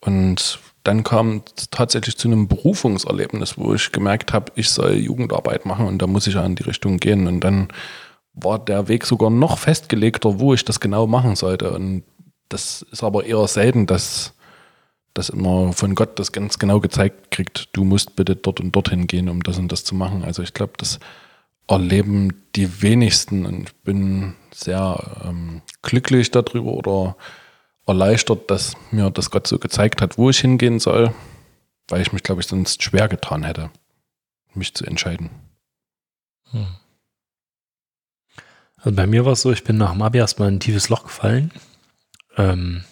Und 0.00 0.60
dann 0.84 1.02
kam 1.02 1.42
es 1.56 1.70
tatsächlich 1.70 2.16
zu 2.16 2.28
einem 2.28 2.46
Berufungserlebnis, 2.46 3.58
wo 3.58 3.74
ich 3.74 3.90
gemerkt 3.90 4.32
habe, 4.32 4.52
ich 4.54 4.70
soll 4.70 4.94
Jugendarbeit 4.94 5.66
machen 5.66 5.86
und 5.86 5.98
da 5.98 6.06
muss 6.06 6.28
ich 6.28 6.34
ja 6.34 6.44
in 6.44 6.54
die 6.54 6.62
Richtung 6.62 6.98
gehen. 6.98 7.26
Und 7.26 7.40
dann 7.40 7.68
war 8.32 8.58
der 8.60 8.86
Weg 8.86 9.06
sogar 9.06 9.30
noch 9.30 9.58
festgelegter, 9.58 10.38
wo 10.38 10.54
ich 10.54 10.64
das 10.64 10.78
genau 10.78 11.08
machen 11.08 11.34
sollte. 11.34 11.72
Und 11.72 12.04
das 12.48 12.82
ist 12.92 13.02
aber 13.02 13.24
eher 13.24 13.46
selten, 13.48 13.86
dass 13.86 14.34
dass 15.14 15.28
immer 15.28 15.72
von 15.72 15.94
Gott 15.94 16.18
das 16.18 16.32
ganz 16.32 16.58
genau 16.58 16.80
gezeigt 16.80 17.30
kriegt, 17.30 17.68
du 17.72 17.84
musst 17.84 18.16
bitte 18.16 18.36
dort 18.36 18.60
und 18.60 18.74
dorthin 18.74 19.06
gehen, 19.06 19.28
um 19.28 19.42
das 19.42 19.58
und 19.58 19.70
das 19.72 19.84
zu 19.84 19.94
machen. 19.94 20.24
Also 20.24 20.42
ich 20.42 20.54
glaube, 20.54 20.74
das 20.76 21.00
erleben 21.68 22.42
die 22.56 22.82
wenigsten 22.82 23.46
und 23.46 23.68
ich 23.68 23.74
bin 23.82 24.34
sehr 24.52 25.22
ähm, 25.24 25.62
glücklich 25.82 26.30
darüber 26.30 26.72
oder 26.72 27.16
erleichtert, 27.86 28.50
dass 28.50 28.76
mir 28.90 29.10
das 29.10 29.30
Gott 29.30 29.46
so 29.46 29.58
gezeigt 29.58 30.02
hat, 30.02 30.18
wo 30.18 30.30
ich 30.30 30.40
hingehen 30.40 30.78
soll, 30.78 31.14
weil 31.88 32.02
ich 32.02 32.12
mich, 32.12 32.22
glaube 32.22 32.40
ich, 32.40 32.46
sonst 32.46 32.82
schwer 32.82 33.08
getan 33.08 33.42
hätte, 33.42 33.70
mich 34.54 34.74
zu 34.74 34.84
entscheiden. 34.84 35.30
Hm. 36.50 36.66
Also 38.76 38.96
bei 38.96 39.06
mir 39.06 39.24
war 39.24 39.32
es 39.32 39.42
so, 39.42 39.52
ich 39.52 39.64
bin 39.64 39.76
nach 39.76 39.92
dem 39.92 40.02
Abi 40.02 40.18
erstmal 40.18 40.48
in 40.48 40.56
ein 40.56 40.60
tiefes 40.60 40.88
Loch 40.88 41.04
gefallen. 41.04 41.52
Ähm, 42.36 42.84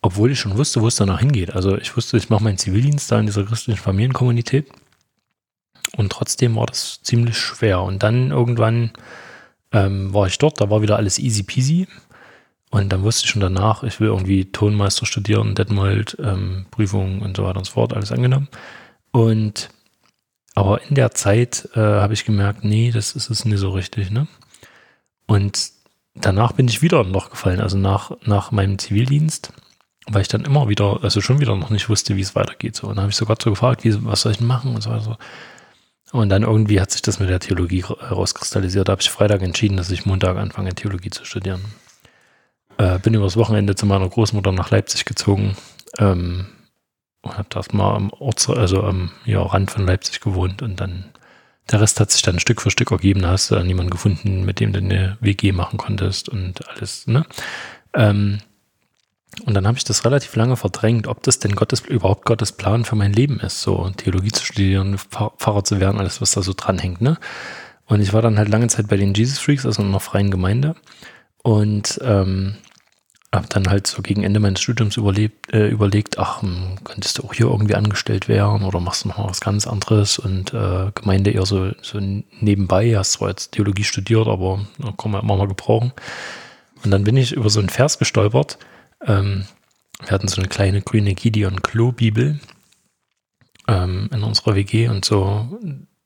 obwohl 0.00 0.30
ich 0.30 0.38
schon 0.38 0.56
wusste, 0.56 0.80
wo 0.80 0.86
es 0.86 0.96
danach 0.96 1.20
hingeht. 1.20 1.54
Also 1.54 1.76
ich 1.76 1.96
wusste, 1.96 2.16
ich 2.16 2.30
mache 2.30 2.42
meinen 2.42 2.58
Zivildienst 2.58 3.10
da 3.10 3.18
in 3.18 3.26
dieser 3.26 3.44
christlichen 3.44 3.80
Familienkommunität. 3.80 4.70
Und 5.96 6.12
trotzdem 6.12 6.56
war 6.56 6.66
das 6.66 7.00
ziemlich 7.02 7.36
schwer. 7.36 7.82
Und 7.82 8.02
dann 8.02 8.30
irgendwann 8.30 8.92
ähm, 9.72 10.12
war 10.12 10.26
ich 10.26 10.38
dort, 10.38 10.60
da 10.60 10.70
war 10.70 10.82
wieder 10.82 10.96
alles 10.96 11.18
easy 11.18 11.42
peasy. 11.42 11.88
Und 12.70 12.90
dann 12.90 13.02
wusste 13.02 13.24
ich 13.24 13.30
schon 13.30 13.40
danach, 13.40 13.82
ich 13.82 13.98
will 13.98 14.08
irgendwie 14.08 14.52
Tonmeister 14.52 15.06
studieren, 15.06 15.54
Detmold, 15.54 16.16
ähm, 16.20 16.66
Prüfungen 16.70 17.22
und 17.22 17.36
so 17.36 17.44
weiter 17.44 17.58
und 17.58 17.64
so 17.64 17.72
fort, 17.72 17.94
alles 17.94 18.12
angenommen. 18.12 18.48
Und 19.10 19.70
aber 20.54 20.82
in 20.82 20.96
der 20.96 21.12
Zeit 21.12 21.68
äh, 21.74 21.80
habe 21.80 22.14
ich 22.14 22.24
gemerkt, 22.24 22.64
nee, 22.64 22.90
das 22.90 23.12
ist 23.12 23.30
es 23.30 23.44
nicht 23.44 23.60
so 23.60 23.70
richtig. 23.70 24.10
Ne? 24.10 24.26
Und 25.26 25.70
danach 26.16 26.52
bin 26.52 26.66
ich 26.66 26.82
wieder 26.82 27.04
noch 27.04 27.30
gefallen, 27.30 27.60
also 27.60 27.78
nach, 27.78 28.10
nach 28.24 28.50
meinem 28.50 28.76
Zivildienst 28.76 29.52
weil 30.10 30.22
ich 30.22 30.28
dann 30.28 30.44
immer 30.44 30.68
wieder, 30.68 31.00
also 31.02 31.20
schon 31.20 31.40
wieder 31.40 31.54
noch 31.56 31.70
nicht 31.70 31.88
wusste, 31.88 32.16
wie 32.16 32.20
es 32.20 32.34
weitergeht. 32.34 32.76
So. 32.76 32.88
Und 32.88 32.96
dann 32.96 33.02
habe 33.02 33.10
ich 33.10 33.16
so 33.16 33.26
Gott 33.26 33.42
so 33.42 33.50
gefragt, 33.50 33.84
wie, 33.84 34.04
was 34.04 34.22
soll 34.22 34.32
ich 34.32 34.38
denn 34.38 34.46
machen 34.46 34.74
und 34.74 34.82
so 34.82 34.90
weiter. 34.90 35.18
Und 36.12 36.30
dann 36.30 36.42
irgendwie 36.42 36.80
hat 36.80 36.90
sich 36.90 37.02
das 37.02 37.20
mit 37.20 37.28
der 37.28 37.40
Theologie 37.40 37.84
herauskristallisiert. 37.84 38.88
Da 38.88 38.92
habe 38.92 39.02
ich 39.02 39.10
Freitag 39.10 39.42
entschieden, 39.42 39.76
dass 39.76 39.90
ich 39.90 40.06
Montag 40.06 40.36
anfange, 40.36 40.74
Theologie 40.74 41.10
zu 41.10 41.24
studieren. 41.24 41.62
Äh, 42.78 42.98
bin 42.98 43.14
übers 43.14 43.36
Wochenende 43.36 43.74
zu 43.74 43.84
meiner 43.84 44.08
Großmutter 44.08 44.52
nach 44.52 44.70
Leipzig 44.70 45.04
gezogen 45.04 45.56
ähm, 45.98 46.46
und 47.22 47.36
habe 47.36 47.48
da 47.50 47.60
mal 47.72 47.94
am 47.94 48.10
Ort, 48.10 48.48
also 48.48 48.82
am 48.84 49.10
ja, 49.26 49.42
Rand 49.42 49.70
von 49.70 49.84
Leipzig 49.84 50.20
gewohnt 50.20 50.62
und 50.62 50.80
dann 50.80 51.04
der 51.70 51.82
Rest 51.82 52.00
hat 52.00 52.10
sich 52.10 52.22
dann 52.22 52.38
Stück 52.38 52.62
für 52.62 52.70
Stück 52.70 52.90
ergeben. 52.92 53.20
Da 53.20 53.30
hast 53.30 53.50
du 53.50 53.54
dann 53.54 53.66
niemanden 53.66 53.90
gefunden, 53.90 54.44
mit 54.44 54.60
dem 54.60 54.72
du 54.72 54.78
eine 54.78 55.18
WG 55.20 55.52
machen 55.52 55.76
konntest 55.76 56.30
und 56.30 56.66
alles. 56.68 57.06
Ne? 57.06 57.26
Ähm, 57.92 58.38
und 59.44 59.54
dann 59.54 59.66
habe 59.66 59.78
ich 59.78 59.84
das 59.84 60.04
relativ 60.04 60.34
lange 60.36 60.56
verdrängt, 60.56 61.06
ob 61.06 61.22
das 61.22 61.38
denn 61.38 61.54
Gottes, 61.54 61.80
überhaupt 61.80 62.24
Gottes 62.24 62.52
Plan 62.52 62.84
für 62.84 62.96
mein 62.96 63.12
Leben 63.12 63.40
ist, 63.40 63.62
so 63.62 63.90
Theologie 63.96 64.32
zu 64.32 64.44
studieren, 64.44 64.98
Pfarrer 64.98 65.64
zu 65.64 65.80
werden, 65.80 66.00
alles, 66.00 66.20
was 66.20 66.32
da 66.32 66.42
so 66.42 66.54
dranhängt. 66.56 67.00
Ne? 67.00 67.18
Und 67.86 68.00
ich 68.00 68.12
war 68.12 68.22
dann 68.22 68.38
halt 68.38 68.48
lange 68.48 68.66
Zeit 68.68 68.88
bei 68.88 68.96
den 68.96 69.14
Jesus 69.14 69.38
Freaks, 69.38 69.64
also 69.64 69.82
in 69.82 69.88
einer 69.88 70.00
freien 70.00 70.30
Gemeinde. 70.30 70.74
Und 71.42 72.00
ähm, 72.02 72.56
habe 73.32 73.46
dann 73.48 73.68
halt 73.68 73.86
so 73.86 74.02
gegen 74.02 74.24
Ende 74.24 74.40
meines 74.40 74.60
Studiums 74.60 74.96
überlebt, 74.96 75.52
äh, 75.52 75.68
überlegt, 75.68 76.18
ach, 76.18 76.42
hm, 76.42 76.76
könntest 76.84 77.18
du 77.18 77.24
auch 77.24 77.34
hier 77.34 77.46
irgendwie 77.46 77.74
angestellt 77.74 78.26
werden 78.28 78.64
oder 78.64 78.80
machst 78.80 79.04
du 79.04 79.08
noch 79.08 79.18
mal 79.18 79.28
was 79.28 79.40
ganz 79.40 79.66
anderes 79.66 80.18
und 80.18 80.54
äh, 80.54 80.90
Gemeinde 80.94 81.30
eher 81.30 81.46
so, 81.46 81.70
so 81.82 82.00
nebenbei, 82.40 82.94
hast 82.96 83.12
zwar 83.12 83.28
jetzt 83.28 83.52
Theologie 83.52 83.84
studiert, 83.84 84.26
aber 84.26 84.60
da 84.78 84.92
kann 84.96 85.10
man 85.10 85.22
immer 85.22 85.36
mal 85.36 85.48
gebrauchen. 85.48 85.92
Und 86.84 86.90
dann 86.90 87.04
bin 87.04 87.16
ich 87.16 87.32
über 87.32 87.50
so 87.50 87.60
einen 87.60 87.68
Vers 87.68 87.98
gestolpert, 87.98 88.58
ähm, 89.04 89.46
wir 90.00 90.10
hatten 90.10 90.28
so 90.28 90.40
eine 90.40 90.48
kleine 90.48 90.82
grüne 90.82 91.14
Gideon 91.14 91.62
Klo 91.62 91.92
Bibel 91.92 92.38
ähm, 93.66 94.08
in 94.12 94.22
unserer 94.22 94.54
WG 94.54 94.88
und 94.88 95.04
so 95.04 95.58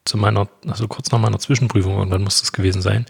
zu 0.04 0.18
meiner, 0.18 0.48
also 0.66 0.88
kurz 0.88 1.10
nach 1.10 1.20
meiner 1.20 1.38
Zwischenprüfung, 1.38 1.96
und 1.96 2.10
dann 2.10 2.22
muss 2.22 2.40
das 2.40 2.52
gewesen 2.52 2.82
sein, 2.82 3.06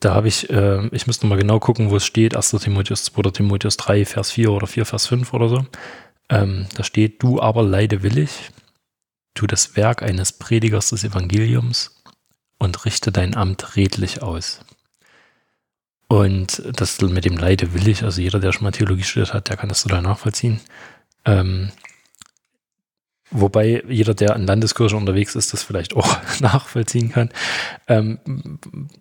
da 0.00 0.14
habe 0.14 0.28
ich, 0.28 0.50
äh, 0.50 0.86
ich 0.88 1.06
müsste 1.06 1.26
mal 1.26 1.38
genau 1.38 1.58
gucken, 1.58 1.90
wo 1.90 1.96
es 1.96 2.04
steht, 2.04 2.36
1. 2.36 2.50
Timotheus 2.50 3.04
2. 3.04 3.30
Timotheus 3.30 3.76
3, 3.76 4.04
Vers 4.04 4.30
4 4.30 4.50
oder 4.50 4.66
4, 4.66 4.84
Vers 4.84 5.06
5 5.06 5.32
oder 5.32 5.48
so. 5.48 5.66
Ähm, 6.28 6.66
da 6.74 6.84
steht, 6.84 7.22
du 7.22 7.40
aber 7.40 7.62
leide 7.62 8.02
willig, 8.02 8.50
tu 9.34 9.46
das 9.46 9.76
Werk 9.76 10.02
eines 10.02 10.32
Predigers 10.32 10.90
des 10.90 11.04
Evangeliums 11.04 12.02
und 12.58 12.84
richte 12.84 13.12
dein 13.12 13.36
Amt 13.36 13.76
redlich 13.76 14.22
aus. 14.22 14.60
Und 16.08 16.62
das 16.72 17.00
mit 17.00 17.24
dem 17.24 17.36
Leide 17.36 17.74
will 17.74 17.88
ich, 17.88 18.04
also 18.04 18.20
jeder, 18.20 18.38
der 18.38 18.52
schon 18.52 18.62
mal 18.62 18.70
Theologie 18.70 19.02
studiert 19.02 19.34
hat, 19.34 19.48
der 19.48 19.56
kann 19.56 19.68
das 19.68 19.82
total 19.82 20.02
nachvollziehen. 20.02 20.60
Ähm, 21.24 21.72
wobei 23.32 23.82
jeder, 23.88 24.14
der 24.14 24.36
in 24.36 24.46
Landeskirche 24.46 24.96
unterwegs 24.96 25.34
ist, 25.34 25.52
das 25.52 25.64
vielleicht 25.64 25.96
auch 25.96 26.16
nachvollziehen 26.40 27.10
kann. 27.10 27.30
Ähm, 27.88 28.20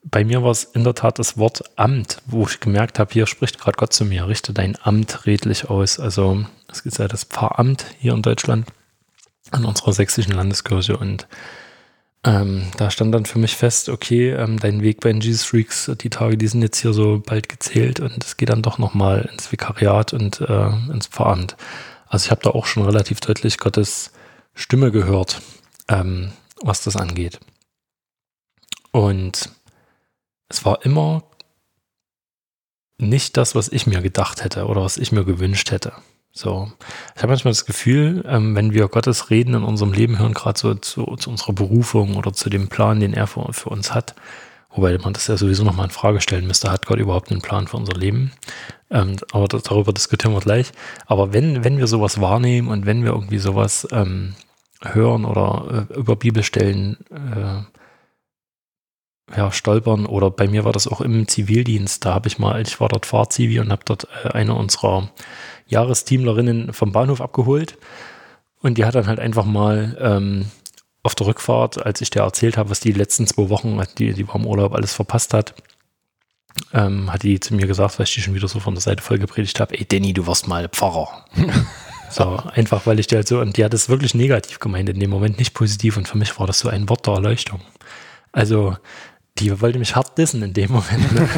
bei 0.04 0.24
mir 0.24 0.42
war 0.42 0.50
es 0.50 0.64
in 0.64 0.84
der 0.84 0.96
Tat 0.96 1.20
das 1.20 1.38
Wort 1.38 1.64
Amt, 1.78 2.22
wo 2.26 2.48
ich 2.48 2.60
gemerkt 2.60 2.98
habe, 2.98 3.14
hier 3.14 3.28
spricht 3.28 3.60
gerade 3.60 3.78
Gott 3.78 3.94
zu 3.94 4.04
mir, 4.04 4.28
richte 4.28 4.52
dein 4.52 4.76
Amt 4.82 5.28
redlich 5.28 5.70
aus. 5.70 6.00
Also 6.00 6.44
es 6.72 6.82
gibt 6.82 6.98
ja 6.98 7.08
das 7.08 7.26
Pfarramt 7.26 7.86
hier 8.00 8.14
in 8.14 8.24
Deutschland, 8.24 8.68
in 9.56 9.64
unserer 9.64 9.94
sächsischen 9.94 10.34
Landeskirche 10.34 10.98
und 10.98 11.28
Ähm, 12.26 12.64
da 12.78 12.90
stand 12.90 13.14
dann 13.14 13.26
für 13.26 13.38
mich 13.38 13.56
fest, 13.56 13.88
okay, 13.88 14.32
ähm, 14.32 14.60
dein 14.60 14.82
Weg 14.82 15.00
bei 15.00 15.12
den 15.12 15.22
Jesus 15.22 15.44
Freaks, 15.44 15.92
die 16.02 16.10
Tage, 16.10 16.38
die 16.38 16.48
sind 16.48 16.64
jetzt 16.64 16.80
hier 16.80 16.92
so 16.92 17.22
bald 17.24 17.50
gezählt 17.50 18.00
und 18.00 18.24
es 18.24 18.36
geht 18.36 18.50
dann 18.50 18.64
doch 18.64 18.80
nochmal 18.80 19.30
ins 19.32 19.52
Vikariat 19.52 20.12
und 20.14 20.42
äh, 20.42 20.68
ins 20.92 21.06
Pfarramt. 21.06 21.56
Also 22.08 22.26
ich 22.26 22.32
habe 22.32 22.42
da 22.42 22.50
auch 22.50 22.66
schon 22.66 22.84
relativ 22.84 23.20
deutlich 23.20 23.60
Gottes 23.60 24.12
Stimme 24.56 24.92
gehört, 24.92 25.42
ähm, 25.88 26.32
was 26.64 26.82
das 26.82 26.96
angeht. 26.96 27.40
Und 28.92 29.52
es 30.50 30.66
war 30.66 30.84
immer 30.84 31.24
nicht 32.98 33.38
das, 33.38 33.54
was 33.54 33.70
ich 33.70 33.86
mir 33.86 34.02
gedacht 34.02 34.44
hätte 34.44 34.66
oder 34.66 34.82
was 34.82 34.98
ich 34.98 35.12
mir 35.12 35.26
gewünscht 35.26 35.70
hätte. 35.70 35.94
So, 36.38 36.70
ich 37.16 37.22
habe 37.22 37.32
manchmal 37.32 37.54
das 37.54 37.66
Gefühl, 37.66 38.26
ähm, 38.28 38.58
wenn 38.58 38.74
wir 38.74 38.90
Gottes 38.90 39.30
Reden 39.30 39.54
in 39.54 39.64
unserem 39.64 39.94
Leben 39.94 40.20
hören, 40.20 40.34
gerade 40.34 40.60
so 40.60 40.76
zu, 40.76 41.06
zu, 41.16 41.30
unserer 41.30 41.54
Berufung 41.54 42.18
oder 42.18 42.34
zu 42.34 42.50
dem 42.50 42.68
Plan, 42.68 43.00
den 43.00 43.14
er 43.14 43.26
für, 43.26 43.54
für 43.54 43.70
uns 43.70 43.94
hat, 43.94 44.16
wobei 44.70 44.98
man 44.98 45.14
das 45.14 45.28
ja 45.28 45.38
sowieso 45.38 45.64
nochmal 45.64 45.86
in 45.86 45.92
Frage 45.92 46.20
stellen 46.20 46.46
müsste, 46.46 46.70
hat 46.70 46.88
Gott 46.88 47.00
überhaupt 47.00 47.32
einen 47.32 47.42
Plan 47.42 47.68
für 47.68 47.78
unser 47.78 47.94
Leben? 47.94 48.34
Ähm, 48.92 49.16
aber 49.32 49.48
das, 49.48 49.64
darüber 49.64 49.94
diskutieren 49.94 50.34
wir 50.34 50.42
gleich. 50.42 50.74
Aber 51.06 51.32
wenn, 51.32 51.64
wenn 51.64 51.78
wir 51.78 51.88
sowas 51.88 52.20
wahrnehmen 52.20 52.68
und 52.68 52.86
wenn 52.86 53.06
wir 53.06 53.14
irgendwie 53.14 53.40
sowas 53.40 53.88
ähm, 53.94 54.36
hören 54.84 55.24
oder 55.24 55.88
äh, 55.90 55.94
über 55.94 56.18
Bibelstellen 56.18 56.98
äh, 57.12 57.64
ja, 59.38 59.52
stolpern 59.54 60.06
oder 60.06 60.30
bei 60.30 60.48
mir 60.50 60.66
war 60.66 60.74
das 60.74 60.88
auch 60.88 61.00
im 61.00 61.30
Zivildienst. 61.30 62.06
Da 62.06 62.14
habe 62.14 62.28
ich 62.28 62.40
mal, 62.40 62.62
ich 62.62 62.80
war 62.82 62.90
dort 62.90 63.06
Fahrzivi 63.06 63.60
und 63.60 63.72
habe 63.72 63.84
dort 63.86 64.08
äh, 64.26 64.30
eine 64.30 64.54
unserer 64.54 65.10
Jahresteamlerinnen 65.68 66.74
vom 66.74 66.92
Bahnhof 66.92 67.22
abgeholt. 67.22 67.78
Und 68.62 68.78
die 68.78 68.86
hat 68.86 68.96
dann 68.96 69.08
halt 69.08 69.20
einfach 69.20 69.46
mal 69.46 69.98
ähm, 70.00 70.46
auf 71.04 71.14
der 71.16 71.28
Rückfahrt, 71.28 71.86
als 71.86 72.02
ich 72.02 72.10
dir 72.10 72.22
erzählt 72.22 72.58
habe, 72.58 72.70
was 72.70 72.80
die 72.80 72.92
letzten 72.92 73.28
zwei 73.28 73.50
Wochen, 73.50 73.80
die, 73.98 74.14
die 74.14 74.28
war 74.28 74.36
im 74.36 74.48
Urlaub, 74.48 74.74
alles 74.74 74.94
verpasst 74.94 75.34
hat, 75.34 75.54
ähm, 76.74 77.12
hat 77.12 77.24
die 77.24 77.40
zu 77.40 77.54
mir 77.54 77.68
gesagt, 77.68 78.00
weil 78.00 78.06
ich 78.06 78.14
die 78.14 78.22
schon 78.22 78.34
wieder 78.34 78.48
so 78.48 78.60
von 78.60 78.74
der 78.74 78.82
Seite 78.82 79.04
voll 79.04 79.20
gepredigt 79.20 79.60
habe, 79.60 79.78
ey 79.78 79.86
Danny, 79.86 80.14
du 80.14 80.26
wirst 80.26 80.48
mal 80.48 80.68
Pfarrer. 80.70 81.26
so, 82.10 82.38
einfach 82.54 82.86
weil 82.86 83.00
ich 83.00 83.08
dir 83.08 83.18
halt 83.18 83.28
so, 83.28 83.40
und 83.40 83.58
die 83.58 83.64
hat 83.64 83.74
es 83.74 83.90
wirklich 83.90 84.16
negativ 84.16 84.60
gemeint, 84.60 84.90
in 84.90 85.00
dem 85.00 85.10
Moment 85.10 85.38
nicht 85.38 85.54
positiv. 85.54 85.98
Und 85.98 86.08
für 86.08 86.18
mich 86.18 86.40
war 86.40 86.48
das 86.48 86.60
so 86.60 86.70
ein 86.70 86.90
Wort 86.90 87.06
der 87.06 87.16
Erleuchtung. 87.16 87.62
Also, 88.32 88.76
die 89.38 89.62
wollte 89.62 89.80
mich 89.80 89.96
hart 89.96 90.18
dissen 90.18 90.42
in 90.44 90.54
dem 90.54 90.72
Moment. 90.72 91.12
Ne? 91.14 91.30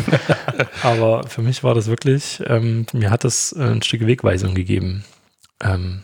Aber 0.84 1.28
für 1.28 1.42
mich 1.42 1.64
war 1.64 1.74
das 1.74 1.88
wirklich, 1.88 2.42
ähm, 2.46 2.86
mir 2.94 3.10
hat 3.10 3.24
das 3.24 3.54
äh, 3.54 3.64
ein 3.64 3.82
Stück 3.82 4.06
Wegweisung 4.06 4.54
gegeben. 4.54 5.04
Ähm, 5.62 6.04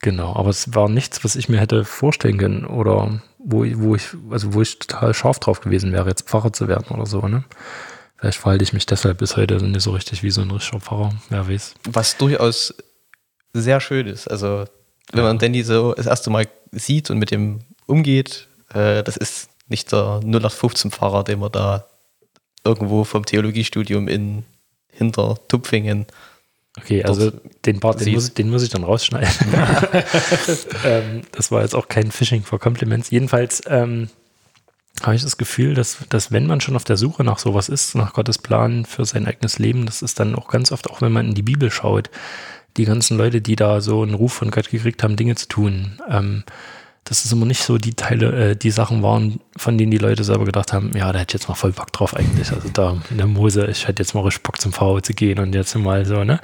genau, 0.00 0.34
aber 0.34 0.48
es 0.48 0.74
war 0.74 0.88
nichts, 0.88 1.22
was 1.22 1.36
ich 1.36 1.50
mir 1.50 1.60
hätte 1.60 1.84
vorstellen 1.84 2.38
können 2.38 2.64
oder 2.64 3.20
wo, 3.38 3.66
wo 3.74 3.94
ich, 3.94 4.08
also 4.30 4.54
wo 4.54 4.62
ich 4.62 4.78
total 4.78 5.12
scharf 5.12 5.38
drauf 5.38 5.60
gewesen 5.60 5.92
wäre, 5.92 6.08
jetzt 6.08 6.26
Pfarrer 6.28 6.54
zu 6.54 6.66
werden 6.66 6.96
oder 6.96 7.04
so, 7.04 7.28
ne? 7.28 7.44
Vielleicht 8.16 8.38
verhalte 8.38 8.64
ich 8.64 8.72
mich 8.72 8.86
deshalb 8.86 9.18
bis 9.18 9.36
heute 9.36 9.62
nicht 9.62 9.82
so 9.82 9.90
richtig 9.90 10.22
wie 10.22 10.30
so 10.30 10.40
ein 10.40 10.50
richtiger 10.50 10.80
Pfarrer, 10.80 11.12
wer 11.28 11.46
weiß. 11.46 11.74
Was 11.84 12.16
durchaus 12.16 12.74
sehr 13.52 13.80
schön 13.80 14.06
ist. 14.06 14.28
Also, 14.28 14.64
wenn 15.12 15.20
ja. 15.20 15.22
man 15.24 15.38
Danny 15.38 15.62
so 15.62 15.92
das 15.92 16.06
erste 16.06 16.30
Mal 16.30 16.48
sieht 16.72 17.10
und 17.10 17.18
mit 17.18 17.30
dem 17.30 17.60
umgeht, 17.84 18.48
äh, 18.72 19.02
das 19.02 19.18
ist 19.18 19.50
nicht 19.68 19.92
der 19.92 20.20
0815-Fahrer, 20.24 21.24
den 21.24 21.40
man 21.40 21.52
da 21.52 21.86
irgendwo 22.64 23.04
vom 23.04 23.24
Theologiestudium 23.24 24.08
in 24.08 24.44
hinter 24.90 25.38
Tupfingen. 25.48 26.06
Okay, 26.78 27.04
also 27.04 27.30
den 27.64 27.78
Part, 27.78 28.00
den 28.00 28.14
muss, 28.14 28.34
den 28.34 28.50
muss, 28.50 28.62
ich 28.62 28.70
dann 28.70 28.82
rausschneiden. 28.82 29.30
ähm, 30.84 31.22
das 31.32 31.52
war 31.52 31.62
jetzt 31.62 31.74
auch 31.74 31.88
kein 31.88 32.10
Phishing 32.10 32.42
for 32.42 32.58
Compliments. 32.58 33.10
Jedenfalls 33.10 33.62
ähm, 33.66 34.08
habe 35.02 35.14
ich 35.14 35.22
das 35.22 35.36
Gefühl, 35.36 35.74
dass, 35.74 35.98
dass 36.08 36.32
wenn 36.32 36.46
man 36.46 36.60
schon 36.60 36.74
auf 36.74 36.84
der 36.84 36.96
Suche 36.96 37.22
nach 37.22 37.38
sowas 37.38 37.68
ist, 37.68 37.94
nach 37.94 38.12
Gottes 38.12 38.38
Plan 38.38 38.86
für 38.86 39.04
sein 39.04 39.26
eigenes 39.26 39.60
Leben, 39.60 39.86
das 39.86 40.02
ist 40.02 40.18
dann 40.18 40.34
auch 40.34 40.48
ganz 40.48 40.72
oft, 40.72 40.90
auch 40.90 41.00
wenn 41.00 41.12
man 41.12 41.28
in 41.28 41.34
die 41.34 41.42
Bibel 41.42 41.70
schaut, 41.70 42.10
die 42.76 42.86
ganzen 42.86 43.18
Leute, 43.18 43.40
die 43.40 43.54
da 43.54 43.80
so 43.80 44.02
einen 44.02 44.14
Ruf 44.14 44.32
von 44.32 44.50
Gott 44.50 44.70
gekriegt 44.70 45.04
haben, 45.04 45.14
Dinge 45.14 45.36
zu 45.36 45.46
tun. 45.46 46.00
Ähm, 46.08 46.42
dass 47.04 47.24
es 47.24 47.32
immer 47.32 47.46
nicht 47.46 47.62
so 47.62 47.78
die 47.78 47.94
Teile, 47.94 48.50
äh, 48.50 48.56
die 48.56 48.70
Sachen 48.70 49.02
waren, 49.02 49.40
von 49.56 49.78
denen 49.78 49.90
die 49.90 49.98
Leute 49.98 50.24
selber 50.24 50.44
gedacht 50.44 50.72
haben, 50.72 50.90
ja, 50.96 51.12
da 51.12 51.20
hätte 51.20 51.36
ich 51.36 51.40
jetzt 51.40 51.48
mal 51.48 51.54
voll 51.54 51.72
Bock 51.72 51.92
drauf 51.92 52.16
eigentlich. 52.16 52.50
Also 52.50 52.68
da 52.72 52.96
in 53.10 53.18
der 53.18 53.26
Mose, 53.26 53.66
ich 53.66 53.86
hätte 53.86 54.02
jetzt 54.02 54.14
mal 54.14 54.22
richtig 54.22 54.42
Bock 54.42 54.60
zum 54.60 54.72
VW 54.72 55.00
zu 55.02 55.14
gehen 55.14 55.38
und 55.38 55.54
jetzt 55.54 55.74
mal 55.76 56.04
so, 56.04 56.24
ne? 56.24 56.40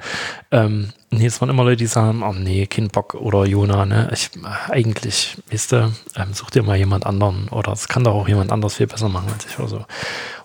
Ähm, 0.51 0.89
nee, 1.09 1.25
es 1.25 1.41
waren 1.41 1.49
immer 1.49 1.63
Leute, 1.63 1.77
die 1.77 1.87
sagen, 1.87 2.23
oh 2.23 2.33
nee, 2.33 2.67
kein 2.67 2.87
Bock 2.87 3.15
oder 3.15 3.45
Jona, 3.45 3.85
ne? 3.85 4.09
Ich, 4.13 4.29
äh, 4.37 4.71
eigentlich, 4.71 5.37
weißt 5.51 5.71
du, 5.73 5.93
ähm, 6.15 6.33
such 6.33 6.51
dir 6.51 6.63
mal 6.63 6.77
jemand 6.77 7.05
anderen 7.05 7.49
oder 7.49 7.73
es 7.73 7.89
kann 7.89 8.05
doch 8.05 8.13
auch 8.13 8.27
jemand 8.29 8.51
anders 8.51 8.75
viel 8.75 8.87
besser 8.87 9.09
machen 9.09 9.29
als 9.33 9.45
ich 9.45 9.59
oder 9.59 9.67
so. 9.67 9.85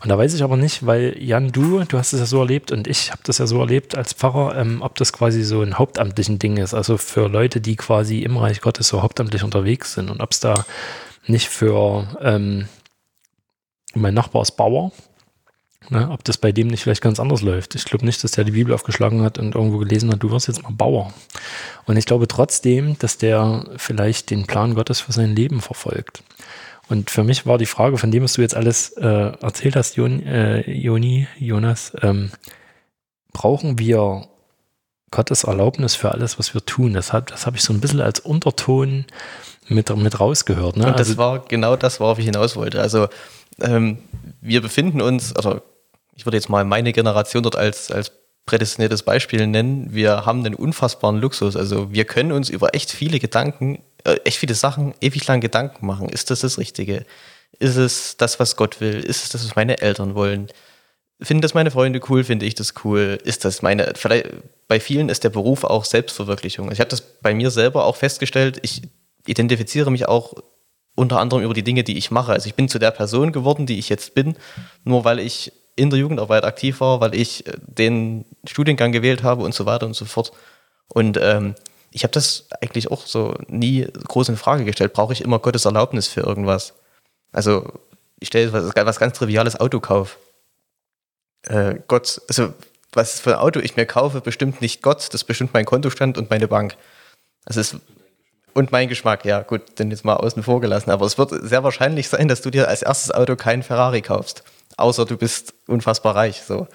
Und 0.03 0.09
da 0.09 0.19
weiß 0.19 0.35
ich 0.35 0.43
aber 0.43 0.57
nicht, 0.57 0.85
weil 0.87 1.17
Jan, 1.19 1.53
du, 1.53 1.85
du 1.85 1.99
hast 1.99 2.13
es 2.13 2.21
ja 2.21 2.27
so 2.27 2.41
erlebt 2.41 2.73
und 2.73 2.89
ich 2.89 3.13
habe 3.13 3.23
das 3.25 3.39
ja 3.39 3.47
so 3.47 3.61
erlebt 3.61 3.97
als 3.97 4.13
Pfarrer, 4.13 4.57
ähm, 4.57 4.83
ob 4.83 4.97
das 4.97 5.13
quasi 5.13 5.45
so 5.45 5.63
ein 5.63 5.79
hauptamtlichen 5.79 6.39
Ding 6.39 6.57
ist, 6.57 6.75
also 6.75 6.99
für 6.99 7.29
Leute, 7.29 7.61
die 7.61 7.77
quasi 7.77 8.21
im 8.21 8.37
Reich 8.37 8.61
Gottes 8.61 8.89
so 8.89 9.03
hauptamtlich 9.03 9.45
unterwegs 9.45 9.95
sind 9.95 10.11
und 10.11 10.21
ob 10.21 10.33
es 10.33 10.41
da 10.41 10.65
nicht 11.27 11.49
für 11.49 12.17
ähm, 12.21 12.69
mein 13.95 14.15
Nachbar 14.15 14.43
ist 14.43 14.53
Bauer, 14.53 14.93
ne, 15.91 16.11
ob 16.11 16.25
das 16.25 16.39
bei 16.39 16.53
dem 16.53 16.69
nicht 16.69 16.83
vielleicht 16.83 17.03
ganz 17.03 17.21
anders 17.21 17.43
läuft. 17.43 17.75
Ich 17.75 17.85
glaube 17.85 18.05
nicht, 18.05 18.23
dass 18.23 18.33
der 18.33 18.45
die 18.45 18.53
Bibel 18.53 18.75
aufgeschlagen 18.75 19.23
hat 19.23 19.39
und 19.39 19.55
irgendwo 19.55 19.79
gelesen 19.79 20.11
hat, 20.13 20.23
du 20.23 20.31
wirst 20.31 20.49
jetzt 20.49 20.63
mal 20.63 20.73
Bauer. 20.73 21.13
Und 21.87 21.97
ich 21.97 22.07
glaube 22.07 22.29
trotzdem, 22.29 22.99
dass 22.99 23.19
der 23.19 23.65
vielleicht 23.77 24.31
den 24.31 24.47
Plan 24.47 24.75
Gottes 24.75 25.01
für 25.01 25.13
sein 25.13 25.35
Leben 25.35 25.61
verfolgt. 25.61 26.23
Und 26.89 27.11
für 27.11 27.25
mich 27.25 27.47
war 27.47 27.59
die 27.59 27.67
Frage, 27.67 27.99
von 27.99 28.11
dem, 28.11 28.23
was 28.23 28.35
du 28.35 28.43
jetzt 28.43 28.55
alles 28.55 28.91
äh, 28.91 29.07
erzählt 29.07 29.75
hast, 29.75 29.97
Jon, 29.97 30.23
äh, 30.25 30.71
Joni, 30.71 31.27
Jonas, 31.39 31.93
ähm, 32.01 32.31
brauchen 33.33 33.79
wir 33.79 34.29
Gottes 35.11 35.45
Erlaubnis 35.45 35.97
für 35.97 36.13
alles, 36.13 36.39
was 36.39 36.55
wir 36.55 36.65
tun? 36.65 36.95
Das, 36.95 37.09
das 37.09 37.47
habe 37.47 37.57
ich 37.57 37.63
so 37.63 37.73
ein 37.73 37.81
bisschen 37.81 38.01
als 38.01 38.21
Unterton 38.21 39.05
mit, 39.69 39.95
mit 39.97 40.21
rausgehört. 40.21 40.77
Ne? 40.77 40.87
Und 40.87 40.99
das 40.99 41.09
also, 41.09 41.19
war 41.19 41.39
genau 41.41 41.77
das, 41.77 42.01
worauf 42.01 42.19
ich 42.19 42.25
hinaus 42.27 42.57
wollte. 42.57 42.81
Also 42.81 43.09
ähm, 43.61 43.99
wir 44.41 44.61
befinden 44.61 45.01
uns, 45.01 45.35
also 45.35 45.61
ich 46.15 46.27
würde 46.27 46.37
jetzt 46.37 46.49
mal 46.49 46.65
meine 46.65 46.93
Generation 46.93 47.43
dort 47.43 47.57
als, 47.57 47.91
als 47.91 48.13
prädestiniertes 48.47 49.03
Beispiel 49.03 49.47
nennen. 49.47 49.93
Wir 49.93 50.25
haben 50.25 50.45
einen 50.45 50.55
unfassbaren 50.55 51.21
Luxus. 51.21 51.57
Also 51.57 51.93
wir 51.93 52.05
können 52.05 52.33
uns 52.33 52.49
über 52.49 52.75
echt 52.75 52.93
viele 52.93 53.19
Gedanken 53.19 53.83
äh, 54.07 54.21
echt 54.25 54.39
viele 54.39 54.55
Sachen 54.55 54.95
ewig 55.01 55.27
lang 55.27 55.41
Gedanken 55.41 55.85
machen. 55.85 56.09
Ist 56.09 56.31
das 56.31 56.41
das 56.41 56.59
Richtige? 56.59 57.05
Ist 57.59 57.77
es 57.77 58.17
das, 58.17 58.39
was 58.39 58.57
Gott 58.57 58.81
will? 58.81 59.01
Ist 59.01 59.25
es 59.25 59.31
das, 59.31 59.45
was 59.45 59.57
meine 59.57 59.81
Eltern 59.81 60.15
wollen? 60.15 60.47
Finden 61.21 61.41
das 61.41 61.55
meine 61.55 61.71
Freunde 61.71 62.01
cool? 62.09 62.23
Finde 62.23 62.47
ich 62.47 62.55
das 62.55 62.75
cool? 62.85 63.19
Ist 63.25 63.45
das 63.45 63.63
meine, 63.63 63.95
vielleicht, 63.97 64.29
bei 64.69 64.79
vielen 64.79 65.09
ist 65.09 65.25
der 65.25 65.31
Beruf 65.31 65.65
auch 65.65 65.85
Selbstverwirklichung. 65.85 66.71
Ich 66.71 66.79
habe 66.79 66.91
das 66.91 67.01
bei 67.01 67.35
mir 67.35 67.51
selber 67.51 67.85
auch 67.85 67.97
festgestellt. 67.97 68.61
Ich 68.63 68.83
identifiziere 69.27 69.91
mich 69.91 70.09
auch 70.09 70.35
unter 70.95 71.21
anderem 71.21 71.43
über 71.43 71.55
die 71.55 71.63
Dinge, 71.63 71.85
die 71.85 71.99
ich 71.99 72.11
mache. 72.11 72.33
Also 72.33 72.49
ich 72.49 72.55
bin 72.55 72.69
zu 72.69 72.79
der 72.79 72.91
Person 72.91 73.33
geworden, 73.33 73.67
die 73.67 73.79
ich 73.79 73.89
jetzt 73.89 74.15
bin, 74.15 74.37
nur 74.85 75.05
weil 75.05 75.19
ich 75.19 75.53
in 75.77 75.91
der 75.91 75.99
Jugendarbeit 75.99 76.45
aktiv 76.45 76.81
war, 76.81 77.01
weil 77.01 77.15
ich 77.15 77.47
äh, 77.47 77.53
den 77.67 78.25
Studiengang 78.45 78.93
gewählt 78.93 79.23
habe 79.23 79.45
und 79.45 79.55
so 79.55 79.67
weiter 79.67 79.87
und 79.87 79.95
so 79.95 80.07
fort. 80.07 80.33
Und 80.89 81.19
ähm, 81.21 81.55
ich 81.91 82.03
habe 82.03 82.13
das 82.13 82.49
eigentlich 82.61 82.91
auch 82.91 83.07
so 83.07 83.35
nie 83.49 83.87
groß 84.09 84.31
in 84.31 84.37
Frage 84.37 84.65
gestellt. 84.65 84.95
Brauche 84.95 85.13
ich 85.13 85.21
immer 85.21 85.39
Gottes 85.39 85.67
Erlaubnis 85.67 86.09
für 86.09 86.21
irgendwas? 86.21 86.75
Also, 87.33 87.73
ich 88.19 88.29
stelle 88.29 88.53
was, 88.53 88.75
was 88.75 88.99
ganz 88.99 89.19
Triviales 89.19 89.61
Autokauf. 89.61 90.19
Äh, 91.43 91.77
Gott, 91.89 92.23
also, 92.29 92.55
was 92.93 93.21
für 93.21 93.35
ein 93.35 93.41
Auto 93.41 93.61
ich 93.61 93.77
mir 93.77 93.87
kaufe, 93.87 94.21
bestimmt 94.21 94.63
nicht 94.63 94.83
Gott, 94.83 95.13
das 95.13 95.25
bestimmt 95.25 95.53
mein 95.53 95.67
Kontostand 95.67 96.17
und 96.17 96.31
meine 96.31 96.49
Bank. 96.49 96.77
Das 97.45 97.57
ist 97.57 97.77
und 98.57 98.73
mein 98.73 98.89
Geschmack, 98.89 99.27
ja, 99.27 99.43
gut, 99.43 99.79
den 99.79 99.91
jetzt 99.91 100.07
mal 100.07 100.15
außen 100.15 100.43
vor 100.43 100.63
gelassen. 100.63 100.91
Aber 100.91 101.05
es 101.05 101.19
wird 101.19 101.31
sehr 101.43 101.63
wahrscheinlich 101.63 102.09
sein, 102.09 102.27
dass 102.27 102.41
du 102.41 102.51
dir 102.51 102.69
als 102.69 102.81
erstes 102.81 103.13
Auto 103.13 103.37
kein 103.37 103.63
Ferrari 103.63 104.01
kaufst. 104.01 104.45
Außer 104.79 105.05
du 105.05 105.19
bist 105.19 105.53
unfassbar 105.67 106.17
reich. 106.17 106.43
So. 106.43 106.67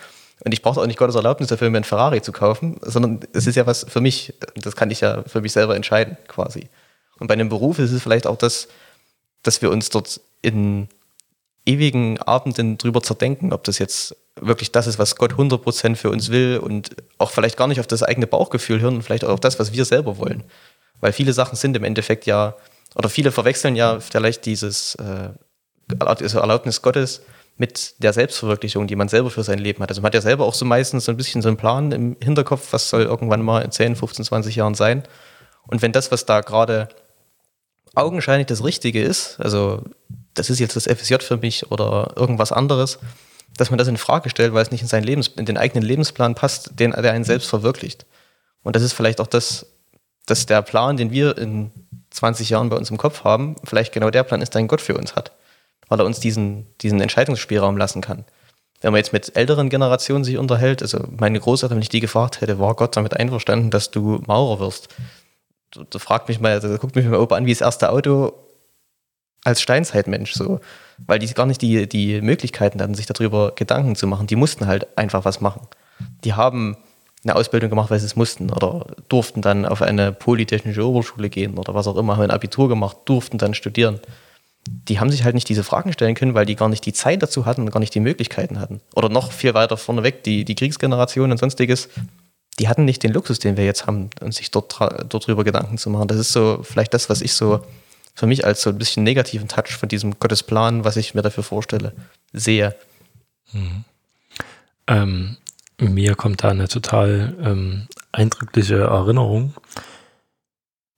Und 0.46 0.54
ich 0.54 0.62
brauche 0.62 0.80
auch 0.80 0.86
nicht 0.86 1.00
Gottes 1.00 1.16
Erlaubnis 1.16 1.50
dafür, 1.50 1.72
mir 1.72 1.80
einen 1.80 1.84
Ferrari 1.84 2.22
zu 2.22 2.32
kaufen, 2.32 2.80
sondern 2.84 3.22
es 3.34 3.48
ist 3.48 3.56
ja 3.56 3.66
was 3.66 3.84
für 3.90 4.00
mich, 4.00 4.36
das 4.56 4.76
kann 4.76 4.92
ich 4.92 5.02
ja 5.02 5.24
für 5.26 5.42
mich 5.42 5.54
selber 5.54 5.76
entscheiden, 5.76 6.18
quasi. 6.28 6.70
Und 7.18 7.26
bei 7.26 7.34
einem 7.34 7.50
Beruf 7.50 7.80
ist 7.80 7.92
es 7.92 8.04
vielleicht 8.04 8.28
auch 8.28 8.38
das, 8.38 8.68
dass 9.42 9.64
wir 9.64 9.72
uns 9.72 9.90
dort 9.90 10.22
in 10.44 10.88
ewigen 11.66 12.20
Abenden 12.20 12.78
drüber 12.78 13.02
zerdenken, 13.02 13.54
ob 13.54 13.64
das 13.64 13.80
jetzt 13.80 14.16
wirklich 14.36 14.72
das 14.72 14.86
ist, 14.86 15.00
was 15.00 15.16
Gott 15.16 15.34
100% 15.34 15.96
für 15.96 16.12
uns 16.12 16.30
will 16.30 16.60
und 16.60 16.96
auch 17.18 17.32
vielleicht 17.32 17.58
gar 17.58 17.68
nicht 17.68 17.80
auf 17.80 17.88
das 17.88 18.04
eigene 18.04 18.28
Bauchgefühl 18.28 18.82
hören 18.82 18.98
und 18.98 19.02
vielleicht 19.02 19.26
auch 19.26 19.34
auf 19.34 19.40
das, 19.40 19.60
was 19.60 19.74
wir 19.74 19.86
selber 19.86 20.20
wollen. 20.20 20.44
Weil 21.02 21.12
viele 21.12 21.34
Sachen 21.34 21.56
sind 21.56 21.76
im 21.76 21.84
Endeffekt 21.84 22.26
ja, 22.26 22.56
oder 22.96 23.10
viele 23.10 23.32
verwechseln 23.32 23.76
ja 23.76 24.00
vielleicht 24.00 24.46
dieses 24.46 24.96
äh, 24.96 25.30
Erlaubnis 26.00 26.82
Gottes 26.82 27.22
mit 27.58 27.96
der 28.02 28.14
Selbstverwirklichung, 28.14 28.88
die 28.88 28.96
man 28.96 29.10
selber 29.10 29.30
für 29.30 29.44
sein 29.44 29.60
Leben 29.60 29.84
hat. 29.84 29.90
Also 29.90 30.02
man 30.02 30.08
hat 30.08 30.16
ja 30.16 30.22
selber 30.22 30.46
auch 30.46 30.54
so 30.54 30.66
meistens 30.66 31.06
so 31.06 31.12
ein 31.12 31.18
bisschen 31.18 31.42
so 31.42 31.50
einen 31.50 31.58
Plan 31.58 31.92
im 31.92 32.18
Hinterkopf, 32.22 32.72
was 32.72 32.90
soll 32.90 33.04
irgendwann 33.04 33.42
mal 33.42 33.62
in 33.62 33.72
10, 33.72 33.96
15, 33.96 34.26
20 34.26 34.56
Jahren 34.56 34.74
sein. 34.74 35.04
Und 35.68 35.82
wenn 35.82 35.92
das, 35.92 36.12
was 36.12 36.26
da 36.26 36.42
gerade 36.42 36.90
augenscheinlich 37.94 38.48
das 38.48 38.64
Richtige 38.64 39.04
ist, 39.04 39.40
also 39.40 39.84
das 40.34 40.50
ist 40.50 40.60
jetzt 40.60 40.76
das 40.76 40.86
FSJ 40.86 41.16
für 41.20 41.38
mich 41.38 41.72
oder 41.72 42.14
irgendwas 42.16 42.52
anderes, 42.52 43.00
dass 43.58 43.70
man 43.70 43.78
das 43.78 43.88
in 43.88 43.98
Frage 43.98 44.30
stellt, 44.30 44.54
weil 44.54 44.64
es 44.64 44.72
nicht 44.72 44.82
in 44.82 44.88
seinen 44.88 45.04
Lebens, 45.04 45.28
in 45.28 45.46
den 45.46 45.58
eigenen 45.58 45.84
Lebensplan 45.84 46.36
passt, 46.36 46.80
den 46.80 46.92
der 46.92 47.12
einen 47.12 47.26
selbst 47.26 47.50
verwirklicht. 47.50 48.06
Und 48.64 48.76
das 48.76 48.84
ist 48.84 48.94
vielleicht 48.94 49.20
auch 49.20 49.28
das, 49.28 49.66
dass 50.26 50.46
der 50.46 50.62
Plan, 50.62 50.98
den 50.98 51.12
wir 51.12 51.38
in 51.38 51.72
20 52.12 52.50
Jahren 52.50 52.70
bei 52.70 52.78
uns 52.78 52.90
im 52.90 52.98
Kopf 52.98 53.24
haben, 53.24 53.56
vielleicht 53.64 53.94
genau 53.94 54.10
der 54.10 54.24
Plan 54.24 54.42
ist, 54.42 54.54
den 54.54 54.68
Gott 54.68 54.82
für 54.82 54.98
uns 54.98 55.16
hat, 55.16 55.32
weil 55.88 56.00
er 56.00 56.06
uns 56.06 56.20
diesen, 56.20 56.68
diesen 56.82 57.02
Entscheidungsspielraum 57.02 57.78
lassen 57.78 58.02
kann. 58.02 58.26
Wenn 58.82 58.92
man 58.92 59.00
jetzt 59.00 59.14
mit 59.14 59.36
älteren 59.36 59.70
Generationen 59.70 60.24
sich 60.24 60.38
unterhält, 60.38 60.82
also 60.82 61.04
meine 61.20 61.40
Großeltern, 61.40 61.78
wenn 61.78 61.84
ich 61.84 61.90
die 61.90 62.00
gefragt 62.00 62.42
hätte, 62.42 62.60
war 62.60 62.76
Gott 62.76 62.98
damit 62.98 63.16
einverstanden, 63.16 63.70
dass 63.70 63.92
du 63.92 64.22
Maurer 64.26 64.60
wirst? 64.60 64.90
Da, 65.72 65.84
da 65.90 66.00
fragt 66.00 66.28
mich 66.28 66.40
mal, 66.40 66.60
da 66.60 66.78
guckt 66.78 66.96
mich 66.96 67.06
mal 67.06 67.20
Opa 67.20 67.36
an, 67.36 67.46
wie 67.46 67.54
das 67.54 67.62
erste 67.62 67.92
Auto 67.92 68.34
als 69.44 69.62
Steinzeitmensch 69.62 70.34
so, 70.34 70.60
weil 71.06 71.20
die 71.20 71.28
gar 71.34 71.46
nicht 71.46 71.62
die, 71.62 71.88
die 71.88 72.22
Möglichkeiten 72.22 72.82
hatten, 72.82 72.94
sich 72.94 73.06
darüber 73.06 73.54
Gedanken 73.56 73.96
zu 73.96 74.08
machen. 74.08 74.28
Die 74.28 74.36
mussten 74.36 74.68
halt 74.68 74.98
einfach 74.98 75.26
was 75.26 75.42
machen. 75.42 75.68
Die 76.24 76.34
haben 76.34 76.78
eine 77.24 77.36
Ausbildung 77.36 77.70
gemacht, 77.70 77.92
weil 77.92 78.00
sie 78.00 78.06
es 78.06 78.16
mussten 78.16 78.50
oder 78.50 78.86
durften 79.10 79.42
dann 79.42 79.66
auf 79.66 79.82
eine 79.82 80.12
polytechnische 80.12 80.86
Oberschule 80.86 81.30
gehen 81.30 81.58
oder 81.58 81.74
was 81.76 81.88
auch 81.88 81.98
immer, 81.98 82.16
haben 82.16 82.24
ein 82.24 82.32
Abitur 82.32 82.68
gemacht, 82.68 82.98
durften 83.06 83.38
dann 83.38 83.54
studieren. 83.54 84.00
Die 84.68 85.00
haben 85.00 85.10
sich 85.10 85.24
halt 85.24 85.36
nicht 85.36 85.50
diese 85.50 85.64
Fragen 85.64 85.94
stellen 85.94 86.16
können, 86.16 86.34
weil 86.34 86.46
die 86.46 86.56
gar 86.56 86.70
nicht 86.70 86.86
die 86.86 86.94
Zeit 86.94 87.22
dazu 87.22 87.46
hatten 87.46 87.62
und 87.62 87.72
gar 87.72 87.80
nicht 87.80 87.94
die 87.94 88.00
Möglichkeiten 88.00 88.60
hatten. 88.60 88.82
Oder 88.96 89.10
noch 89.10 89.32
viel 89.32 89.54
weiter 89.54 89.78
vorneweg, 89.78 90.24
die, 90.24 90.46
die 90.46 90.56
Kriegsgeneration 90.56 91.32
und 91.32 91.38
sonstiges, 91.38 91.90
die 92.60 92.68
hatten 92.68 92.86
nicht 92.86 93.04
den 93.04 93.14
Luxus, 93.14 93.40
den 93.40 93.58
wir 93.58 93.66
jetzt 93.66 93.88
haben, 93.88 94.10
und 94.20 94.34
sich 94.34 94.52
dort, 94.52 94.80
dort 94.80 95.28
drüber 95.28 95.44
Gedanken 95.44 95.78
zu 95.78 95.90
machen. 95.90 96.08
Das 96.08 96.18
ist 96.18 96.32
so 96.32 96.60
vielleicht 96.64 96.94
das, 96.94 97.10
was 97.10 97.22
ich 97.22 97.34
so 97.34 97.62
für 98.14 98.28
mich 98.28 98.46
als 98.46 98.62
so 98.62 98.70
ein 98.70 98.78
bisschen 98.78 99.04
negativen 99.04 99.48
Touch 99.48 99.72
von 99.78 99.90
diesem 99.90 100.20
Gottesplan, 100.20 100.84
was 100.84 100.98
ich 100.98 101.16
mir 101.16 101.22
dafür 101.22 101.44
vorstelle, 101.44 101.94
sehe. 102.34 102.76
Mhm. 103.54 103.86
Ähm, 104.88 105.38
mir 105.90 106.16
kommt 106.16 106.44
da 106.44 106.50
eine 106.50 106.68
total 106.68 107.36
ähm, 107.42 107.88
eindrückliche 108.12 108.82
Erinnerung. 108.82 109.54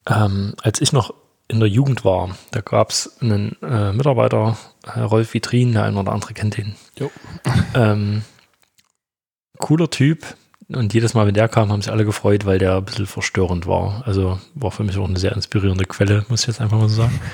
Ähm, 0.08 0.56
als 0.62 0.82
ich 0.82 0.92
noch 0.92 1.14
in 1.48 1.60
der 1.60 1.70
Jugend 1.70 2.04
war, 2.04 2.36
da 2.52 2.62
gab 2.62 2.90
es 2.90 3.18
einen 3.22 3.56
äh, 3.62 3.94
Mitarbeiter, 3.94 4.58
äh, 4.86 5.00
Rolf 5.00 5.34
Vitrin, 5.34 5.74
der 5.74 5.84
ein 5.84 5.98
oder 5.98 6.12
andere 6.12 6.34
kennt 6.34 6.58
ihn. 6.58 6.76
Ähm, 7.76 8.24
cooler 9.58 9.90
Typ. 9.90 10.36
Und 10.70 10.94
jedes 10.94 11.14
Mal, 11.14 11.26
wenn 11.26 11.34
der 11.34 11.50
kam, 11.50 11.72
haben 11.72 11.82
sich 11.82 11.92
alle 11.92 12.06
gefreut, 12.06 12.46
weil 12.46 12.60
der 12.60 12.78
ein 12.78 12.86
bisschen 12.86 13.08
verstörend 13.08 13.66
war. 13.66 14.04
Also 14.06 14.40
war 14.54 14.72
für 14.72 14.84
mich 14.84 14.98
auch 14.98 15.08
eine 15.08 15.18
sehr 15.20 15.34
inspirierende 15.34 15.86
Quelle, 15.86 16.24
muss 16.30 16.42
ich 16.42 16.48
jetzt 16.48 16.62
einfach 16.62 16.78
mal 16.78 16.90
so 16.90 17.02
sagen. 17.02 17.20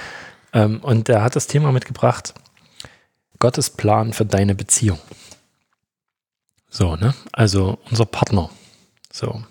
Ähm, 0.52 0.80
und 0.80 1.08
der 1.10 1.22
hat 1.22 1.36
das 1.36 1.46
Thema 1.46 1.72
mitgebracht, 1.72 2.34
Gottes 3.38 3.70
Plan 3.70 4.14
für 4.14 4.26
deine 4.26 4.56
Beziehung. 4.56 4.98
So, 6.70 6.96
ne? 6.96 7.14
Also 7.32 7.80
unser 7.90 8.06
Partner. 8.06 8.50
So. 9.12 9.44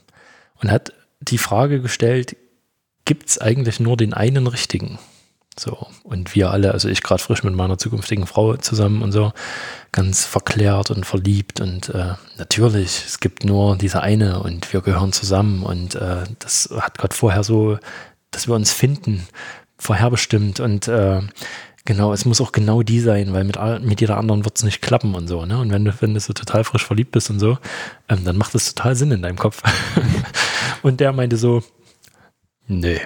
Und 0.61 0.71
hat 0.71 0.93
die 1.21 1.39
Frage 1.39 1.81
gestellt, 1.81 2.37
gibt 3.05 3.29
es 3.29 3.39
eigentlich 3.39 3.81
nur 3.81 3.97
den 3.97 4.15
einen 4.15 4.47
richtigen? 4.47 4.99
So, 5.59 5.89
und 6.05 6.35
wir 6.37 6.51
alle, 6.51 6.73
also 6.73 6.89
ich 6.89 7.03
gerade 7.03 7.23
frisch 7.23 7.43
mit 7.43 7.55
meiner 7.55 7.79
zukünftigen 7.79 8.27
Frau 8.27 8.57
zusammen 8.57 9.03
und 9.03 9.11
so, 9.11 9.33
ganz 9.91 10.25
verklärt 10.25 10.91
und 10.91 11.05
verliebt 11.05 11.61
und 11.61 11.89
äh, 11.89 12.15
natürlich, 12.37 13.05
es 13.07 13.19
gibt 13.19 13.45
nur 13.45 13.77
diese 13.77 14.01
eine 14.01 14.41
und 14.41 14.73
wir 14.73 14.83
gehören 14.83 15.13
zusammen 15.13 15.65
und 15.65 15.97
äh, 15.97 16.25
das 16.39 16.69
hat 16.79 16.99
Gott 16.99 17.13
vorher 17.13 17.43
so, 17.43 17.79
dass 18.31 18.47
wir 18.47 18.55
uns 18.55 18.73
finden, 18.73 19.27
vorherbestimmt 19.79 20.61
und 20.61 20.87
äh, 20.87 21.23
Genau, 21.89 22.13
es 22.13 22.27
muss 22.27 22.43
auch 22.43 22.53
genau 22.53 22.83
die 22.83 23.01
sein, 23.01 23.33
weil 23.33 23.45
mit, 23.45 23.57
mit 23.81 24.03
jeder 24.03 24.19
anderen 24.19 24.45
wird 24.45 24.59
es 24.59 24.63
nicht 24.63 24.83
klappen 24.83 25.15
und 25.15 25.27
so. 25.27 25.47
Ne? 25.47 25.59
Und 25.59 25.73
wenn 25.73 25.87
du, 25.87 26.03
wenn 26.03 26.13
du 26.13 26.21
so 26.21 26.35
total 26.35 26.63
frisch 26.63 26.85
verliebt 26.85 27.13
bist 27.13 27.31
und 27.31 27.39
so, 27.39 27.57
ähm, 28.11 28.27
dann 28.27 28.37
macht 28.37 28.55
es 28.55 28.75
total 28.75 28.95
Sinn 28.95 29.11
in 29.11 29.23
deinem 29.23 29.39
Kopf. 29.39 29.63
und 30.83 31.01
der 31.01 31.15
meinte 31.15 31.39
so, 31.39 31.63
nee, 32.67 33.01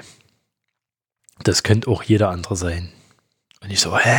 das 1.45 1.63
könnte 1.63 1.89
auch 1.89 2.03
jeder 2.03 2.31
andere 2.31 2.57
sein. 2.57 2.89
Und 3.63 3.71
ich 3.71 3.79
so, 3.79 3.97
hä? 3.97 4.19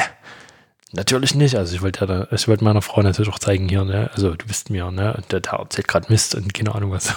Natürlich 0.94 1.36
nicht. 1.36 1.58
Also 1.58 1.76
ich 1.76 1.82
wollte 1.82 2.06
ja 2.06 2.28
ich 2.32 2.48
wollte 2.48 2.64
meiner 2.64 2.82
Frau 2.82 3.02
natürlich 3.02 3.34
auch 3.34 3.40
zeigen 3.40 3.68
hier, 3.68 3.84
ne? 3.84 4.12
Also 4.14 4.34
du 4.34 4.46
bist 4.46 4.70
mir, 4.70 4.90
ne? 4.92 5.14
Und 5.14 5.30
der, 5.34 5.42
der 5.42 5.60
erzählt 5.60 5.90
gerade 5.90 6.10
Mist 6.10 6.36
und 6.36 6.54
keine 6.54 6.74
Ahnung 6.74 6.92
was. 6.92 7.14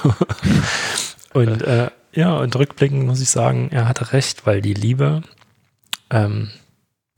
und 1.33 1.63
äh, 1.63 1.91
ja, 2.13 2.39
und 2.39 2.57
rückblickend 2.57 3.07
muss 3.07 3.21
ich 3.21 3.31
sagen, 3.31 3.69
er 3.71 3.87
hatte 3.87 4.13
recht, 4.13 4.47
weil 4.47 4.63
die 4.63 4.75
Liebe 4.75 5.23
ähm, 6.11 6.51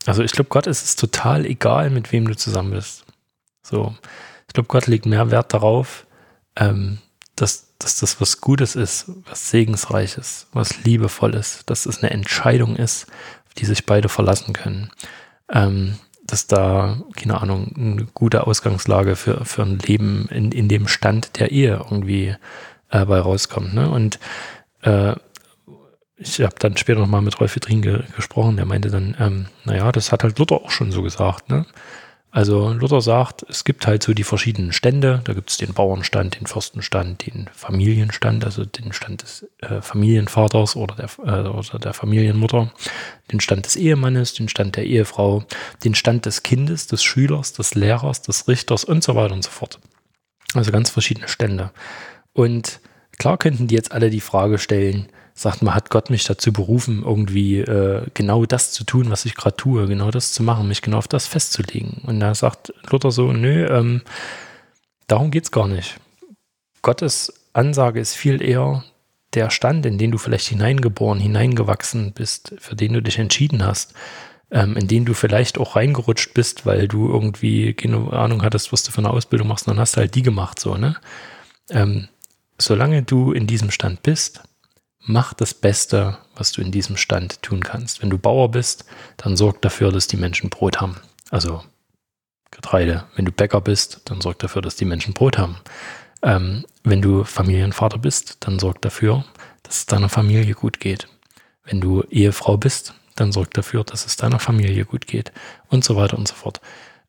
also 0.09 0.23
ich 0.23 0.33
glaube, 0.33 0.49
Gott 0.49 0.67
ist 0.67 0.83
es 0.83 0.97
total 0.97 1.45
egal, 1.45 1.91
mit 1.91 2.13
wem 2.13 2.27
du 2.27 2.35
zusammen 2.35 2.71
bist. 2.71 3.05
So, 3.63 3.95
ich 4.47 4.55
glaube, 4.55 4.69
Gott 4.69 4.87
legt 4.87 5.05
mehr 5.05 5.31
Wert 5.31 5.53
darauf, 5.53 6.07
ähm, 6.57 6.99
dass, 7.37 7.75
dass 7.79 8.01
das 8.01 8.19
was 8.21 8.41
Gutes 8.41 8.75
ist, 8.75 9.11
was 9.29 9.51
Segensreiches, 9.51 10.47
was 10.53 10.83
Liebevolles, 10.85 11.63
dass 11.67 11.85
es 11.85 12.03
eine 12.03 12.11
Entscheidung 12.11 12.77
ist, 12.77 13.07
auf 13.47 13.55
die 13.55 13.67
sich 13.67 13.85
beide 13.85 14.09
verlassen 14.09 14.55
können. 14.55 14.91
Ähm, 15.53 15.99
dass 16.27 16.47
da, 16.47 17.03
keine 17.15 17.41
Ahnung, 17.41 17.73
eine 17.77 18.07
gute 18.15 18.47
Ausgangslage 18.47 19.15
für, 19.15 19.45
für 19.45 19.63
ein 19.63 19.79
Leben 19.79 20.29
in, 20.31 20.53
in 20.53 20.69
dem 20.69 20.89
Stand 20.89 21.39
der 21.39 21.53
Ehe 21.53 21.85
irgendwie 21.91 22.35
äh, 22.91 23.05
bei 23.05 23.21
rauskommt. 23.21 23.75
Ne? 23.75 23.91
Und 23.91 24.19
äh, 24.83 25.15
ich 26.19 26.41
habe 26.41 26.57
dann 26.59 26.77
später 26.77 27.01
nochmal 27.01 27.23
mit 27.23 27.39
Rolf 27.41 27.55
Vitrin 27.55 27.83
ge 27.83 28.03
gesprochen, 28.17 28.57
der 28.57 28.67
meinte 28.67 28.91
dann, 28.91 29.17
ähm, 29.21 29.47
naja, 29.65 29.93
das 29.93 30.13
hat 30.13 30.25
halt 30.25 30.39
Luther 30.39 30.57
auch 30.57 30.71
schon 30.71 30.91
so 30.91 31.03
gesagt. 31.03 31.49
Ne? 31.49 31.65
Also 32.31 32.73
Luther 32.73 33.01
sagt, 33.01 33.47
es 33.49 33.65
gibt 33.65 33.87
halt 33.87 34.03
so 34.03 34.13
die 34.13 34.25
verschiedenen 34.25 34.73
Stände. 34.73 35.23
Da 35.25 35.33
gibt 35.33 35.49
es 35.49 35.57
den 35.57 35.73
Bauernstand, 35.73 36.39
den 36.39 36.47
Fürstenstand, 36.47 37.27
den 37.27 37.49
Familienstand, 37.55 38.45
also 38.45 38.65
den 38.65 38.93
Stand 38.93 39.23
des 39.23 39.47
äh, 39.61 39.81
Familienvaters 39.81 40.77
oder 40.77 40.95
der, 40.95 41.09
äh, 41.25 41.49
oder 41.49 41.79
der 41.79 41.95
Familienmutter, 41.95 42.71
den 43.33 43.41
Stand 43.41 43.65
des 43.65 43.77
Ehemannes, 43.77 44.35
den 44.35 44.49
Stand 44.49 44.77
der 44.77 44.85
Ehefrau, 44.85 45.45
den 45.85 45.95
Stand 45.95 46.27
des 46.27 46.43
Kindes, 46.43 46.87
des 46.87 47.03
Schülers, 47.03 47.55
des 47.55 47.75
Lehrers, 47.75 48.21
des 48.21 48.47
Richters 48.47 48.85
und 48.85 49.03
so 49.03 49.15
weiter 49.15 49.33
und 49.33 49.45
so 49.45 49.51
fort. 49.51 49.81
Also 50.55 50.71
ganz 50.71 50.91
verschiedene 50.91 51.29
Stände. 51.29 51.71
Und 52.35 52.81
klar 53.19 53.39
könnten 53.39 53.69
die 53.69 53.75
jetzt 53.75 53.93
alle 53.93 54.11
die 54.11 54.21
Frage 54.21 54.59
stellen, 54.59 55.09
sagt 55.39 55.63
man, 55.63 55.75
hat 55.75 55.89
Gott 55.89 56.11
mich 56.11 56.25
dazu 56.25 56.53
berufen, 56.53 57.05
irgendwie 57.05 57.59
äh, 57.59 58.07
genau 58.13 58.45
das 58.45 58.73
zu 58.73 58.83
tun, 58.83 59.11
was 59.11 59.25
ich 59.25 59.37
gerade 59.37 59.57
tue, 59.57 59.87
genau 59.87 60.11
das 60.11 60.33
zu 60.33 60.43
machen, 60.43 60.67
mich 60.67 60.83
genau 60.83 60.99
auf 60.99 61.07
das 61.07 61.29
festzulegen. 61.29 62.03
Und 62.05 62.19
da 62.19 62.35
sagt 62.35 62.73
Luther 62.91 63.13
so, 63.13 63.33
nö, 63.33 63.67
ähm, 63.67 64.03
darum 65.07 65.31
geht 65.31 65.45
es 65.45 65.53
gar 65.53 65.69
nicht. 65.69 66.01
Gottes 66.83 67.33
Ansage 67.53 68.01
ist 68.01 68.15
viel 68.15 68.43
eher 68.43 68.83
der 69.35 69.51
Stand, 69.51 69.87
in 69.87 69.97
den 69.97 70.11
du 70.11 70.19
vielleicht 70.19 70.49
hineingeboren, 70.49 71.21
hineingewachsen 71.21 72.13
bist, 72.13 72.55
für 72.59 72.75
den 72.75 72.95
du 72.95 73.03
dich 73.03 73.19
entschieden 73.19 73.65
hast, 73.65 73.95
ähm, 74.51 74.77
in 74.77 74.89
den 74.89 75.05
du 75.05 75.15
vielleicht 75.15 75.59
auch 75.59 75.77
reingerutscht 75.77 76.35
bist, 76.35 76.67
weil 76.67 76.89
du 76.89 77.09
irgendwie 77.09 77.75
keine 77.75 78.13
Ahnung 78.13 78.43
hattest, 78.43 78.73
was 78.73 78.83
du 78.83 78.91
für 78.91 78.99
eine 78.99 79.11
Ausbildung 79.11 79.47
machst, 79.47 79.69
dann 79.69 79.79
hast 79.79 79.95
du 79.95 80.01
halt 80.01 80.17
die 80.17 80.23
gemacht, 80.23 80.59
so, 80.59 80.77
ne? 80.77 80.97
Ähm, 81.71 82.09
solange 82.59 83.05
du 83.05 83.31
in 83.33 83.47
diesem 83.47 83.71
Stand 83.71 84.03
bist, 84.03 84.43
mach 85.01 85.35
das 85.35 85.55
Beste, 85.55 86.19
was 86.35 86.53
du 86.53 86.61
in 86.61 86.71
diesem 86.71 86.97
Stand 86.97 87.43
tun 87.43 87.63
kannst. 87.63 88.03
Wenn 88.03 88.11
du 88.11 88.19
Bauer 88.19 88.51
bist, 88.51 88.85
dann 89.17 89.37
sorg 89.37 89.63
dafür, 89.63 89.93
dass 89.93 90.07
die 90.07 90.17
Menschen 90.17 90.51
Brot 90.51 90.81
haben. 90.81 90.97
Also 91.31 91.63
Getreide. 92.51 93.05
Wenn 93.15 93.25
du 93.25 93.33
Bäcker 93.33 93.61
bist, 93.61 94.03
dann 94.07 94.21
sorg 94.21 94.39
dafür, 94.39 94.63
dass 94.63 94.77
die 94.77 94.85
Menschen 94.85 95.15
Brot 95.15 95.39
haben. 95.39 95.59
Ähm, 96.23 96.65
wenn 96.83 97.03
du 97.03 97.25
Familienvater 97.25 97.99
bist, 97.99 98.39
dann 98.41 98.59
sorg 98.59 98.83
dafür, 98.83 99.25
dass 99.63 99.79
es 99.79 99.87
deiner 99.87 100.09
Familie 100.09 100.55
gut 100.55 100.81
geht. 100.81 101.09
Wenn 101.65 101.81
du 101.81 102.03
Ehefrau 102.11 102.57
bist, 102.57 102.95
dann 103.15 103.33
sorg 103.33 103.53
dafür, 103.55 103.85
dass 103.85 104.07
es 104.07 104.17
deiner 104.17 104.39
Familie 104.39 104.85
gut 104.85 105.07
geht. 105.07 105.33
Und 105.69 105.85
so 105.85 105.97
weiter 105.97 106.17
und 106.17 106.27
so 106.27 106.35
fort. 106.35 106.61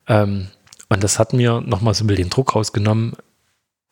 Ähm, 0.08 0.50
und 0.90 1.04
das 1.04 1.20
hat 1.20 1.34
mir 1.34 1.62
nochmal 1.62 1.94
so 1.94 2.04
ein 2.04 2.08
bisschen 2.08 2.26
den 2.26 2.30
Druck 2.30 2.56
rausgenommen, 2.56 3.14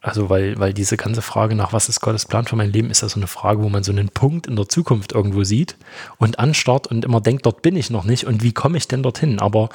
also, 0.07 0.29
weil, 0.29 0.57
weil 0.57 0.73
diese 0.73 0.95
ganze 0.95 1.21
Frage 1.21 1.55
nach, 1.55 1.73
was 1.73 1.89
ist 1.89 1.99
Gottes 1.99 2.25
Plan 2.25 2.45
für 2.45 2.55
mein 2.55 2.71
Leben, 2.71 2.89
ist 2.89 3.01
ja 3.01 3.09
so 3.09 3.19
eine 3.19 3.27
Frage, 3.27 3.61
wo 3.61 3.69
man 3.69 3.83
so 3.83 3.91
einen 3.91 4.09
Punkt 4.09 4.47
in 4.47 4.55
der 4.55 4.69
Zukunft 4.69 5.11
irgendwo 5.11 5.43
sieht 5.43 5.75
und 6.17 6.39
anstarrt 6.39 6.87
und 6.87 7.03
immer 7.03 7.19
denkt, 7.19 7.45
dort 7.45 7.61
bin 7.61 7.75
ich 7.75 7.89
noch 7.89 8.05
nicht 8.05 8.25
und 8.25 8.41
wie 8.41 8.53
komme 8.53 8.77
ich 8.77 8.87
denn 8.87 9.03
dorthin? 9.03 9.39
Aber 9.39 9.69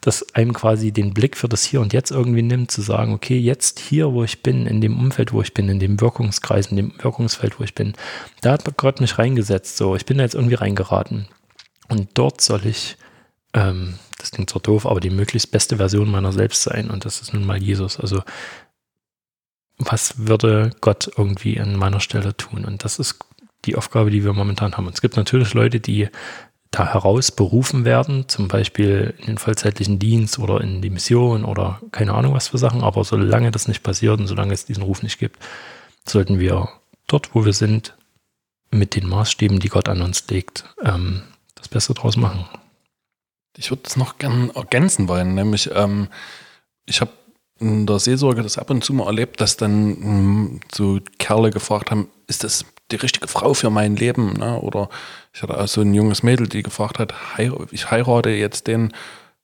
das 0.00 0.34
einem 0.34 0.52
quasi 0.52 0.92
den 0.92 1.14
Blick 1.14 1.36
für 1.36 1.48
das 1.48 1.64
Hier 1.64 1.80
und 1.80 1.92
Jetzt 1.92 2.10
irgendwie 2.10 2.42
nimmt, 2.42 2.70
zu 2.70 2.82
sagen, 2.82 3.12
okay, 3.12 3.38
jetzt 3.38 3.78
hier, 3.78 4.12
wo 4.12 4.24
ich 4.24 4.42
bin, 4.42 4.66
in 4.66 4.80
dem 4.80 4.98
Umfeld, 4.98 5.32
wo 5.32 5.42
ich 5.42 5.54
bin, 5.54 5.68
in 5.68 5.78
dem 5.78 6.00
Wirkungskreis, 6.00 6.66
in 6.68 6.76
dem 6.76 6.92
Wirkungsfeld, 7.02 7.58
wo 7.58 7.64
ich 7.64 7.74
bin, 7.74 7.94
da 8.40 8.52
hat 8.52 8.76
Gott 8.76 9.00
mich 9.00 9.18
reingesetzt. 9.18 9.76
So, 9.76 9.96
ich 9.96 10.06
bin 10.06 10.18
da 10.18 10.24
jetzt 10.24 10.34
irgendwie 10.34 10.54
reingeraten. 10.54 11.28
Und 11.88 12.08
dort 12.14 12.40
soll 12.40 12.66
ich, 12.66 12.96
ähm, 13.54 13.98
das 14.18 14.30
klingt 14.30 14.50
zwar 14.50 14.62
doof, 14.62 14.86
aber 14.86 15.00
die 15.00 15.10
möglichst 15.10 15.50
beste 15.50 15.76
Version 15.76 16.10
meiner 16.10 16.32
selbst 16.32 16.62
sein. 16.62 16.90
Und 16.90 17.04
das 17.04 17.20
ist 17.20 17.32
nun 17.32 17.44
mal 17.44 17.62
Jesus. 17.62 17.98
Also 17.98 18.22
was 19.78 20.26
würde 20.26 20.70
Gott 20.80 21.10
irgendwie 21.16 21.60
an 21.60 21.76
meiner 21.76 22.00
Stelle 22.00 22.36
tun? 22.36 22.64
Und 22.64 22.84
das 22.84 22.98
ist 22.98 23.18
die 23.64 23.76
Aufgabe, 23.76 24.10
die 24.10 24.24
wir 24.24 24.32
momentan 24.32 24.76
haben. 24.76 24.86
Und 24.86 24.94
es 24.94 25.00
gibt 25.00 25.16
natürlich 25.16 25.54
Leute, 25.54 25.80
die 25.80 26.08
da 26.70 26.92
heraus 26.92 27.30
berufen 27.30 27.84
werden, 27.84 28.28
zum 28.28 28.48
Beispiel 28.48 29.14
in 29.18 29.26
den 29.26 29.38
vollzeitlichen 29.38 29.98
Dienst 29.98 30.38
oder 30.38 30.60
in 30.60 30.82
die 30.82 30.90
Mission 30.90 31.44
oder 31.44 31.80
keine 31.92 32.14
Ahnung 32.14 32.34
was 32.34 32.48
für 32.48 32.58
Sachen. 32.58 32.82
Aber 32.82 33.04
solange 33.04 33.50
das 33.50 33.68
nicht 33.68 33.82
passiert 33.82 34.18
und 34.18 34.26
solange 34.26 34.52
es 34.52 34.64
diesen 34.64 34.82
Ruf 34.82 35.02
nicht 35.02 35.18
gibt, 35.18 35.38
sollten 36.06 36.38
wir 36.38 36.68
dort, 37.06 37.34
wo 37.34 37.44
wir 37.44 37.52
sind, 37.52 37.94
mit 38.70 38.96
den 38.96 39.08
Maßstäben, 39.08 39.60
die 39.60 39.68
Gott 39.68 39.88
an 39.88 40.02
uns 40.02 40.26
legt, 40.28 40.64
ähm, 40.82 41.22
das 41.54 41.68
Beste 41.68 41.94
draus 41.94 42.16
machen. 42.16 42.44
Ich 43.56 43.70
würde 43.70 43.82
es 43.86 43.96
noch 43.96 44.18
gern 44.18 44.50
ergänzen 44.50 45.06
wollen, 45.06 45.34
nämlich 45.34 45.70
ähm, 45.72 46.08
ich 46.86 47.00
habe 47.00 47.12
in 47.60 47.86
der 47.86 47.98
Seelsorge 47.98 48.42
das 48.42 48.58
ab 48.58 48.70
und 48.70 48.82
zu 48.82 48.92
mal 48.92 49.06
erlebt, 49.06 49.40
dass 49.40 49.56
dann 49.56 49.96
hm, 49.96 50.60
so 50.72 50.98
Kerle 51.18 51.50
gefragt 51.50 51.90
haben, 51.90 52.08
ist 52.26 52.44
das 52.44 52.64
die 52.90 52.96
richtige 52.96 53.28
Frau 53.28 53.54
für 53.54 53.70
mein 53.70 53.96
Leben? 53.96 54.34
Ne? 54.34 54.60
Oder 54.60 54.88
ich 55.32 55.42
hatte 55.42 55.58
auch 55.58 55.68
so 55.68 55.80
ein 55.80 55.94
junges 55.94 56.22
Mädel, 56.22 56.48
die 56.48 56.62
gefragt 56.62 56.98
hat, 56.98 57.14
ich 57.70 57.90
heirate 57.90 58.30
jetzt 58.30 58.66
den, 58.66 58.92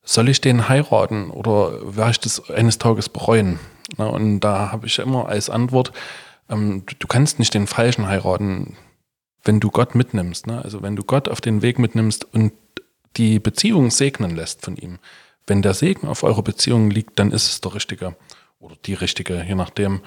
soll 0.03 0.29
ich 0.29 0.41
den 0.41 0.69
heiraten 0.69 1.31
oder 1.31 1.97
werde 1.97 2.13
ich 2.13 2.21
das 2.21 2.51
eines 2.51 2.79
Tages 2.79 3.09
bereuen? 3.09 3.61
Ne? 3.97 4.09
Und 4.09 4.41
da 4.41 4.73
habe 4.73 4.87
ich 4.87 4.99
immer 4.99 5.29
als 5.29 5.49
Antwort, 5.49 5.93
ähm, 6.49 6.85
du, 6.87 6.95
du, 6.99 7.07
kannst 7.07 7.39
nicht 7.39 7.55
den 7.55 7.67
Falschen 7.67 8.09
heiraten, 8.09 8.77
wenn 9.45 9.61
du 9.61 9.71
Gott 9.71 9.95
mitnimmst. 9.95 10.47
Ne? 10.47 10.63
Also 10.63 10.83
wenn 10.83 10.97
du 10.97 11.05
Gott 11.05 11.29
auf 11.29 11.41
den 11.41 11.63
Weg 11.63 11.79
mitnimmst 11.79 12.27
und 12.35 12.53
die 13.17 13.39
Beziehung 13.39 13.91
segnen 13.91 14.37
lässt 14.37 14.65
von 14.65 14.77
ihm. 14.77 14.99
Wenn 15.47 15.62
der 15.62 15.74
Segen 15.74 16.09
auf 16.09 16.22
eurer 16.22 16.43
Beziehung 16.43 16.91
liegt, 16.91 17.18
dann 17.18 17.32
ist 17.32 17.49
es 17.49 17.61
der 17.61 17.74
Richtige 17.74 18.16
oder 18.59 18.76
die 18.84 18.95
Richtige, 18.95 19.43
je 19.43 19.55
nachdem. 19.55 20.03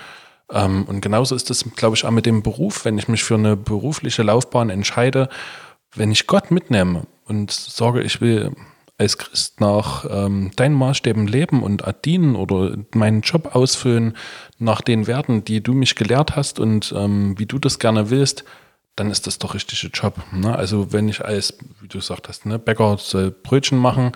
Ähm, 0.52 0.86
und 0.86 1.02
genauso 1.02 1.36
ist 1.36 1.50
es, 1.50 1.66
glaube 1.76 1.96
ich, 1.96 2.06
auch 2.06 2.12
mit 2.12 2.26
dem 2.26 2.44
Beruf. 2.44 2.86
Wenn 2.86 2.98
ich 2.98 3.08
mich 3.08 3.24
für 3.24 3.36
eine 3.36 3.56
berufliche 3.58 4.24
Laufbahn 4.24 4.70
entscheide, 4.70 5.30
wenn 5.96 6.12
ich 6.12 6.28
Gott 6.28 6.52
mitnehme 6.52 7.06
und 7.26 7.52
sage, 7.52 8.02
ich 8.02 8.22
will 8.22 8.52
als 8.98 9.18
Christ 9.18 9.60
nach 9.60 10.06
ähm, 10.10 10.52
deinen 10.56 10.76
Maßstäben 10.76 11.28
leben 11.28 11.64
und 11.64 11.84
dienen 12.06 12.36
oder 12.36 12.78
meinen 12.94 13.22
Job 13.22 13.56
ausfüllen 13.56 14.16
nach 14.60 14.82
den 14.82 15.08
Werten, 15.08 15.44
die 15.44 15.62
du 15.62 15.74
mich 15.74 15.96
gelehrt 15.96 16.36
hast 16.36 16.60
und 16.60 16.94
ähm, 16.96 17.38
wie 17.40 17.48
du 17.48 17.58
das 17.58 17.80
gerne 17.80 18.12
willst, 18.12 18.44
dann 18.96 19.10
ist 19.10 19.26
das 19.26 19.40
der 19.40 19.54
richtige 19.54 19.88
Job. 19.88 20.16
Ne? 20.32 20.56
Also 20.56 20.94
wenn 20.94 21.10
ich 21.10 21.26
als, 21.26 21.58
wie 21.82 21.88
du 21.88 22.00
sagtest, 22.00 22.46
ne, 22.46 22.60
Bäcker 22.60 22.98
soll 23.00 23.32
Brötchen 23.32 23.80
machen, 23.80 24.12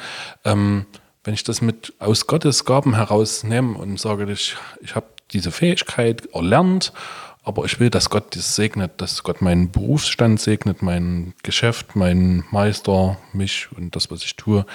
ähm, 0.45 0.85
wenn 1.27 1.33
ich 1.33 1.43
das 1.43 1.61
mit 1.61 1.91
aus 1.99 2.25
Gottes 2.25 2.63
Gaben 2.63 2.95
herausnehme 2.95 3.77
und 3.77 3.99
sage, 3.99 4.31
ich, 4.31 4.55
ich 4.79 4.95
habe 4.95 5.07
diese 5.31 5.51
Fähigkeit 5.51 6.25
erlernt, 6.33 6.93
aber 7.43 7.65
ich 7.65 7.81
will, 7.81 7.89
dass 7.89 8.09
Gott 8.09 8.33
das 8.33 8.55
segnet, 8.55 9.01
dass 9.01 9.23
Gott 9.23 9.41
meinen 9.41 9.69
Berufsstand 9.69 10.39
segnet, 10.39 10.81
mein 10.81 11.33
Geschäft, 11.43 11.97
meinen 11.97 12.45
Meister, 12.49 13.17
mich 13.33 13.67
und 13.75 13.93
das, 13.93 14.09
was 14.09 14.23
ich 14.23 14.37
tue. 14.37 14.65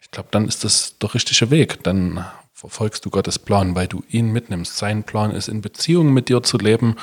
Ich 0.00 0.10
glaube, 0.10 0.30
dann 0.30 0.48
ist 0.48 0.64
das 0.64 0.96
der 0.96 1.12
richtige 1.12 1.50
Weg. 1.50 1.82
Dann 1.82 2.24
verfolgst 2.54 3.04
du 3.04 3.10
Gottes 3.10 3.38
Plan, 3.38 3.74
weil 3.74 3.86
du 3.86 4.02
ihn 4.08 4.32
mitnimmst. 4.32 4.78
Sein 4.78 5.04
Plan 5.04 5.32
ist, 5.32 5.48
in 5.48 5.60
Beziehung 5.60 6.14
mit 6.14 6.30
dir 6.30 6.42
zu 6.42 6.56
leben. 6.56 6.96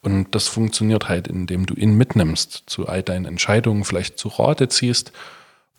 Und 0.00 0.32
das 0.32 0.46
funktioniert 0.46 1.08
halt, 1.08 1.26
indem 1.26 1.66
du 1.66 1.74
ihn 1.74 1.96
mitnimmst 1.96 2.62
zu 2.66 2.86
all 2.86 3.02
deinen 3.02 3.24
Entscheidungen, 3.24 3.82
vielleicht 3.82 4.16
zu 4.16 4.28
Rate 4.28 4.68
ziehst 4.68 5.10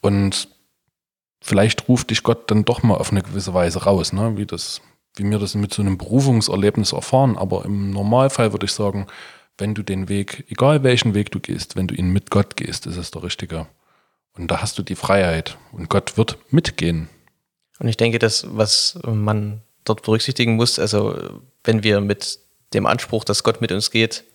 und 0.01 0.49
vielleicht 1.46 1.88
ruft 1.88 2.10
dich 2.10 2.24
Gott 2.24 2.50
dann 2.50 2.66
doch 2.66 2.82
mal 2.82 2.96
auf 2.96 3.12
eine 3.12 3.22
gewisse 3.22 3.54
Weise 3.54 3.84
raus, 3.84 4.12
ne? 4.12 4.36
wie 4.36 4.46
das 4.46 4.82
wie 5.18 5.30
wir 5.30 5.39
das 5.39 5.56
mit 5.56 5.74
so 5.74 5.82
einem 5.82 5.98
Berufungserlebnis 5.98 6.91
erfahren. 6.91 7.38
Aber 7.38 7.66
im 7.66 7.91
Normalfall 7.91 8.52
würde 8.52 8.66
ich 8.66 8.74
sagen, 8.74 9.08
wenn 9.58 9.74
du 9.74 9.84
den 9.84 10.10
Weg, 10.10 10.46
egal 10.50 10.84
welchen 10.84 11.14
Weg 11.14 11.32
du 11.32 11.39
gehst, 11.39 11.76
wenn 11.76 11.88
du 11.88 11.96
ihn 11.96 12.10
mit 12.10 12.30
Gott 12.32 12.58
gehst, 12.58 12.86
ist 12.86 12.98
es 12.98 13.12
der 13.12 13.24
richtige. 13.24 13.68
Und 14.38 14.52
da 14.52 14.62
hast 14.62 14.78
du 14.78 14.84
die 14.84 14.96
Freiheit. 14.96 15.58
Und 15.72 15.89
Gott 15.89 16.18
wird 16.18 16.38
mitgehen. 16.50 17.08
Und 17.80 17.88
ich 17.88 17.98
denke, 17.98 18.20
das, 18.20 18.46
was 18.50 19.00
man 19.06 19.62
dort 19.86 20.02
berücksichtigen 20.02 20.56
muss, 20.56 20.80
also 20.80 21.39
wenn 21.64 21.84
wir 21.84 22.02
mit 22.02 22.39
dem 22.74 22.86
Anspruch, 22.86 23.24
dass 23.24 23.43
Gott 23.43 23.62
mit 23.62 23.72
uns 23.72 23.91
geht, 23.91 24.26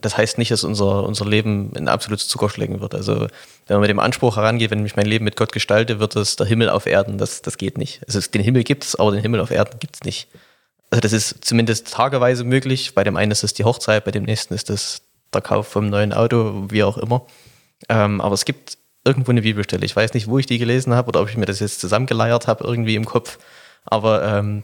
das 0.00 0.16
heißt 0.16 0.38
nicht, 0.38 0.50
dass 0.50 0.64
unser, 0.64 1.04
unser 1.04 1.24
Leben 1.24 1.72
ein 1.76 1.88
absolutes 1.88 2.28
Zuckerschlecken 2.28 2.80
wird. 2.80 2.94
Also 2.94 3.28
wenn 3.66 3.76
man 3.76 3.80
mit 3.80 3.90
dem 3.90 3.98
Anspruch 3.98 4.36
herangeht, 4.36 4.70
wenn 4.70 4.84
ich 4.84 4.96
mein 4.96 5.06
Leben 5.06 5.24
mit 5.24 5.36
Gott 5.36 5.52
gestalte, 5.52 5.98
wird 5.98 6.16
es 6.16 6.36
der 6.36 6.46
Himmel 6.46 6.68
auf 6.68 6.86
Erden. 6.86 7.18
Das, 7.18 7.42
das 7.42 7.56
geht 7.56 7.78
nicht. 7.78 8.02
Also 8.06 8.20
den 8.20 8.42
Himmel 8.42 8.62
gibt 8.62 8.84
es, 8.84 8.96
aber 8.96 9.12
den 9.12 9.22
Himmel 9.22 9.40
auf 9.40 9.50
Erden 9.50 9.78
gibt 9.78 9.96
es 9.96 10.04
nicht. 10.04 10.28
Also 10.90 11.00
das 11.00 11.12
ist 11.12 11.44
zumindest 11.44 11.92
tageweise 11.92 12.44
möglich. 12.44 12.94
Bei 12.94 13.04
dem 13.04 13.16
einen 13.16 13.32
ist 13.32 13.42
es 13.42 13.54
die 13.54 13.64
Hochzeit, 13.64 14.04
bei 14.04 14.10
dem 14.10 14.24
nächsten 14.24 14.54
ist 14.54 14.70
es 14.70 15.02
der 15.32 15.40
Kauf 15.40 15.66
vom 15.68 15.88
neuen 15.88 16.12
Auto, 16.12 16.66
wie 16.68 16.84
auch 16.84 16.98
immer. 16.98 17.26
Ähm, 17.88 18.20
aber 18.20 18.34
es 18.34 18.44
gibt 18.44 18.78
irgendwo 19.04 19.30
eine 19.30 19.42
Bibelstelle. 19.42 19.84
Ich 19.84 19.96
weiß 19.96 20.14
nicht, 20.14 20.28
wo 20.28 20.38
ich 20.38 20.46
die 20.46 20.58
gelesen 20.58 20.94
habe 20.94 21.08
oder 21.08 21.22
ob 21.22 21.28
ich 21.28 21.36
mir 21.36 21.46
das 21.46 21.60
jetzt 21.60 21.80
zusammengeleiert 21.80 22.46
habe, 22.46 22.64
irgendwie 22.64 22.96
im 22.96 23.04
Kopf. 23.04 23.38
Aber 23.84 24.24
ähm, 24.24 24.62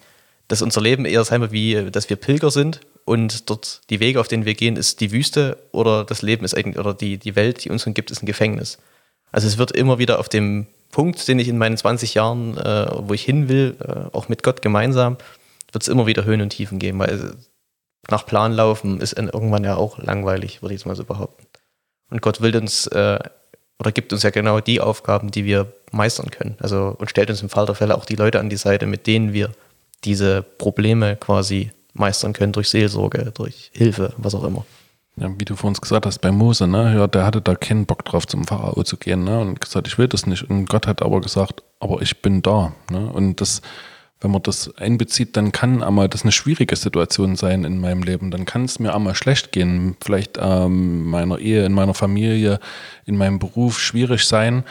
dass 0.48 0.62
unser 0.62 0.80
Leben 0.80 1.04
eher 1.04 1.24
sein 1.24 1.40
wird, 1.40 1.52
wie 1.52 1.90
dass 1.90 2.10
wir 2.10 2.16
Pilger 2.16 2.50
sind 2.50 2.80
und 3.04 3.50
dort 3.50 3.82
die 3.90 4.00
Wege, 4.00 4.20
auf 4.20 4.28
denen 4.28 4.44
wir 4.44 4.54
gehen, 4.54 4.76
ist 4.76 5.00
die 5.00 5.12
Wüste 5.12 5.58
oder 5.72 6.04
das 6.04 6.22
Leben 6.22 6.44
ist 6.44 6.56
eigentlich, 6.56 6.78
oder 6.78 6.94
die, 6.94 7.18
die 7.18 7.36
Welt, 7.36 7.64
die 7.64 7.70
uns 7.70 7.86
umgibt, 7.86 8.10
ist 8.10 8.22
ein 8.22 8.26
Gefängnis. 8.26 8.78
Also 9.32 9.46
es 9.46 9.58
wird 9.58 9.72
immer 9.72 9.98
wieder 9.98 10.18
auf 10.18 10.28
dem 10.28 10.66
Punkt, 10.90 11.26
den 11.26 11.38
ich 11.38 11.48
in 11.48 11.58
meinen 11.58 11.76
20 11.76 12.14
Jahren, 12.14 12.56
äh, 12.58 12.86
wo 12.92 13.14
ich 13.14 13.24
hin 13.24 13.48
will, 13.48 13.76
äh, 13.80 14.14
auch 14.14 14.28
mit 14.28 14.42
Gott 14.42 14.62
gemeinsam, 14.62 15.16
wird 15.72 15.82
es 15.82 15.88
immer 15.88 16.06
wieder 16.06 16.24
Höhen 16.24 16.42
und 16.42 16.50
Tiefen 16.50 16.78
geben, 16.78 16.98
weil 16.98 17.34
nach 18.10 18.26
Plan 18.26 18.52
laufen 18.52 19.00
ist 19.00 19.14
irgendwann 19.14 19.64
ja 19.64 19.76
auch 19.76 19.98
langweilig, 19.98 20.60
würde 20.60 20.74
ich 20.74 20.80
jetzt 20.80 20.86
mal 20.86 20.96
so 20.96 21.04
behaupten. 21.04 21.46
Und 22.10 22.20
Gott 22.20 22.40
will 22.40 22.54
uns 22.56 22.86
äh, 22.88 23.18
oder 23.78 23.90
gibt 23.90 24.12
uns 24.12 24.22
ja 24.22 24.30
genau 24.30 24.60
die 24.60 24.80
Aufgaben, 24.80 25.30
die 25.30 25.44
wir 25.44 25.72
meistern 25.90 26.30
können. 26.30 26.56
Also 26.60 26.94
und 26.98 27.10
stellt 27.10 27.30
uns 27.30 27.42
im 27.42 27.48
Fall 27.48 27.66
der 27.66 27.74
Fälle 27.74 27.96
auch 27.96 28.04
die 28.04 28.16
Leute 28.16 28.38
an 28.38 28.50
die 28.50 28.56
Seite, 28.56 28.86
mit 28.86 29.06
denen 29.06 29.32
wir 29.32 29.50
diese 30.04 30.42
Probleme 30.42 31.16
quasi 31.16 31.70
meistern 31.94 32.32
können 32.32 32.52
durch 32.52 32.68
Seelsorge, 32.68 33.32
durch 33.34 33.70
Hilfe, 33.74 34.14
was 34.16 34.34
auch 34.34 34.44
immer. 34.44 34.64
Ja, 35.16 35.28
wie 35.38 35.44
du 35.44 35.56
vorhin 35.56 35.78
gesagt 35.78 36.06
hast, 36.06 36.20
bei 36.20 36.32
Mose, 36.32 36.66
ne, 36.66 36.94
ja, 36.94 37.06
der 37.06 37.26
hatte 37.26 37.42
da 37.42 37.54
keinen 37.54 37.84
Bock 37.84 38.04
drauf, 38.04 38.26
zum 38.26 38.46
Pharao 38.46 38.82
zu 38.82 38.96
gehen, 38.96 39.24
ne, 39.24 39.40
und 39.40 39.60
gesagt, 39.60 39.86
ich 39.86 39.98
will 39.98 40.08
das 40.08 40.26
nicht. 40.26 40.48
Und 40.48 40.66
Gott 40.66 40.86
hat 40.86 41.02
aber 41.02 41.20
gesagt, 41.20 41.62
aber 41.80 42.00
ich 42.00 42.22
bin 42.22 42.40
da, 42.40 42.72
ne, 42.90 43.10
und 43.12 43.42
das, 43.42 43.60
wenn 44.22 44.30
man 44.30 44.42
das 44.42 44.74
einbezieht, 44.78 45.36
dann 45.36 45.52
kann 45.52 45.82
einmal 45.82 46.08
das 46.08 46.22
eine 46.22 46.32
schwierige 46.32 46.76
Situation 46.76 47.36
sein 47.36 47.64
in 47.64 47.78
meinem 47.78 48.02
Leben. 48.02 48.30
Dann 48.30 48.46
kann 48.46 48.64
es 48.64 48.78
mir 48.78 48.94
einmal 48.94 49.14
schlecht 49.14 49.52
gehen, 49.52 49.96
vielleicht 50.02 50.38
ähm, 50.40 51.04
meiner 51.10 51.38
Ehe, 51.38 51.66
in 51.66 51.72
meiner 51.72 51.94
Familie, 51.94 52.58
in 53.04 53.18
meinem 53.18 53.38
Beruf 53.38 53.78
schwierig 53.78 54.24
sein, 54.26 54.64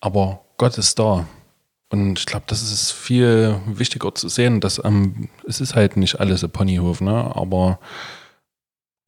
aber 0.00 0.40
Gott 0.56 0.78
ist 0.78 1.00
da. 1.00 1.26
Und 1.90 2.18
ich 2.18 2.26
glaube, 2.26 2.44
das 2.48 2.62
ist 2.62 2.92
viel 2.92 3.60
wichtiger 3.66 4.14
zu 4.14 4.28
sehen, 4.28 4.60
dass 4.60 4.82
ähm, 4.84 5.28
es 5.46 5.60
ist 5.60 5.74
halt 5.74 5.96
nicht 5.96 6.20
alles 6.20 6.42
ein 6.42 6.50
Ponyhof, 6.50 7.00
ne? 7.00 7.32
aber 7.34 7.78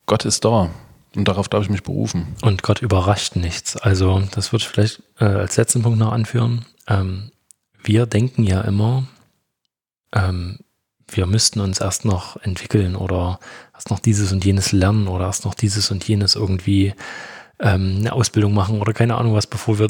Gott 0.07 0.25
ist 0.25 0.45
da. 0.45 0.71
Und 1.17 1.27
darauf 1.27 1.49
darf 1.49 1.63
ich 1.63 1.71
mich 1.71 1.83
berufen. 1.83 2.37
Und 2.43 2.63
Gott 2.63 2.83
überrascht 2.83 3.37
nichts. 3.37 3.77
Also, 3.77 4.23
das 4.33 4.53
würde 4.53 4.63
ich 4.63 4.69
vielleicht 4.69 5.03
äh, 5.19 5.25
als 5.25 5.57
letzten 5.57 5.83
Punkt 5.83 5.99
noch 5.99 6.13
anführen. 6.13 6.67
Ähm, 6.87 7.31
wir 7.83 8.05
denken 8.05 8.45
ja 8.45 8.61
immer, 8.61 9.05
ähm, 10.13 10.59
wir 11.09 11.27
müssten 11.27 11.61
uns 11.61 11.81
erst 11.81 12.05
noch 12.05 12.37
entwickeln 12.43 12.97
oder 12.97 13.41
erst 13.73 13.91
noch 13.91 14.01
dieses 14.01 14.33
und 14.33 14.45
jenes 14.45 14.73
lernen 14.73 15.09
oder 15.09 15.27
erst 15.27 15.45
noch 15.45 15.55
dieses 15.55 15.91
und 15.91 16.07
jenes 16.07 16.35
irgendwie 16.35 16.95
ähm, 17.59 17.97
eine 17.99 18.13
Ausbildung 18.13 18.55
machen 18.55 18.81
oder 18.81 18.93
keine 18.93 19.17
Ahnung 19.17 19.35
was, 19.35 19.47
bevor 19.47 19.79
wir 19.79 19.89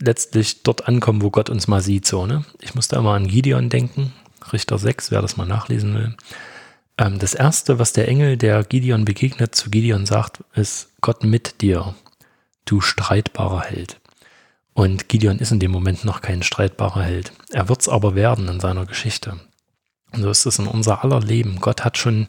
letztlich 0.00 0.62
dort 0.62 0.88
ankommen, 0.88 1.22
wo 1.22 1.30
Gott 1.30 1.50
uns 1.50 1.68
mal 1.68 1.80
sieht. 1.80 2.06
So, 2.06 2.26
ne? 2.26 2.44
Ich 2.60 2.74
muss 2.74 2.88
da 2.88 2.98
immer 2.98 3.14
an 3.14 3.26
Gideon 3.26 3.68
denken, 3.68 4.12
Richter 4.52 4.78
6, 4.78 5.10
wer 5.10 5.22
das 5.22 5.36
mal 5.36 5.46
nachlesen 5.46 5.94
will. 5.94 6.16
Ähm, 6.96 7.18
das 7.18 7.34
erste, 7.34 7.78
was 7.78 7.92
der 7.92 8.08
Engel, 8.08 8.36
der 8.36 8.64
Gideon 8.64 9.04
begegnet, 9.04 9.54
zu 9.54 9.70
Gideon 9.70 10.06
sagt, 10.06 10.44
ist 10.54 10.90
Gott 11.00 11.24
mit 11.24 11.60
dir, 11.60 11.94
du 12.64 12.80
streitbarer 12.80 13.62
Held. 13.62 14.00
Und 14.74 15.08
Gideon 15.08 15.38
ist 15.38 15.50
in 15.50 15.58
dem 15.58 15.72
Moment 15.72 16.04
noch 16.04 16.20
kein 16.20 16.42
streitbarer 16.42 17.02
Held. 17.02 17.32
Er 17.50 17.68
wird 17.68 17.80
es 17.80 17.88
aber 17.88 18.14
werden 18.14 18.48
in 18.48 18.60
seiner 18.60 18.86
Geschichte. 18.86 19.40
Und 20.12 20.22
so 20.22 20.30
ist 20.30 20.46
es 20.46 20.58
in 20.58 20.66
unser 20.66 21.04
aller 21.04 21.20
Leben. 21.20 21.60
Gott 21.60 21.84
hat 21.84 21.98
schon 21.98 22.28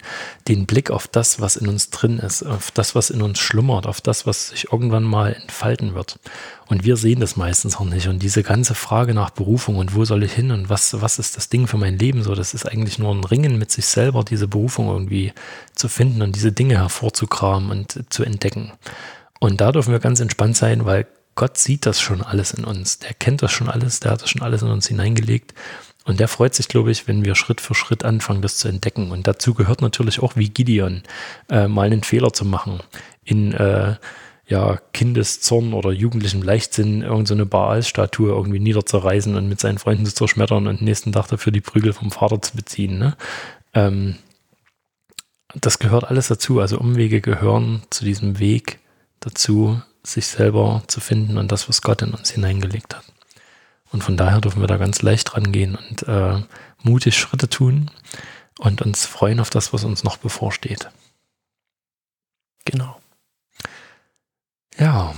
den 0.49 0.65
Blick 0.65 0.91
auf 0.91 1.07
das, 1.07 1.39
was 1.39 1.55
in 1.55 1.69
uns 1.69 1.89
drin 1.91 2.19
ist, 2.19 2.43
auf 2.43 2.71
das, 2.71 2.93
was 2.93 3.09
in 3.09 3.21
uns 3.21 3.39
schlummert, 3.39 3.87
auf 3.87 4.01
das, 4.01 4.25
was 4.25 4.49
sich 4.49 4.71
irgendwann 4.73 5.03
mal 5.03 5.33
entfalten 5.33 5.95
wird. 5.95 6.19
Und 6.67 6.83
wir 6.83 6.97
sehen 6.97 7.21
das 7.21 7.37
meistens 7.37 7.77
auch 7.77 7.85
nicht. 7.85 8.09
Und 8.09 8.19
diese 8.19 8.43
ganze 8.43 8.75
Frage 8.75 9.13
nach 9.13 9.29
Berufung 9.29 9.77
und 9.77 9.95
wo 9.95 10.03
soll 10.03 10.23
ich 10.23 10.33
hin 10.33 10.51
und 10.51 10.69
was, 10.69 11.01
was 11.01 11.19
ist 11.19 11.37
das 11.37 11.47
Ding 11.47 11.67
für 11.67 11.77
mein 11.77 11.97
Leben 11.97 12.21
so, 12.21 12.35
das 12.35 12.53
ist 12.53 12.65
eigentlich 12.65 12.99
nur 12.99 13.15
ein 13.15 13.23
Ringen 13.23 13.57
mit 13.57 13.71
sich 13.71 13.85
selber, 13.85 14.25
diese 14.25 14.49
Berufung 14.49 14.89
irgendwie 14.89 15.31
zu 15.73 15.87
finden 15.87 16.21
und 16.21 16.35
diese 16.35 16.51
Dinge 16.51 16.77
hervorzukramen 16.77 17.71
und 17.71 18.03
zu 18.09 18.23
entdecken. 18.23 18.73
Und 19.39 19.61
da 19.61 19.71
dürfen 19.71 19.93
wir 19.93 19.99
ganz 19.99 20.19
entspannt 20.19 20.57
sein, 20.57 20.83
weil 20.83 21.07
Gott 21.35 21.57
sieht 21.57 21.85
das 21.85 22.01
schon 22.01 22.21
alles 22.21 22.51
in 22.51 22.65
uns. 22.65 22.99
Der 22.99 23.13
kennt 23.13 23.41
das 23.41 23.53
schon 23.53 23.69
alles, 23.69 24.01
der 24.01 24.11
hat 24.11 24.21
das 24.21 24.29
schon 24.29 24.41
alles 24.41 24.61
in 24.61 24.67
uns 24.67 24.87
hineingelegt. 24.87 25.53
Und 26.09 26.19
der 26.19 26.27
freut 26.27 26.55
sich, 26.55 26.67
glaube 26.67 26.89
ich, 26.89 27.07
wenn 27.07 27.23
wir 27.23 27.35
Schritt 27.35 27.61
für 27.61 27.75
Schritt 27.75 28.03
anfangen, 28.03 28.41
das 28.41 28.57
zu 28.57 28.67
entdecken. 28.67 29.11
Und 29.11 29.27
dazu 29.27 29.53
gehört 29.53 29.83
natürlich 29.83 30.23
auch, 30.23 30.35
wie 30.35 30.49
Gideon, 30.49 31.03
äh, 31.51 31.67
mal 31.67 31.85
einen 31.85 32.01
Fehler 32.01 32.33
zu 32.33 32.45
machen, 32.45 32.79
in, 33.23 33.53
äh, 33.53 33.95
ja, 34.47 34.79
Kindeszorn 34.91 35.73
oder 35.73 35.91
jugendlichem 35.91 36.41
Leichtsinn 36.41 37.03
irgendeine 37.03 37.43
so 37.43 37.49
Baal-Statue 37.49 38.29
irgendwie 38.29 38.57
niederzureißen 38.57 39.35
und 39.35 39.47
mit 39.47 39.59
seinen 39.59 39.77
Freunden 39.77 40.07
zu 40.07 40.15
zerschmettern 40.15 40.65
und 40.65 40.81
nächsten 40.81 41.11
Tag 41.11 41.27
dafür 41.27 41.51
die 41.51 41.61
Prügel 41.61 41.93
vom 41.93 42.09
Vater 42.09 42.41
zu 42.41 42.55
beziehen. 42.55 42.97
Ne? 42.97 43.15
Ähm, 43.75 44.15
das 45.53 45.77
gehört 45.77 46.05
alles 46.05 46.27
dazu. 46.27 46.59
Also 46.59 46.79
Umwege 46.79 47.21
gehören 47.21 47.83
zu 47.91 48.03
diesem 48.03 48.39
Weg 48.39 48.79
dazu, 49.19 49.79
sich 50.01 50.25
selber 50.25 50.81
zu 50.87 51.01
finden 51.01 51.37
und 51.37 51.51
das, 51.51 51.69
was 51.69 51.83
Gott 51.83 52.01
in 52.01 52.15
uns 52.15 52.31
hineingelegt 52.31 52.95
hat. 52.95 53.03
Und 53.91 54.03
von 54.03 54.17
daher 54.17 54.41
dürfen 54.41 54.61
wir 54.61 54.67
da 54.67 54.77
ganz 54.77 55.01
leicht 55.01 55.35
rangehen 55.35 55.75
und 55.75 56.07
äh, 56.07 56.41
mutig 56.83 57.17
Schritte 57.17 57.49
tun 57.49 57.89
und 58.59 58.81
uns 58.81 59.05
freuen 59.05 59.39
auf 59.39 59.49
das, 59.49 59.73
was 59.73 59.83
uns 59.83 60.03
noch 60.03 60.17
bevorsteht. 60.17 60.89
Genau. 62.65 62.99
Ja, 64.77 65.13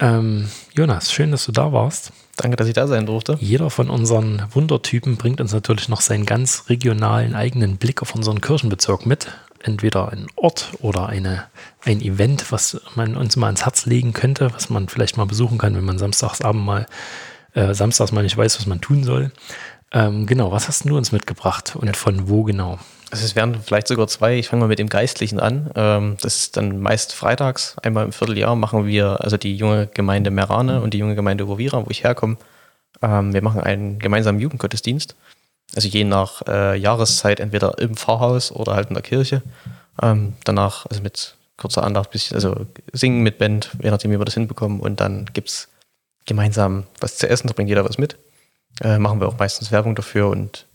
ähm, 0.00 0.48
Jonas, 0.74 1.12
schön, 1.12 1.30
dass 1.30 1.46
du 1.46 1.52
da 1.52 1.72
warst. 1.72 2.12
Danke, 2.36 2.56
dass 2.56 2.68
ich 2.68 2.74
da 2.74 2.86
sein 2.86 3.06
durfte. 3.06 3.36
Jeder 3.40 3.68
von 3.68 3.90
unseren 3.90 4.42
Wundertypen 4.52 5.16
bringt 5.16 5.40
uns 5.40 5.52
natürlich 5.52 5.88
noch 5.88 6.00
seinen 6.00 6.24
ganz 6.24 6.64
regionalen 6.68 7.34
eigenen 7.34 7.76
Blick 7.76 8.00
auf 8.00 8.14
unseren 8.14 8.40
Kirchenbezirk 8.40 9.04
mit. 9.04 9.28
Entweder 9.62 10.10
ein 10.10 10.26
Ort 10.36 10.72
oder 10.80 11.10
eine, 11.10 11.44
ein 11.84 12.00
Event, 12.00 12.50
was 12.50 12.80
man 12.94 13.14
uns 13.14 13.36
mal 13.36 13.48
ans 13.48 13.66
Herz 13.66 13.84
legen 13.84 14.14
könnte, 14.14 14.54
was 14.54 14.70
man 14.70 14.88
vielleicht 14.88 15.18
mal 15.18 15.26
besuchen 15.26 15.58
kann, 15.58 15.76
wenn 15.76 15.84
man 15.84 15.98
samstagsabend 15.98 16.64
mal, 16.64 16.86
äh, 17.54 17.74
samstags 17.74 18.12
mal 18.12 18.22
nicht 18.22 18.36
weiß, 18.36 18.58
was 18.58 18.66
man 18.66 18.80
tun 18.80 19.04
soll. 19.04 19.32
Ähm, 19.92 20.26
genau, 20.26 20.52
was 20.52 20.68
hast 20.68 20.88
du 20.88 20.96
uns 20.96 21.12
mitgebracht 21.12 21.74
und 21.76 21.96
von 21.96 22.28
wo 22.28 22.44
genau? 22.44 22.78
Also 23.10 23.24
es 23.24 23.34
wären 23.34 23.60
vielleicht 23.60 23.88
sogar 23.88 24.06
zwei. 24.06 24.38
Ich 24.38 24.48
fange 24.48 24.60
mal 24.60 24.68
mit 24.68 24.78
dem 24.78 24.88
Geistlichen 24.88 25.40
an. 25.40 25.70
Ähm, 25.74 26.16
das 26.22 26.36
ist 26.36 26.56
dann 26.56 26.80
meist 26.80 27.12
freitags, 27.12 27.76
einmal 27.82 28.04
im 28.04 28.12
Vierteljahr 28.12 28.54
machen 28.54 28.86
wir, 28.86 29.20
also 29.20 29.36
die 29.36 29.56
junge 29.56 29.88
Gemeinde 29.88 30.30
Merane 30.30 30.80
und 30.80 30.94
die 30.94 30.98
junge 30.98 31.16
Gemeinde 31.16 31.48
Wovira, 31.48 31.84
wo 31.84 31.90
ich 31.90 32.04
herkomme, 32.04 32.36
ähm, 33.02 33.32
wir 33.34 33.42
machen 33.42 33.60
einen 33.60 33.98
gemeinsamen 33.98 34.40
Jugendgottesdienst. 34.40 35.16
Also 35.74 35.88
je 35.88 36.04
nach 36.04 36.42
äh, 36.46 36.76
Jahreszeit 36.76 37.40
entweder 37.40 37.78
im 37.78 37.96
Pfarrhaus 37.96 38.52
oder 38.52 38.74
halt 38.74 38.88
in 38.88 38.94
der 38.94 39.02
Kirche. 39.02 39.42
Ähm, 40.02 40.34
danach, 40.44 40.86
also 40.86 41.02
mit 41.02 41.36
kurzer 41.56 41.84
Andacht, 41.84 42.10
bisschen, 42.10 42.36
also 42.36 42.66
singen 42.92 43.22
mit 43.22 43.38
Band, 43.38 43.70
je 43.82 43.90
nachdem, 43.90 44.10
wie 44.10 44.18
wir 44.18 44.24
das 44.24 44.34
hinbekommen. 44.34 44.80
Und 44.80 45.00
dann 45.00 45.26
gibt 45.32 45.48
es 45.48 45.68
gemeinsam 46.30 46.84
was 47.00 47.18
zu 47.18 47.28
essen, 47.28 47.48
da 47.48 47.52
bringt 47.52 47.68
jeder 47.68 47.84
was 47.84 47.98
mit. 47.98 48.16
Äh, 48.80 48.98
machen 48.98 49.20
wir 49.20 49.26
auch 49.26 49.38
meistens 49.38 49.72
Werbung 49.72 49.96
dafür 49.96 50.28
und 50.28 50.66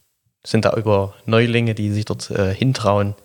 sind 0.45 0.65
da 0.65 0.73
über 0.73 1.13
Neulinge, 1.25 1.73
die 1.73 1.91
sich 1.91 2.03
dort 2.03 2.29
äh, 2.29 2.53
hintrauen, 2.53 3.15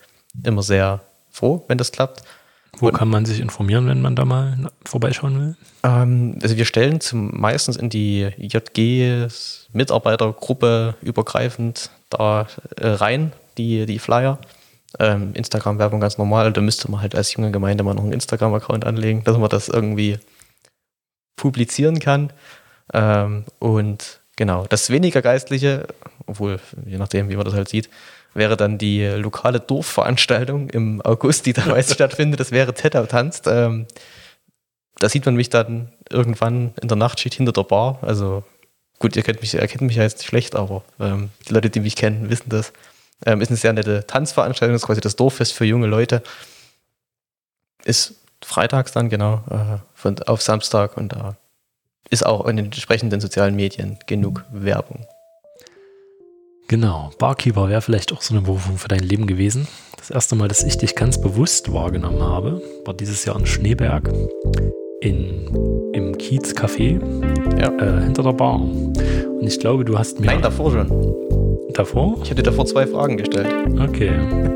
immer 0.45 0.63
sehr 0.63 1.01
froh, 1.31 1.65
wenn 1.67 1.77
das 1.77 1.91
klappt. 1.91 2.23
Wo 2.79 2.87
und, 2.87 2.95
kann 2.95 3.09
man 3.09 3.27
sich 3.27 3.41
informieren, 3.41 3.89
wenn 3.89 4.01
man 4.01 4.15
da 4.15 4.25
mal 4.25 4.71
vorbeischauen 4.87 5.41
will? 5.41 5.57
Ähm, 5.83 6.39
also 6.41 6.57
wir 6.57 6.65
stellen 6.65 7.01
zum, 7.01 7.37
meistens 7.39 7.77
in 7.77 7.91
die 7.91 8.29
JG-Mitarbeitergruppe 8.39 10.95
übergreifend 11.03 11.91
da 12.11 12.47
äh, 12.77 12.87
rein, 12.87 13.33
die, 13.59 13.87
die 13.87 13.99
Flyer. 13.99 14.39
Ähm, 15.01 15.33
Instagram-Werbung 15.35 15.99
ganz 15.99 16.17
normal. 16.17 16.53
Da 16.53 16.61
müsste 16.61 16.89
man 16.91 17.01
halt 17.01 17.17
als 17.17 17.35
junge 17.35 17.51
Gemeinde 17.51 17.83
mal 17.83 17.95
noch 17.95 18.05
einen 18.05 18.13
Instagram-Account 18.13 18.85
anlegen, 18.85 19.25
dass 19.25 19.37
man 19.37 19.49
das 19.49 19.69
irgendwie 19.69 20.21
publizieren 21.37 21.99
kann. 21.99 22.33
Ähm, 22.93 23.45
und 23.59 24.21
genau, 24.37 24.67
das 24.69 24.91
weniger 24.91 25.23
Geistliche 25.23 25.87
obwohl, 26.31 26.61
je 26.87 26.97
nachdem, 26.97 27.29
wie 27.29 27.37
man 27.37 27.45
das 27.45 27.55
halt 27.55 27.69
sieht, 27.69 27.91
wäre 28.35 28.57
dann 28.57 28.79
die 28.79 29.05
lokale 29.05 29.59
Dorfveranstaltung 29.59 30.71
im 30.71 31.03
August, 31.03 31.47
die 31.47 31.53
da 31.53 31.67
meist 31.67 31.93
stattfindet. 31.93 32.41
Das 32.41 32.53
wäre 32.53 32.73
Teta 32.73 33.05
tanzt. 33.07 33.47
Ähm, 33.49 33.87
da 34.99 35.09
sieht 35.09 35.27
man 35.27 35.35
mich 35.35 35.51
dann 35.51 35.93
irgendwann 36.09 36.73
in 36.81 36.89
der 36.89 36.97
Nachtschicht 36.97 37.35
hinter 37.35 37.53
der 37.53 37.65
Bar. 37.65 37.99
Also 38.03 38.45
gut, 39.01 39.17
ihr 39.17 39.23
kennt 39.23 39.41
mich, 39.41 39.55
ihr 39.55 39.67
kennt 39.67 39.83
mich 39.83 39.97
ja 39.97 40.05
jetzt 40.05 40.19
nicht 40.19 40.29
schlecht, 40.29 40.55
aber 40.55 40.85
ähm, 41.01 41.31
die 41.49 41.53
Leute, 41.53 41.71
die 41.71 41.81
mich 41.81 41.97
kennen, 41.97 42.31
wissen 42.31 42.49
das. 42.49 42.73
Ähm, 43.27 43.41
ist 43.41 43.49
eine 43.49 43.57
sehr 43.57 43.73
nette 43.73 44.07
Tanzveranstaltung, 44.07 44.75
das 44.75 44.83
ist 44.83 44.87
quasi 44.87 45.01
das 45.01 45.17
Dorffest 45.17 45.53
für 45.53 45.65
junge 45.65 45.87
Leute. 45.87 46.23
Ist 47.85 48.20
freitags 48.45 48.93
dann, 48.93 49.09
genau, 49.09 49.43
äh, 49.51 49.79
von, 49.95 50.19
auf 50.23 50.43
Samstag 50.43 50.97
und 50.97 51.13
da 51.13 51.37
ist 52.11 52.27
auch 52.27 52.47
in 52.47 52.57
den 52.57 52.67
entsprechenden 52.67 53.21
sozialen 53.21 53.55
Medien 53.55 53.99
genug 54.07 54.45
Werbung. 54.51 55.07
Genau, 56.69 57.11
Barkeeper 57.19 57.69
wäre 57.69 57.83
vielleicht 57.83 58.13
auch 58.13 58.23
so 58.23 58.33
eine 58.33 58.43
Berufung 58.43 58.79
für 58.79 58.89
dein 58.89 59.01
Leben 59.01 59.27
gewesen. 59.27 59.67
Das 59.97 60.11
erste 60.11 60.37
Mal, 60.37 60.47
dass 60.47 60.63
ich 60.63 60.79
dich 60.79 60.95
ganz 60.95 61.21
bewusst 61.21 61.73
wahrgenommen 61.73 62.23
habe, 62.23 62.63
war 62.85 62.95
dieses 62.95 63.25
Jahr 63.25 63.37
in 63.39 63.47
Schneeberg 63.47 64.09
in, 65.01 65.91
im 65.93 66.17
Kiez 66.17 66.53
Café 66.53 67.01
ja. 67.59 67.73
äh, 67.73 68.05
hinter 68.05 68.23
der 68.23 68.33
Bar. 68.33 68.61
Und 68.61 69.47
ich 69.47 69.59
glaube, 69.59 69.85
du 69.85 69.99
hast 69.99 70.21
mir. 70.21 70.27
Nein, 70.27 70.43
davor 70.43 70.71
schon. 70.71 71.30
Davor? 71.81 72.19
Ich 72.23 72.31
hatte 72.31 72.43
davor 72.43 72.67
zwei 72.67 72.87
Fragen 72.87 73.17
gestellt. 73.17 73.49
Okay. 73.81 74.13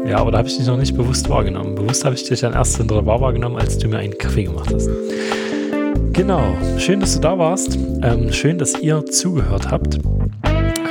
Ja, 0.06 0.18
aber 0.18 0.30
da 0.30 0.36
habe 0.36 0.48
ich 0.48 0.58
dich 0.58 0.66
noch 0.66 0.76
nicht 0.76 0.94
bewusst 0.94 1.26
wahrgenommen. 1.30 1.74
Bewusst 1.74 2.04
habe 2.04 2.14
ich 2.14 2.24
dich 2.24 2.40
dann 2.40 2.52
erst 2.52 2.76
hinter 2.76 2.96
der 2.96 3.00
Bar 3.00 3.18
wahrgenommen, 3.22 3.56
als 3.56 3.78
du 3.78 3.88
mir 3.88 3.96
einen 3.96 4.18
Kaffee 4.18 4.42
gemacht 4.44 4.70
hast. 4.74 4.90
Genau. 6.12 6.42
Schön, 6.76 7.00
dass 7.00 7.14
du 7.14 7.20
da 7.20 7.38
warst. 7.38 7.78
Ähm, 8.02 8.30
schön, 8.30 8.58
dass 8.58 8.78
ihr 8.78 9.06
zugehört 9.06 9.70
habt. 9.70 10.00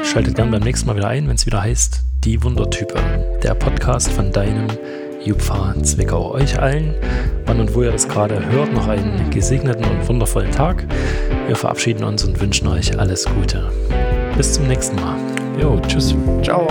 Schaltet 0.03 0.33
gern 0.33 0.49
beim 0.49 0.63
nächsten 0.63 0.87
Mal 0.87 0.95
wieder 0.95 1.07
ein, 1.07 1.27
wenn 1.27 1.35
es 1.35 1.45
wieder 1.45 1.61
heißt 1.61 2.01
Die 2.23 2.43
Wundertype, 2.43 2.95
der 3.43 3.53
Podcast 3.53 4.11
von 4.11 4.31
deinem 4.31 4.65
Jupfa 5.23 5.75
Zwickau. 5.83 6.31
Euch 6.31 6.59
allen, 6.59 6.95
wann 7.45 7.59
und 7.59 7.75
wo 7.75 7.83
ihr 7.83 7.91
das 7.91 8.07
gerade 8.07 8.43
hört, 8.49 8.73
noch 8.73 8.87
einen 8.87 9.29
gesegneten 9.29 9.85
und 9.85 10.09
wundervollen 10.09 10.49
Tag. 10.49 10.83
Wir 11.45 11.55
verabschieden 11.55 12.03
uns 12.03 12.23
und 12.23 12.41
wünschen 12.41 12.67
euch 12.69 12.97
alles 12.97 13.25
Gute. 13.25 13.69
Bis 14.35 14.53
zum 14.53 14.67
nächsten 14.67 14.95
Mal. 14.95 15.32
Jo, 15.59 15.79
tschüss. 15.87 16.15
Ciao. 16.41 16.67